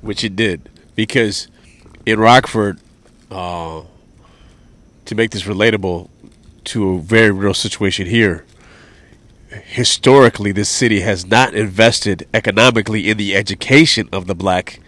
which 0.00 0.22
it 0.22 0.36
did 0.36 0.68
because 0.94 1.48
in 2.06 2.18
Rockford, 2.18 2.78
uh, 3.30 3.82
to 5.04 5.14
make 5.14 5.30
this 5.30 5.42
relatable 5.42 6.08
to 6.64 6.90
a 6.90 7.00
very 7.00 7.30
real 7.30 7.54
situation 7.54 8.06
here, 8.06 8.44
historically, 9.48 10.52
this 10.52 10.68
city 10.68 11.00
has 11.00 11.26
not 11.26 11.54
invested 11.54 12.26
economically 12.32 13.08
in 13.08 13.16
the 13.16 13.34
education 13.34 14.08
of 14.12 14.26
the 14.26 14.34
black 14.34 14.80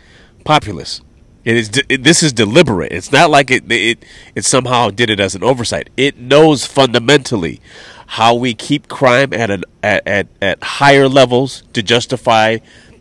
populace. 0.45 1.01
It 1.45 1.57
is 1.57 1.71
this 2.01 2.25
is 2.25 2.33
deliberate. 2.33 2.91
It's 2.91 3.13
not 3.13 3.31
like 3.31 3.53
it, 3.53 3.71
it 3.71 4.05
it 4.35 4.45
somehow 4.45 4.91
did 4.91 5.11
it 5.11 5.21
as 5.21 5.37
an 5.37 5.45
oversight. 5.45 5.91
It 5.97 6.19
knows 6.19 6.67
fundamentally 6.67 7.61
how 8.09 8.35
we 8.35 8.53
keep 8.53 8.89
crime 8.89 9.33
at 9.33 9.51
an 9.51 9.63
at, 9.81 10.07
at, 10.09 10.27
at 10.43 10.63
higher 10.63 11.09
levels 11.09 11.63
to 11.73 11.85
justify 11.85 12.59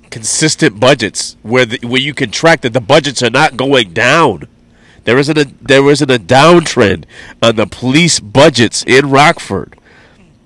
consistent 0.10 0.80
budgets 0.80 1.38
where 1.42 1.66
the, 1.66 1.80
where 1.86 2.02
you 2.02 2.14
can 2.14 2.32
track 2.32 2.62
that 2.62 2.74
the 2.74 2.82
budgets 2.82 3.22
are 3.22 3.30
not 3.30 3.58
going 3.58 3.94
down. 3.94 4.48
There 5.04 5.18
isn't 5.18 5.38
a 5.38 5.46
there 5.62 5.90
isn't 5.90 6.10
a 6.10 6.18
downtrend 6.18 7.06
on 7.42 7.56
the 7.56 7.68
police 7.68 8.20
budgets 8.20 8.84
in 8.84 9.10
Rockford. 9.10 9.78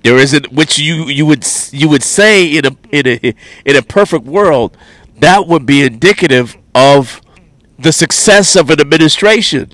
There 0.04 0.18
isn't 0.18 0.52
which 0.52 0.78
you 0.78 1.06
you 1.08 1.26
would 1.26 1.46
you 1.72 1.88
would 1.90 2.04
say 2.04 2.46
in 2.46 2.66
a 2.66 2.76
in 2.92 3.08
a 3.08 3.36
in 3.66 3.76
a 3.76 3.82
perfect 3.82 4.26
world 4.26 4.76
that 5.20 5.48
would 5.48 5.66
be 5.66 5.82
indicative 5.82 6.58
of 6.74 7.22
the 7.78 7.92
success 7.92 8.56
of 8.56 8.70
an 8.70 8.80
administration 8.80 9.72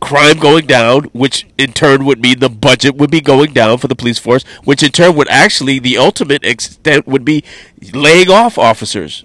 crime 0.00 0.38
going 0.38 0.66
down, 0.66 1.04
which 1.12 1.46
in 1.58 1.72
turn 1.72 2.04
would 2.04 2.20
mean 2.20 2.38
the 2.38 2.48
budget 2.48 2.96
would 2.96 3.10
be 3.10 3.20
going 3.20 3.52
down 3.52 3.78
for 3.78 3.86
the 3.86 3.94
police 3.94 4.18
force, 4.18 4.42
which 4.64 4.82
in 4.82 4.90
turn 4.90 5.14
would 5.16 5.28
actually, 5.28 5.78
the 5.78 5.98
ultimate 5.98 6.44
extent 6.44 7.06
would 7.06 7.24
be 7.24 7.44
laying 7.92 8.30
off 8.30 8.58
officers 8.58 9.24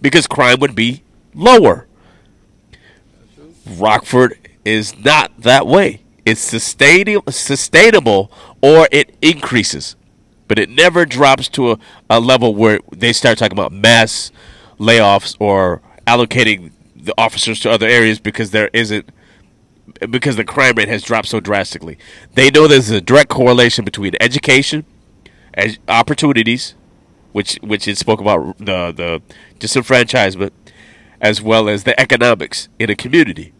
because 0.00 0.26
crime 0.26 0.58
would 0.60 0.74
be 0.74 1.02
lower. 1.34 1.86
Rockford 3.66 4.38
is 4.64 4.96
not 5.04 5.32
that 5.38 5.66
way. 5.66 6.00
It's 6.24 6.40
sustainable, 6.40 8.32
or 8.62 8.88
it 8.90 9.14
increases, 9.20 9.96
but 10.48 10.58
it 10.58 10.70
never 10.70 11.04
drops 11.04 11.48
to 11.50 11.72
a, 11.72 11.78
a 12.08 12.18
level 12.18 12.54
where 12.54 12.80
they 12.90 13.12
start 13.12 13.38
talking 13.38 13.56
about 13.56 13.72
mass 13.72 14.32
layoffs 14.78 15.36
or 15.38 15.82
allocating 16.06 16.72
the 16.96 17.14
officers 17.18 17.60
to 17.60 17.70
other 17.70 17.86
areas 17.86 18.18
because 18.18 18.50
there 18.50 18.70
isn't 18.72 19.10
because 20.10 20.36
the 20.36 20.44
crime 20.44 20.74
rate 20.76 20.88
has 20.88 21.02
dropped 21.02 21.28
so 21.28 21.40
drastically. 21.40 21.98
They 22.34 22.50
know 22.50 22.66
there's 22.66 22.90
a 22.90 23.00
direct 23.00 23.30
correlation 23.30 23.84
between 23.84 24.14
education, 24.20 24.84
ed- 25.54 25.78
opportunities, 25.88 26.74
which 27.32 27.58
which 27.62 27.86
it 27.88 27.98
spoke 27.98 28.20
about 28.20 28.58
the 28.58 28.92
the 28.92 29.22
disenfranchisement, 29.58 30.50
as 31.20 31.40
well 31.40 31.68
as 31.68 31.84
the 31.84 31.98
economics 31.98 32.68
in 32.78 32.90
a 32.90 32.96
community. 32.96 33.52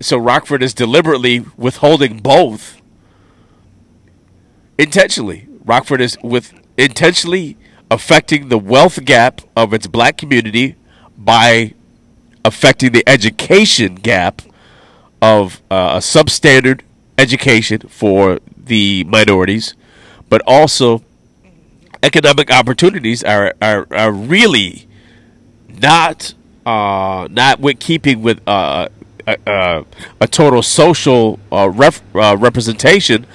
So 0.00 0.16
Rockford 0.16 0.62
is 0.62 0.72
deliberately 0.72 1.44
withholding 1.56 2.18
both 2.18 2.80
intentionally. 4.78 5.46
Rockford 5.64 6.00
is 6.00 6.16
with 6.22 6.54
intentionally 6.78 7.56
affecting 7.90 8.48
the 8.48 8.58
wealth 8.58 9.04
gap 9.04 9.42
of 9.56 9.74
its 9.74 9.86
black 9.86 10.16
community 10.16 10.76
by 11.18 11.74
affecting 12.44 12.92
the 12.92 13.06
education 13.06 13.96
gap 13.96 14.40
of 15.22 15.62
uh, 15.70 15.92
a 15.94 15.98
substandard 15.98 16.80
education 17.18 17.80
for 17.80 18.38
the 18.56 19.04
minorities, 19.04 19.74
but 20.28 20.42
also 20.46 21.02
economic 22.02 22.50
opportunities 22.50 23.22
are 23.22 23.54
are, 23.60 23.86
are 23.90 24.12
really 24.12 24.88
not 25.80 26.34
uh, 26.66 27.28
not 27.30 27.60
with 27.60 27.78
keeping 27.78 28.22
with 28.22 28.40
uh, 28.46 28.88
a, 29.26 29.36
a, 29.46 29.84
a, 30.20 30.28
total 30.28 30.62
social 30.62 31.38
uh, 31.50 31.68
ref, 31.68 32.02
uh, 32.14 32.36
representation. 32.38 33.26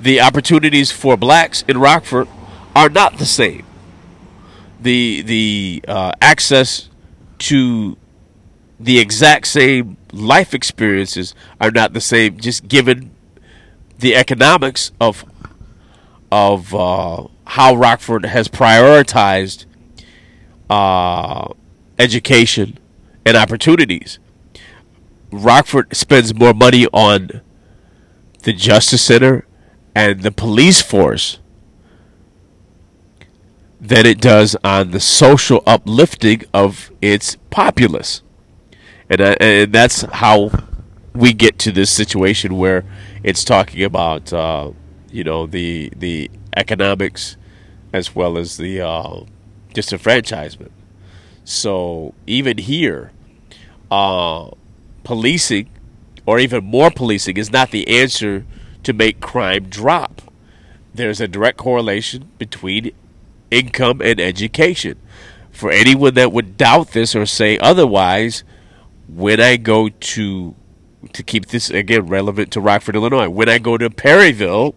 The 0.00 0.20
opportunities 0.20 0.90
for 0.90 1.16
blacks 1.16 1.64
in 1.66 1.78
Rockford 1.78 2.28
are 2.76 2.88
not 2.88 3.18
the 3.18 3.26
same. 3.26 3.64
The 4.80 5.22
the 5.22 5.84
uh, 5.88 6.12
access 6.20 6.90
to 7.38 7.96
the 8.78 8.98
exact 8.98 9.46
same 9.46 9.96
life 10.14 10.54
experiences 10.54 11.34
are 11.60 11.70
not 11.70 11.92
the 11.92 12.00
same. 12.00 12.38
Just 12.38 12.68
given 12.68 13.10
the 13.98 14.14
economics 14.14 14.92
of 15.00 15.24
of 16.30 16.74
uh, 16.74 17.26
how 17.46 17.74
Rockford 17.74 18.24
has 18.24 18.48
prioritized 18.48 19.66
uh, 20.68 21.52
education 21.98 22.78
and 23.24 23.36
opportunities. 23.36 24.18
Rockford 25.30 25.94
spends 25.94 26.34
more 26.34 26.52
money 26.52 26.86
on 26.92 27.40
the 28.42 28.52
Justice 28.52 29.02
Center 29.02 29.46
and 29.94 30.22
the 30.22 30.32
police 30.32 30.82
force 30.82 31.38
than 33.80 34.06
it 34.06 34.20
does 34.20 34.56
on 34.64 34.90
the 34.90 35.00
social 35.00 35.62
uplifting 35.66 36.42
of 36.52 36.90
its 37.00 37.36
populace. 37.50 38.22
And, 39.10 39.20
uh, 39.20 39.36
and 39.40 39.72
that's 39.72 40.02
how 40.02 40.50
we 41.14 41.32
get 41.32 41.58
to 41.60 41.72
this 41.72 41.90
situation 41.90 42.56
where 42.56 42.84
it's 43.22 43.44
talking 43.44 43.82
about, 43.84 44.32
uh, 44.32 44.72
you 45.10 45.24
know, 45.24 45.46
the 45.46 45.92
the 45.96 46.30
economics 46.56 47.36
as 47.92 48.14
well 48.14 48.36
as 48.36 48.56
the 48.56 48.80
uh, 48.80 49.20
disenfranchisement. 49.72 50.70
So 51.44 52.14
even 52.26 52.58
here, 52.58 53.12
uh, 53.90 54.50
policing 55.04 55.68
or 56.26 56.38
even 56.38 56.64
more 56.64 56.90
policing 56.90 57.36
is 57.36 57.52
not 57.52 57.70
the 57.70 57.86
answer 57.86 58.44
to 58.82 58.92
make 58.92 59.20
crime 59.20 59.68
drop. 59.68 60.22
There's 60.94 61.20
a 61.20 61.28
direct 61.28 61.58
correlation 61.58 62.30
between 62.38 62.92
income 63.50 64.00
and 64.00 64.20
education. 64.20 64.98
For 65.50 65.70
anyone 65.70 66.14
that 66.14 66.32
would 66.32 66.56
doubt 66.56 66.88
this 66.92 67.14
or 67.14 67.26
say 67.26 67.58
otherwise, 67.58 68.42
when 69.14 69.40
I 69.40 69.56
go 69.56 69.88
to 69.88 70.54
to 71.12 71.22
keep 71.22 71.46
this 71.46 71.70
again 71.70 72.06
relevant 72.06 72.50
to 72.52 72.60
Rockford, 72.60 72.96
Illinois, 72.96 73.28
when 73.28 73.48
I 73.48 73.58
go 73.58 73.76
to 73.78 73.90
Perryville, 73.90 74.74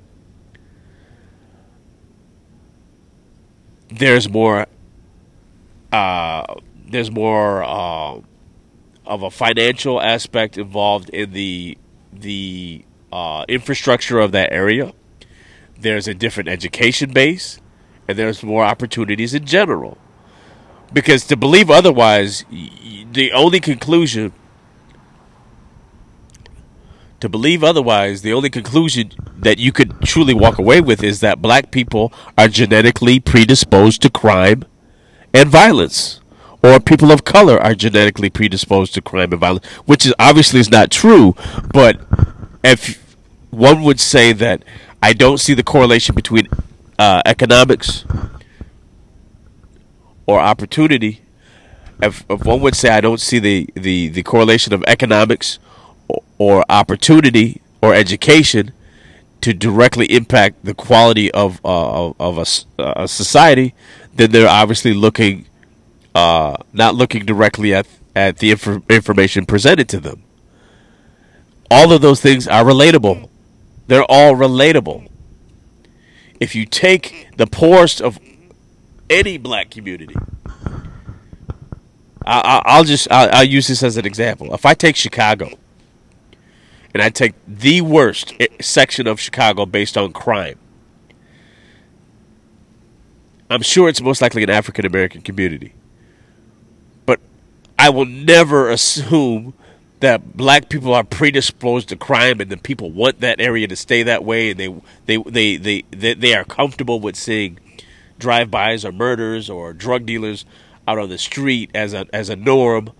there's 3.89 4.29
more 4.29 4.67
uh, 5.91 6.55
there's 6.89 7.09
more 7.09 7.63
uh, 7.63 8.19
of 9.05 9.23
a 9.23 9.31
financial 9.31 10.01
aspect 10.01 10.57
involved 10.57 11.09
in 11.09 11.31
the 11.31 11.77
the 12.13 12.85
uh, 13.11 13.45
infrastructure 13.47 14.19
of 14.19 14.31
that 14.33 14.51
area. 14.51 14.93
There's 15.79 16.07
a 16.07 16.13
different 16.13 16.49
education 16.49 17.11
base, 17.11 17.59
and 18.07 18.17
there's 18.17 18.43
more 18.43 18.63
opportunities 18.63 19.33
in 19.33 19.45
general. 19.45 19.97
Because 20.93 21.25
to 21.27 21.35
believe 21.35 21.69
otherwise, 21.69 22.45
the 22.49 23.31
only 23.33 23.59
conclusion 23.59 24.33
to 27.19 27.27
believe 27.27 27.63
otherwise, 27.63 28.21
the 28.21 28.33
only 28.33 28.49
conclusion 28.49 29.11
that 29.35 29.57
you 29.57 29.71
could 29.71 30.01
truly 30.01 30.33
walk 30.33 30.59
away 30.59 30.81
with 30.81 31.03
is 31.03 31.19
that 31.21 31.41
black 31.41 31.71
people 31.71 32.13
are 32.37 32.47
genetically 32.47 33.19
predisposed 33.19 34.01
to 34.03 34.09
crime 34.09 34.63
and 35.33 35.49
violence, 35.49 36.21
or 36.63 36.79
people 36.79 37.11
of 37.11 37.23
color 37.23 37.59
are 37.59 37.73
genetically 37.73 38.29
predisposed 38.29 38.93
to 38.93 39.01
crime 39.01 39.31
and 39.31 39.41
violence, 39.41 39.65
which 39.85 40.05
is 40.05 40.13
obviously 40.19 40.59
is 40.59 40.69
not 40.69 40.91
true. 40.91 41.35
But 41.73 41.99
if 42.63 43.15
one 43.49 43.81
would 43.83 43.99
say 43.99 44.31
that 44.33 44.63
I 45.01 45.13
don't 45.13 45.39
see 45.39 45.53
the 45.53 45.63
correlation 45.63 46.15
between 46.15 46.47
uh, 46.99 47.21
economics 47.25 48.05
or 50.27 50.39
opportunity, 50.39 51.21
if, 52.01 52.23
if 52.29 52.45
one 52.45 52.61
would 52.61 52.75
say 52.75 52.89
I 52.89 53.01
don't 53.01 53.19
see 53.19 53.39
the, 53.39 53.67
the, 53.73 54.09
the 54.09 54.23
correlation 54.23 54.73
of 54.73 54.83
economics 54.87 55.57
or, 56.07 56.21
or 56.37 56.65
opportunity 56.69 57.61
or 57.81 57.95
education 57.95 58.73
to 59.41 59.53
directly 59.53 60.05
impact 60.07 60.63
the 60.63 60.73
quality 60.73 61.31
of 61.31 61.61
uh, 61.63 62.11
of 62.19 62.37
a, 62.37 62.45
a, 63.03 63.07
society, 63.07 63.73
then 64.13 64.31
they're 64.31 64.49
obviously 64.49 64.93
looking 64.93 65.45
uh, 66.15 66.57
not 66.73 66.95
looking 66.95 67.25
directly 67.25 67.73
at 67.73 67.87
at 68.15 68.37
the 68.39 68.51
inf- 68.51 68.89
information 68.89 69.45
presented 69.45 69.87
to 69.89 69.99
them. 69.99 70.23
All 71.69 71.91
of 71.91 72.01
those 72.01 72.19
things 72.19 72.47
are 72.47 72.63
relatable. 72.63 73.29
They're 73.87 74.09
all 74.09 74.33
relatable. 74.33 75.07
If 76.39 76.55
you 76.55 76.65
take 76.65 77.29
the 77.37 77.47
poorest 77.47 78.01
of 78.01 78.19
any 79.09 79.37
black 79.37 79.69
community, 79.69 80.15
I, 82.25 82.77
will 82.77 82.83
just 82.83 83.09
I'll, 83.11 83.29
I'll 83.31 83.43
use 83.43 83.67
this 83.67 83.83
as 83.83 83.97
an 83.97 84.05
example. 84.05 84.53
If 84.53 84.65
I 84.65 84.73
take 84.73 84.95
Chicago 84.95 85.51
and 86.93 87.03
I 87.03 87.09
take 87.09 87.35
the 87.47 87.81
worst 87.81 88.33
section 88.59 89.05
of 89.05 89.19
Chicago 89.19 89.67
based 89.67 89.97
on 89.97 90.13
crime. 90.13 90.57
I'm 93.51 93.61
sure 93.61 93.87
it's 93.87 94.01
most 94.01 94.19
likely 94.19 94.41
an 94.41 94.49
African 94.49 94.85
American 94.85 95.21
community. 95.21 95.73
But 97.05 97.19
I 97.77 97.91
will 97.91 98.05
never 98.05 98.69
assume 98.69 99.53
that 99.99 100.35
black 100.35 100.69
people 100.69 100.93
are 100.93 101.03
predisposed 101.03 101.89
to 101.89 101.95
crime 101.95 102.41
and 102.41 102.49
that 102.49 102.63
people 102.63 102.91
want 102.91 103.19
that 103.21 103.39
area 103.39 103.67
to 103.67 103.75
stay 103.75 104.01
that 104.03 104.23
way 104.23 104.51
and 104.51 104.59
they 104.59 104.67
they 105.05 105.17
they 105.17 105.57
they, 105.57 105.83
they, 105.91 106.13
they 106.15 106.33
are 106.33 106.43
comfortable 106.43 106.99
with 106.99 107.15
seeing 107.15 107.59
drive-bys 108.19 108.85
or 108.85 108.91
murders 108.91 109.49
or 109.49 109.73
drug 109.73 110.05
dealers 110.05 110.45
out 110.87 110.97
on 110.97 111.09
the 111.09 111.17
street 111.17 111.69
as 111.73 111.93
a 111.93 112.05
as 112.13 112.29
a 112.29 112.35
norm 112.35 112.91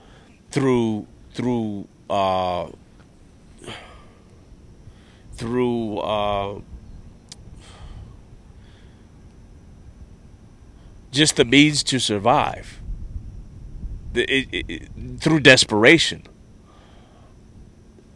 through 0.52 1.08
through 1.34 1.88
uh, 2.10 2.70
through 5.34 6.00
uh, 6.00 6.60
just 11.12 11.36
the 11.36 11.46
means 11.46 11.84
to 11.84 12.00
survive, 12.00 12.82
it, 14.14 14.30
it, 14.30 14.66
it, 14.68 15.20
through 15.20 15.40
desperation. 15.40 16.24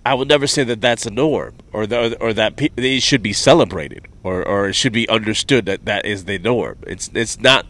I 0.06 0.16
would 0.16 0.28
never 0.28 0.48
say 0.48 0.64
that 0.64 0.82
that's 0.82 1.06
a 1.06 1.12
norm, 1.12 1.56
or 1.72 1.86
the, 1.86 2.18
or 2.20 2.34
that 2.34 2.56
pe- 2.56 2.70
it 2.76 3.04
should 3.04 3.22
be 3.22 3.34
celebrated, 3.34 4.08
or, 4.24 4.46
or 4.48 4.70
it 4.70 4.74
should 4.74 4.94
be 4.94 5.08
understood 5.08 5.66
that 5.68 5.86
that 5.86 6.06
is 6.06 6.26
the 6.26 6.40
norm. 6.40 6.78
It's 6.88 7.12
it's 7.14 7.40
not. 7.40 7.68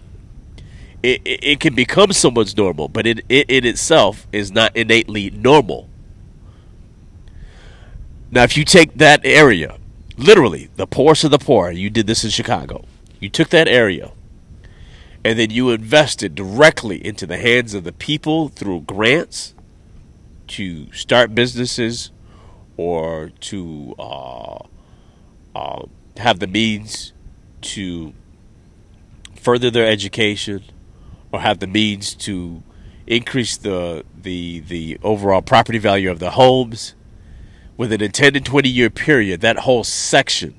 It, 1.04 1.22
it, 1.26 1.60
can 1.60 1.74
become 1.74 2.14
someone's 2.14 2.56
normal, 2.56 2.88
but 2.88 3.08
it, 3.08 3.26
it 3.28 3.50
in 3.50 3.66
itself 3.66 4.28
is 4.32 4.52
not 4.52 4.78
innately 4.78 5.32
normal. 5.32 5.90
Now, 8.30 8.44
if 8.44 8.56
you 8.56 8.64
take 8.64 8.94
that 9.00 9.22
area, 9.24 9.80
literally 10.16 10.70
the 10.76 10.86
poorest 10.86 11.24
of 11.24 11.32
the 11.32 11.40
poor, 11.40 11.72
you 11.72 11.90
did 11.90 12.06
this 12.06 12.24
in 12.24 12.30
Chicago. 12.30 12.86
You 13.20 13.30
took 13.30 13.50
that 13.50 13.68
area 13.68 14.12
and 15.24 15.38
then 15.38 15.50
you 15.50 15.70
invested 15.70 16.36
directly 16.36 17.04
into 17.06 17.26
the 17.26 17.38
hands 17.38 17.74
of 17.74 17.84
the 17.84 17.92
people 17.92 18.50
through 18.50 18.82
grants 18.82 19.54
to 20.48 20.92
start 20.92 21.36
businesses 21.36 22.12
or 22.82 23.30
to 23.40 23.94
uh, 24.00 24.58
uh, 25.56 25.84
have 26.18 26.40
the 26.40 26.48
means 26.48 27.14
to 27.62 28.14
further 29.36 29.70
their 29.70 29.86
education 29.86 30.64
or 31.32 31.42
have 31.42 31.60
the 31.60 31.68
means 31.68 32.16
to 32.16 32.64
increase 33.06 33.56
the 33.58 34.04
the 34.20 34.60
the 34.62 34.98
overall 35.04 35.42
property 35.42 35.78
value 35.78 36.10
of 36.10 36.18
the 36.20 36.32
homes 36.32 36.96
within 37.78 38.02
a 38.02 38.10
10 38.10 38.34
to 38.34 38.40
20 38.40 38.68
year 38.68 38.90
period, 38.90 39.42
that 39.42 39.60
whole 39.60 39.84
section 39.84 40.56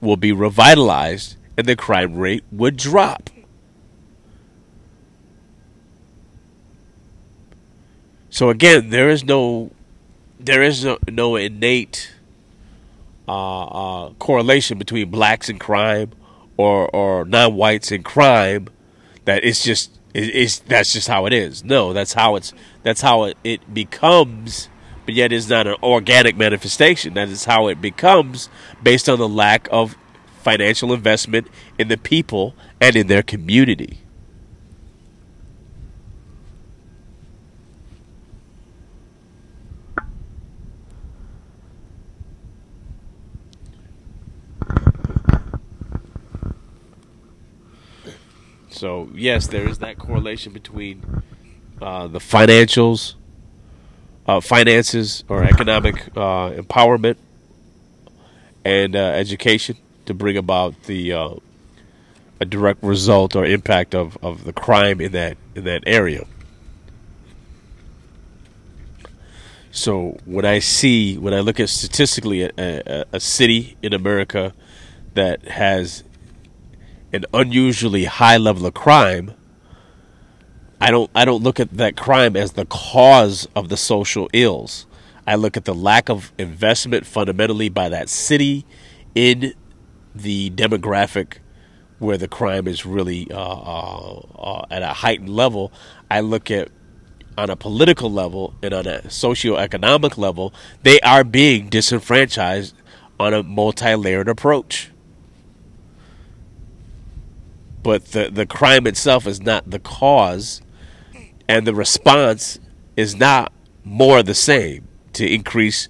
will 0.00 0.16
be 0.16 0.32
revitalized 0.32 1.36
and 1.56 1.66
the 1.66 1.76
crime 1.76 2.16
rate 2.16 2.44
would 2.50 2.76
drop. 2.76 3.30
So 8.30 8.50
again, 8.50 8.90
there 8.90 9.08
is 9.08 9.24
no 9.24 9.70
there 10.46 10.62
is 10.62 10.84
no, 10.84 10.98
no 11.08 11.36
innate 11.36 12.12
uh, 13.28 13.64
uh, 13.64 14.10
correlation 14.14 14.78
between 14.78 15.10
blacks 15.10 15.48
and 15.48 15.60
crime 15.60 16.12
or 16.56 16.88
or 16.94 17.24
non-whites 17.24 17.92
and 17.92 18.04
crime. 18.04 18.68
That 19.24 19.44
it's 19.44 19.62
just 19.62 19.98
it's 20.14 20.60
that's 20.60 20.92
just 20.92 21.08
how 21.08 21.26
it 21.26 21.32
is. 21.32 21.64
No, 21.64 21.92
that's 21.92 22.14
how 22.14 22.36
it's 22.36 22.52
that's 22.82 23.00
how 23.00 23.24
it, 23.24 23.36
it 23.44 23.74
becomes 23.74 24.68
but 25.06 25.14
yet 25.14 25.32
it's 25.32 25.48
not 25.48 25.68
an 25.68 25.76
organic 25.82 26.36
manifestation. 26.36 27.14
That 27.14 27.28
is 27.28 27.44
how 27.44 27.68
it 27.68 27.80
becomes 27.80 28.50
based 28.82 29.08
on 29.08 29.20
the 29.20 29.28
lack 29.28 29.68
of 29.70 29.96
financial 30.42 30.92
investment 30.92 31.46
in 31.78 31.88
the 31.88 31.96
people 31.96 32.54
and 32.80 32.96
in 32.96 33.06
their 33.06 33.22
community. 33.22 34.00
So 48.76 49.08
yes, 49.14 49.46
there 49.46 49.66
is 49.66 49.78
that 49.78 49.98
correlation 49.98 50.52
between 50.52 51.22
uh, 51.80 52.08
the 52.08 52.18
financials 52.18 53.14
uh, 54.26 54.40
finances 54.40 55.24
or 55.28 55.44
economic 55.44 56.08
uh, 56.16 56.50
empowerment 56.50 57.16
and 58.64 58.94
uh, 58.94 58.98
education 58.98 59.78
to 60.04 60.12
bring 60.12 60.36
about 60.36 60.82
the 60.84 61.12
uh, 61.12 61.34
a 62.38 62.44
direct 62.44 62.82
result 62.82 63.34
or 63.34 63.46
impact 63.46 63.94
of, 63.94 64.18
of 64.22 64.44
the 64.44 64.52
crime 64.52 65.00
in 65.00 65.12
that 65.12 65.38
in 65.54 65.64
that 65.64 65.82
area. 65.86 66.26
So 69.70 70.18
when 70.26 70.44
I 70.44 70.58
see 70.58 71.16
when 71.16 71.32
I 71.32 71.40
look 71.40 71.58
at 71.60 71.70
statistically 71.70 72.42
a, 72.42 72.50
a, 72.58 73.04
a 73.14 73.20
city 73.20 73.78
in 73.82 73.94
America 73.94 74.52
that 75.14 75.48
has 75.48 76.04
an 77.16 77.24
unusually 77.34 78.04
high 78.04 78.36
level 78.36 78.66
of 78.66 78.74
crime, 78.74 79.32
I 80.80 80.90
don't 80.90 81.10
I 81.14 81.24
don't 81.24 81.42
look 81.42 81.58
at 81.58 81.70
that 81.78 81.96
crime 81.96 82.36
as 82.36 82.52
the 82.52 82.66
cause 82.66 83.48
of 83.56 83.68
the 83.68 83.76
social 83.76 84.28
ills. 84.32 84.86
I 85.26 85.34
look 85.34 85.56
at 85.56 85.64
the 85.64 85.74
lack 85.74 86.08
of 86.08 86.32
investment 86.38 87.06
fundamentally 87.06 87.68
by 87.68 87.88
that 87.88 88.08
city 88.08 88.64
in 89.14 89.54
the 90.14 90.50
demographic 90.50 91.38
where 91.98 92.18
the 92.18 92.28
crime 92.28 92.68
is 92.68 92.84
really 92.84 93.26
uh, 93.30 93.38
uh, 93.38 94.20
uh, 94.38 94.66
at 94.70 94.82
a 94.82 94.88
heightened 94.88 95.30
level. 95.30 95.72
I 96.10 96.20
look 96.20 96.50
at 96.50 96.68
on 97.38 97.50
a 97.50 97.56
political 97.56 98.10
level 98.10 98.54
and 98.62 98.72
on 98.72 98.86
a 98.86 99.10
socio-economic 99.10 100.16
level, 100.16 100.54
they 100.82 101.00
are 101.00 101.24
being 101.24 101.68
disenfranchised 101.68 102.74
on 103.18 103.34
a 103.34 103.42
multi-layered 103.42 104.28
approach. 104.28 104.90
But 107.86 108.06
the 108.06 108.30
the 108.32 108.46
crime 108.46 108.84
itself 108.84 109.28
is 109.28 109.40
not 109.40 109.70
the 109.70 109.78
cause, 109.78 110.60
and 111.48 111.64
the 111.64 111.72
response 111.72 112.58
is 112.96 113.14
not 113.14 113.52
more 113.84 114.24
the 114.24 114.34
same 114.34 114.88
to 115.12 115.24
increase 115.24 115.88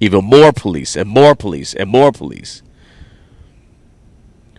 even 0.00 0.24
more 0.24 0.54
police 0.54 0.96
and 0.96 1.06
more 1.06 1.34
police 1.34 1.74
and 1.74 1.90
more 1.90 2.12
police. 2.12 2.62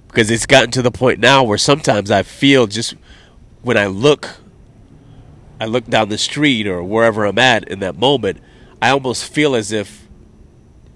Because 0.08 0.30
it's 0.30 0.46
gotten 0.46 0.70
to 0.72 0.84
the 0.84 0.92
point 0.92 1.20
now 1.20 1.44
where 1.44 1.58
sometimes 1.58 2.12
I 2.12 2.22
feel 2.22 2.68
just 2.68 2.94
when 3.64 3.78
I 3.78 3.88
look, 3.88 4.36
I 5.60 5.66
look 5.66 5.88
down 5.88 6.10
the 6.10 6.20
street 6.20 6.68
or 6.68 6.84
wherever 6.84 7.26
I'm 7.26 7.40
at 7.40 7.68
in 7.68 7.80
that 7.80 7.98
moment, 7.98 8.38
I 8.80 8.92
almost 8.92 9.26
feel 9.26 9.56
as 9.56 9.72
if 9.72 10.08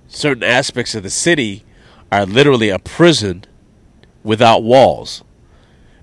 certain 0.07 0.43
aspects 0.43 0.93
of 0.93 1.01
the 1.01 1.09
city 1.09 1.65
are 2.11 2.27
literally 2.27 2.69
a 2.69 2.77
prison 2.77 3.45
without 4.21 4.61
walls 4.61 5.23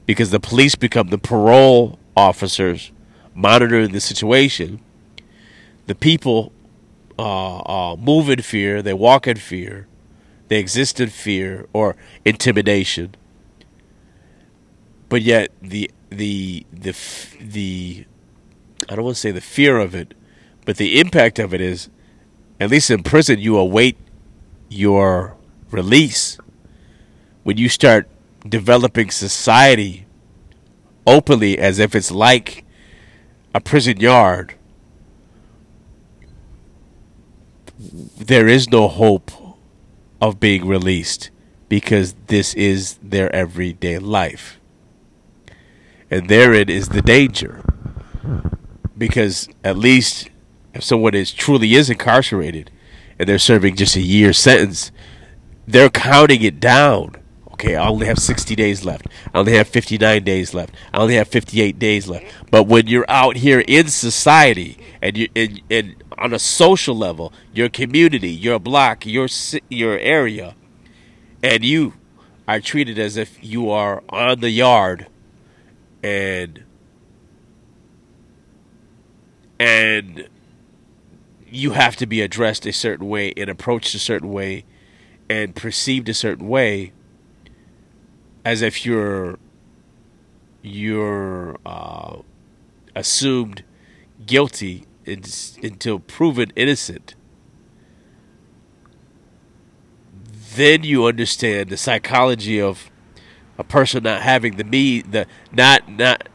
because 0.06 0.30
the 0.30 0.40
police 0.40 0.74
become 0.74 1.08
the 1.08 1.18
parole 1.18 1.98
officers 2.16 2.92
monitoring 3.34 3.92
the 3.92 4.00
situation. 4.00 4.80
The 5.86 5.94
people 5.94 6.52
uh, 7.18 7.58
uh, 7.58 7.96
move 7.96 8.30
in 8.30 8.42
fear, 8.42 8.82
they 8.82 8.94
walk 8.94 9.26
in 9.26 9.36
fear, 9.36 9.86
they 10.48 10.58
exist 10.58 11.00
in 11.00 11.10
fear 11.10 11.66
or 11.72 11.96
intimidation. 12.24 13.14
But 15.08 15.22
yet 15.22 15.50
the 15.60 15.90
the 16.10 16.64
the 16.72 16.94
the 17.40 18.06
I 18.88 18.94
don't 18.94 19.04
want 19.04 19.16
to 19.16 19.20
say 19.20 19.30
the 19.30 19.40
fear 19.40 19.78
of 19.78 19.94
it, 19.94 20.14
but 20.64 20.76
the 20.76 21.00
impact 21.00 21.38
of 21.38 21.54
it 21.54 21.60
is, 21.60 21.88
at 22.60 22.70
least 22.70 22.90
in 22.90 23.02
prison, 23.02 23.38
you 23.38 23.56
await 23.56 23.96
your 24.68 25.36
release. 25.70 26.38
When 27.44 27.56
you 27.56 27.68
start 27.68 28.08
developing 28.50 29.10
society 29.10 30.06
openly 31.06 31.58
as 31.58 31.78
if 31.78 31.94
it's 31.94 32.10
like 32.10 32.64
a 33.54 33.60
prison 33.60 33.98
yard, 33.98 34.54
there 37.78 38.48
is 38.48 38.70
no 38.70 38.88
hope 38.88 39.30
of 40.20 40.40
being 40.40 40.66
released 40.66 41.30
because 41.68 42.14
this 42.26 42.54
is 42.54 42.98
their 43.02 43.34
everyday 43.34 43.98
life. 43.98 44.58
And 46.10 46.28
therein 46.28 46.68
is 46.68 46.88
the 46.88 47.02
danger. 47.02 47.62
Because 48.96 49.48
at 49.62 49.76
least 49.76 50.30
if 50.72 50.84
someone 50.84 51.14
is 51.14 51.32
truly 51.32 51.74
is 51.74 51.90
incarcerated 51.90 52.70
and 53.18 53.28
they're 53.28 53.38
serving 53.38 53.76
just 53.76 53.96
a 53.96 54.00
year 54.00 54.32
sentence, 54.32 54.90
they're 55.66 55.90
counting 55.90 56.42
it 56.42 56.60
down. 56.60 57.16
Okay, 57.56 57.74
I 57.74 57.88
only 57.88 58.04
have 58.04 58.18
60 58.18 58.54
days 58.54 58.84
left. 58.84 59.06
I 59.32 59.38
only 59.38 59.54
have 59.54 59.66
59 59.66 60.22
days 60.24 60.52
left. 60.52 60.74
I 60.92 60.98
only 60.98 61.14
have 61.14 61.26
58 61.26 61.78
days 61.78 62.06
left. 62.06 62.26
But 62.50 62.64
when 62.64 62.86
you're 62.86 63.06
out 63.08 63.36
here 63.36 63.60
in 63.66 63.88
society 63.88 64.76
and 65.00 65.16
you 65.16 65.28
and, 65.34 65.62
and 65.70 66.04
on 66.18 66.34
a 66.34 66.38
social 66.38 66.94
level, 66.94 67.32
your 67.54 67.70
community, 67.70 68.28
your 68.28 68.58
block, 68.58 69.06
your 69.06 69.28
your 69.70 69.98
area, 69.98 70.54
and 71.42 71.64
you 71.64 71.94
are 72.46 72.60
treated 72.60 72.98
as 72.98 73.16
if 73.16 73.42
you 73.42 73.70
are 73.70 74.02
on 74.10 74.40
the 74.40 74.50
yard 74.50 75.06
and 76.02 76.62
and 79.58 80.28
you 81.48 81.70
have 81.70 81.96
to 81.96 82.06
be 82.06 82.20
addressed 82.20 82.66
a 82.66 82.72
certain 82.74 83.08
way 83.08 83.32
and 83.34 83.48
approached 83.48 83.94
a 83.94 83.98
certain 83.98 84.30
way 84.30 84.66
and 85.30 85.54
perceived 85.54 86.10
a 86.10 86.14
certain 86.14 86.48
way 86.48 86.92
as 88.46 88.62
if 88.62 88.86
you're 88.86 89.40
you're 90.62 91.58
uh, 91.66 92.18
assumed 92.94 93.64
guilty 94.24 94.84
until 95.04 95.98
proven 95.98 96.52
innocent, 96.54 97.16
then 100.54 100.84
you 100.84 101.06
understand 101.06 101.70
the 101.70 101.76
psychology 101.76 102.60
of 102.60 102.88
a 103.58 103.64
person 103.64 104.04
not 104.04 104.22
having 104.22 104.56
the 104.56 104.64
me 104.64 105.02
the 105.02 105.26
not 105.50 105.88
not 105.88 106.28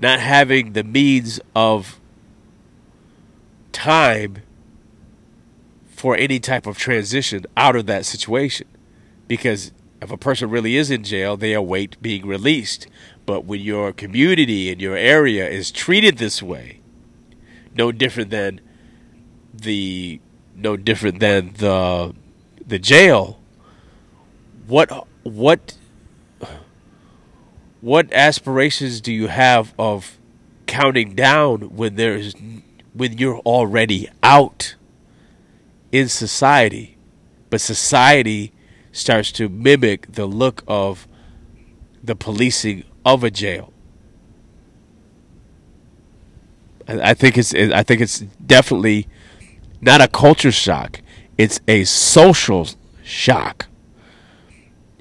not 0.00 0.18
having 0.18 0.72
the 0.72 0.82
means 0.82 1.38
of 1.54 2.00
time 3.70 4.38
for 5.86 6.16
any 6.16 6.40
type 6.40 6.66
of 6.66 6.76
transition 6.76 7.46
out 7.56 7.76
of 7.76 7.86
that 7.86 8.04
situation. 8.04 8.66
Because 9.28 9.72
if 10.00 10.10
a 10.10 10.16
person 10.16 10.50
really 10.50 10.76
is 10.76 10.90
in 10.90 11.02
jail 11.02 11.36
they 11.36 11.52
await 11.52 12.00
being 12.02 12.26
released 12.26 12.86
but 13.26 13.44
when 13.44 13.60
your 13.60 13.92
community 13.92 14.70
and 14.70 14.80
your 14.80 14.96
area 14.96 15.48
is 15.48 15.70
treated 15.70 16.18
this 16.18 16.42
way 16.42 16.80
no 17.74 17.92
different 17.92 18.30
than 18.30 18.60
the 19.54 20.20
no 20.56 20.76
different 20.76 21.20
than 21.20 21.52
the 21.54 22.14
the 22.66 22.78
jail. 22.78 23.40
What 24.66 25.06
what 25.22 25.78
what 27.80 28.12
aspirations 28.12 29.00
do 29.00 29.12
you 29.12 29.28
have 29.28 29.72
of 29.78 30.18
counting 30.66 31.14
down 31.14 31.76
when 31.76 31.94
there's 31.94 32.34
when 32.92 33.16
you're 33.16 33.38
already 33.40 34.08
out 34.22 34.74
in 35.92 36.08
society, 36.08 36.98
but 37.48 37.60
society 37.60 38.52
starts 38.98 39.32
to 39.32 39.48
mimic 39.48 40.12
the 40.12 40.26
look 40.26 40.62
of 40.66 41.06
the 42.02 42.16
policing 42.16 42.84
of 43.04 43.24
a 43.24 43.30
jail. 43.30 43.72
I 46.86 47.12
think 47.14 47.36
it's 47.36 47.54
I 47.54 47.82
think 47.82 48.00
it's 48.00 48.20
definitely 48.44 49.08
not 49.80 50.00
a 50.00 50.08
culture 50.08 50.52
shock. 50.52 51.00
It's 51.36 51.60
a 51.68 51.84
social 51.84 52.66
shock. 53.02 53.66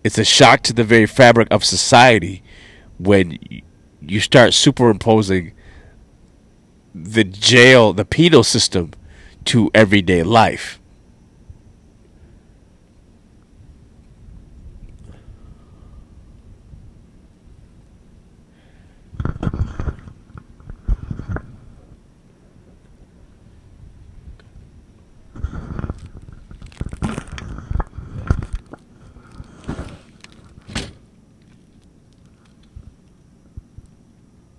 It's 0.04 0.18
a 0.18 0.26
shock 0.26 0.62
to 0.64 0.74
the 0.74 0.84
very 0.84 1.06
fabric 1.06 1.48
of 1.50 1.64
society 1.64 2.44
when 2.98 3.40
you 4.02 4.20
start 4.20 4.54
superimposing 4.54 5.54
the 6.94 7.24
jail, 7.24 7.94
the 7.94 8.06
penal 8.06 8.44
system 8.44 8.92
to 9.46 9.72
everyday 9.74 10.24
life. 10.24 10.80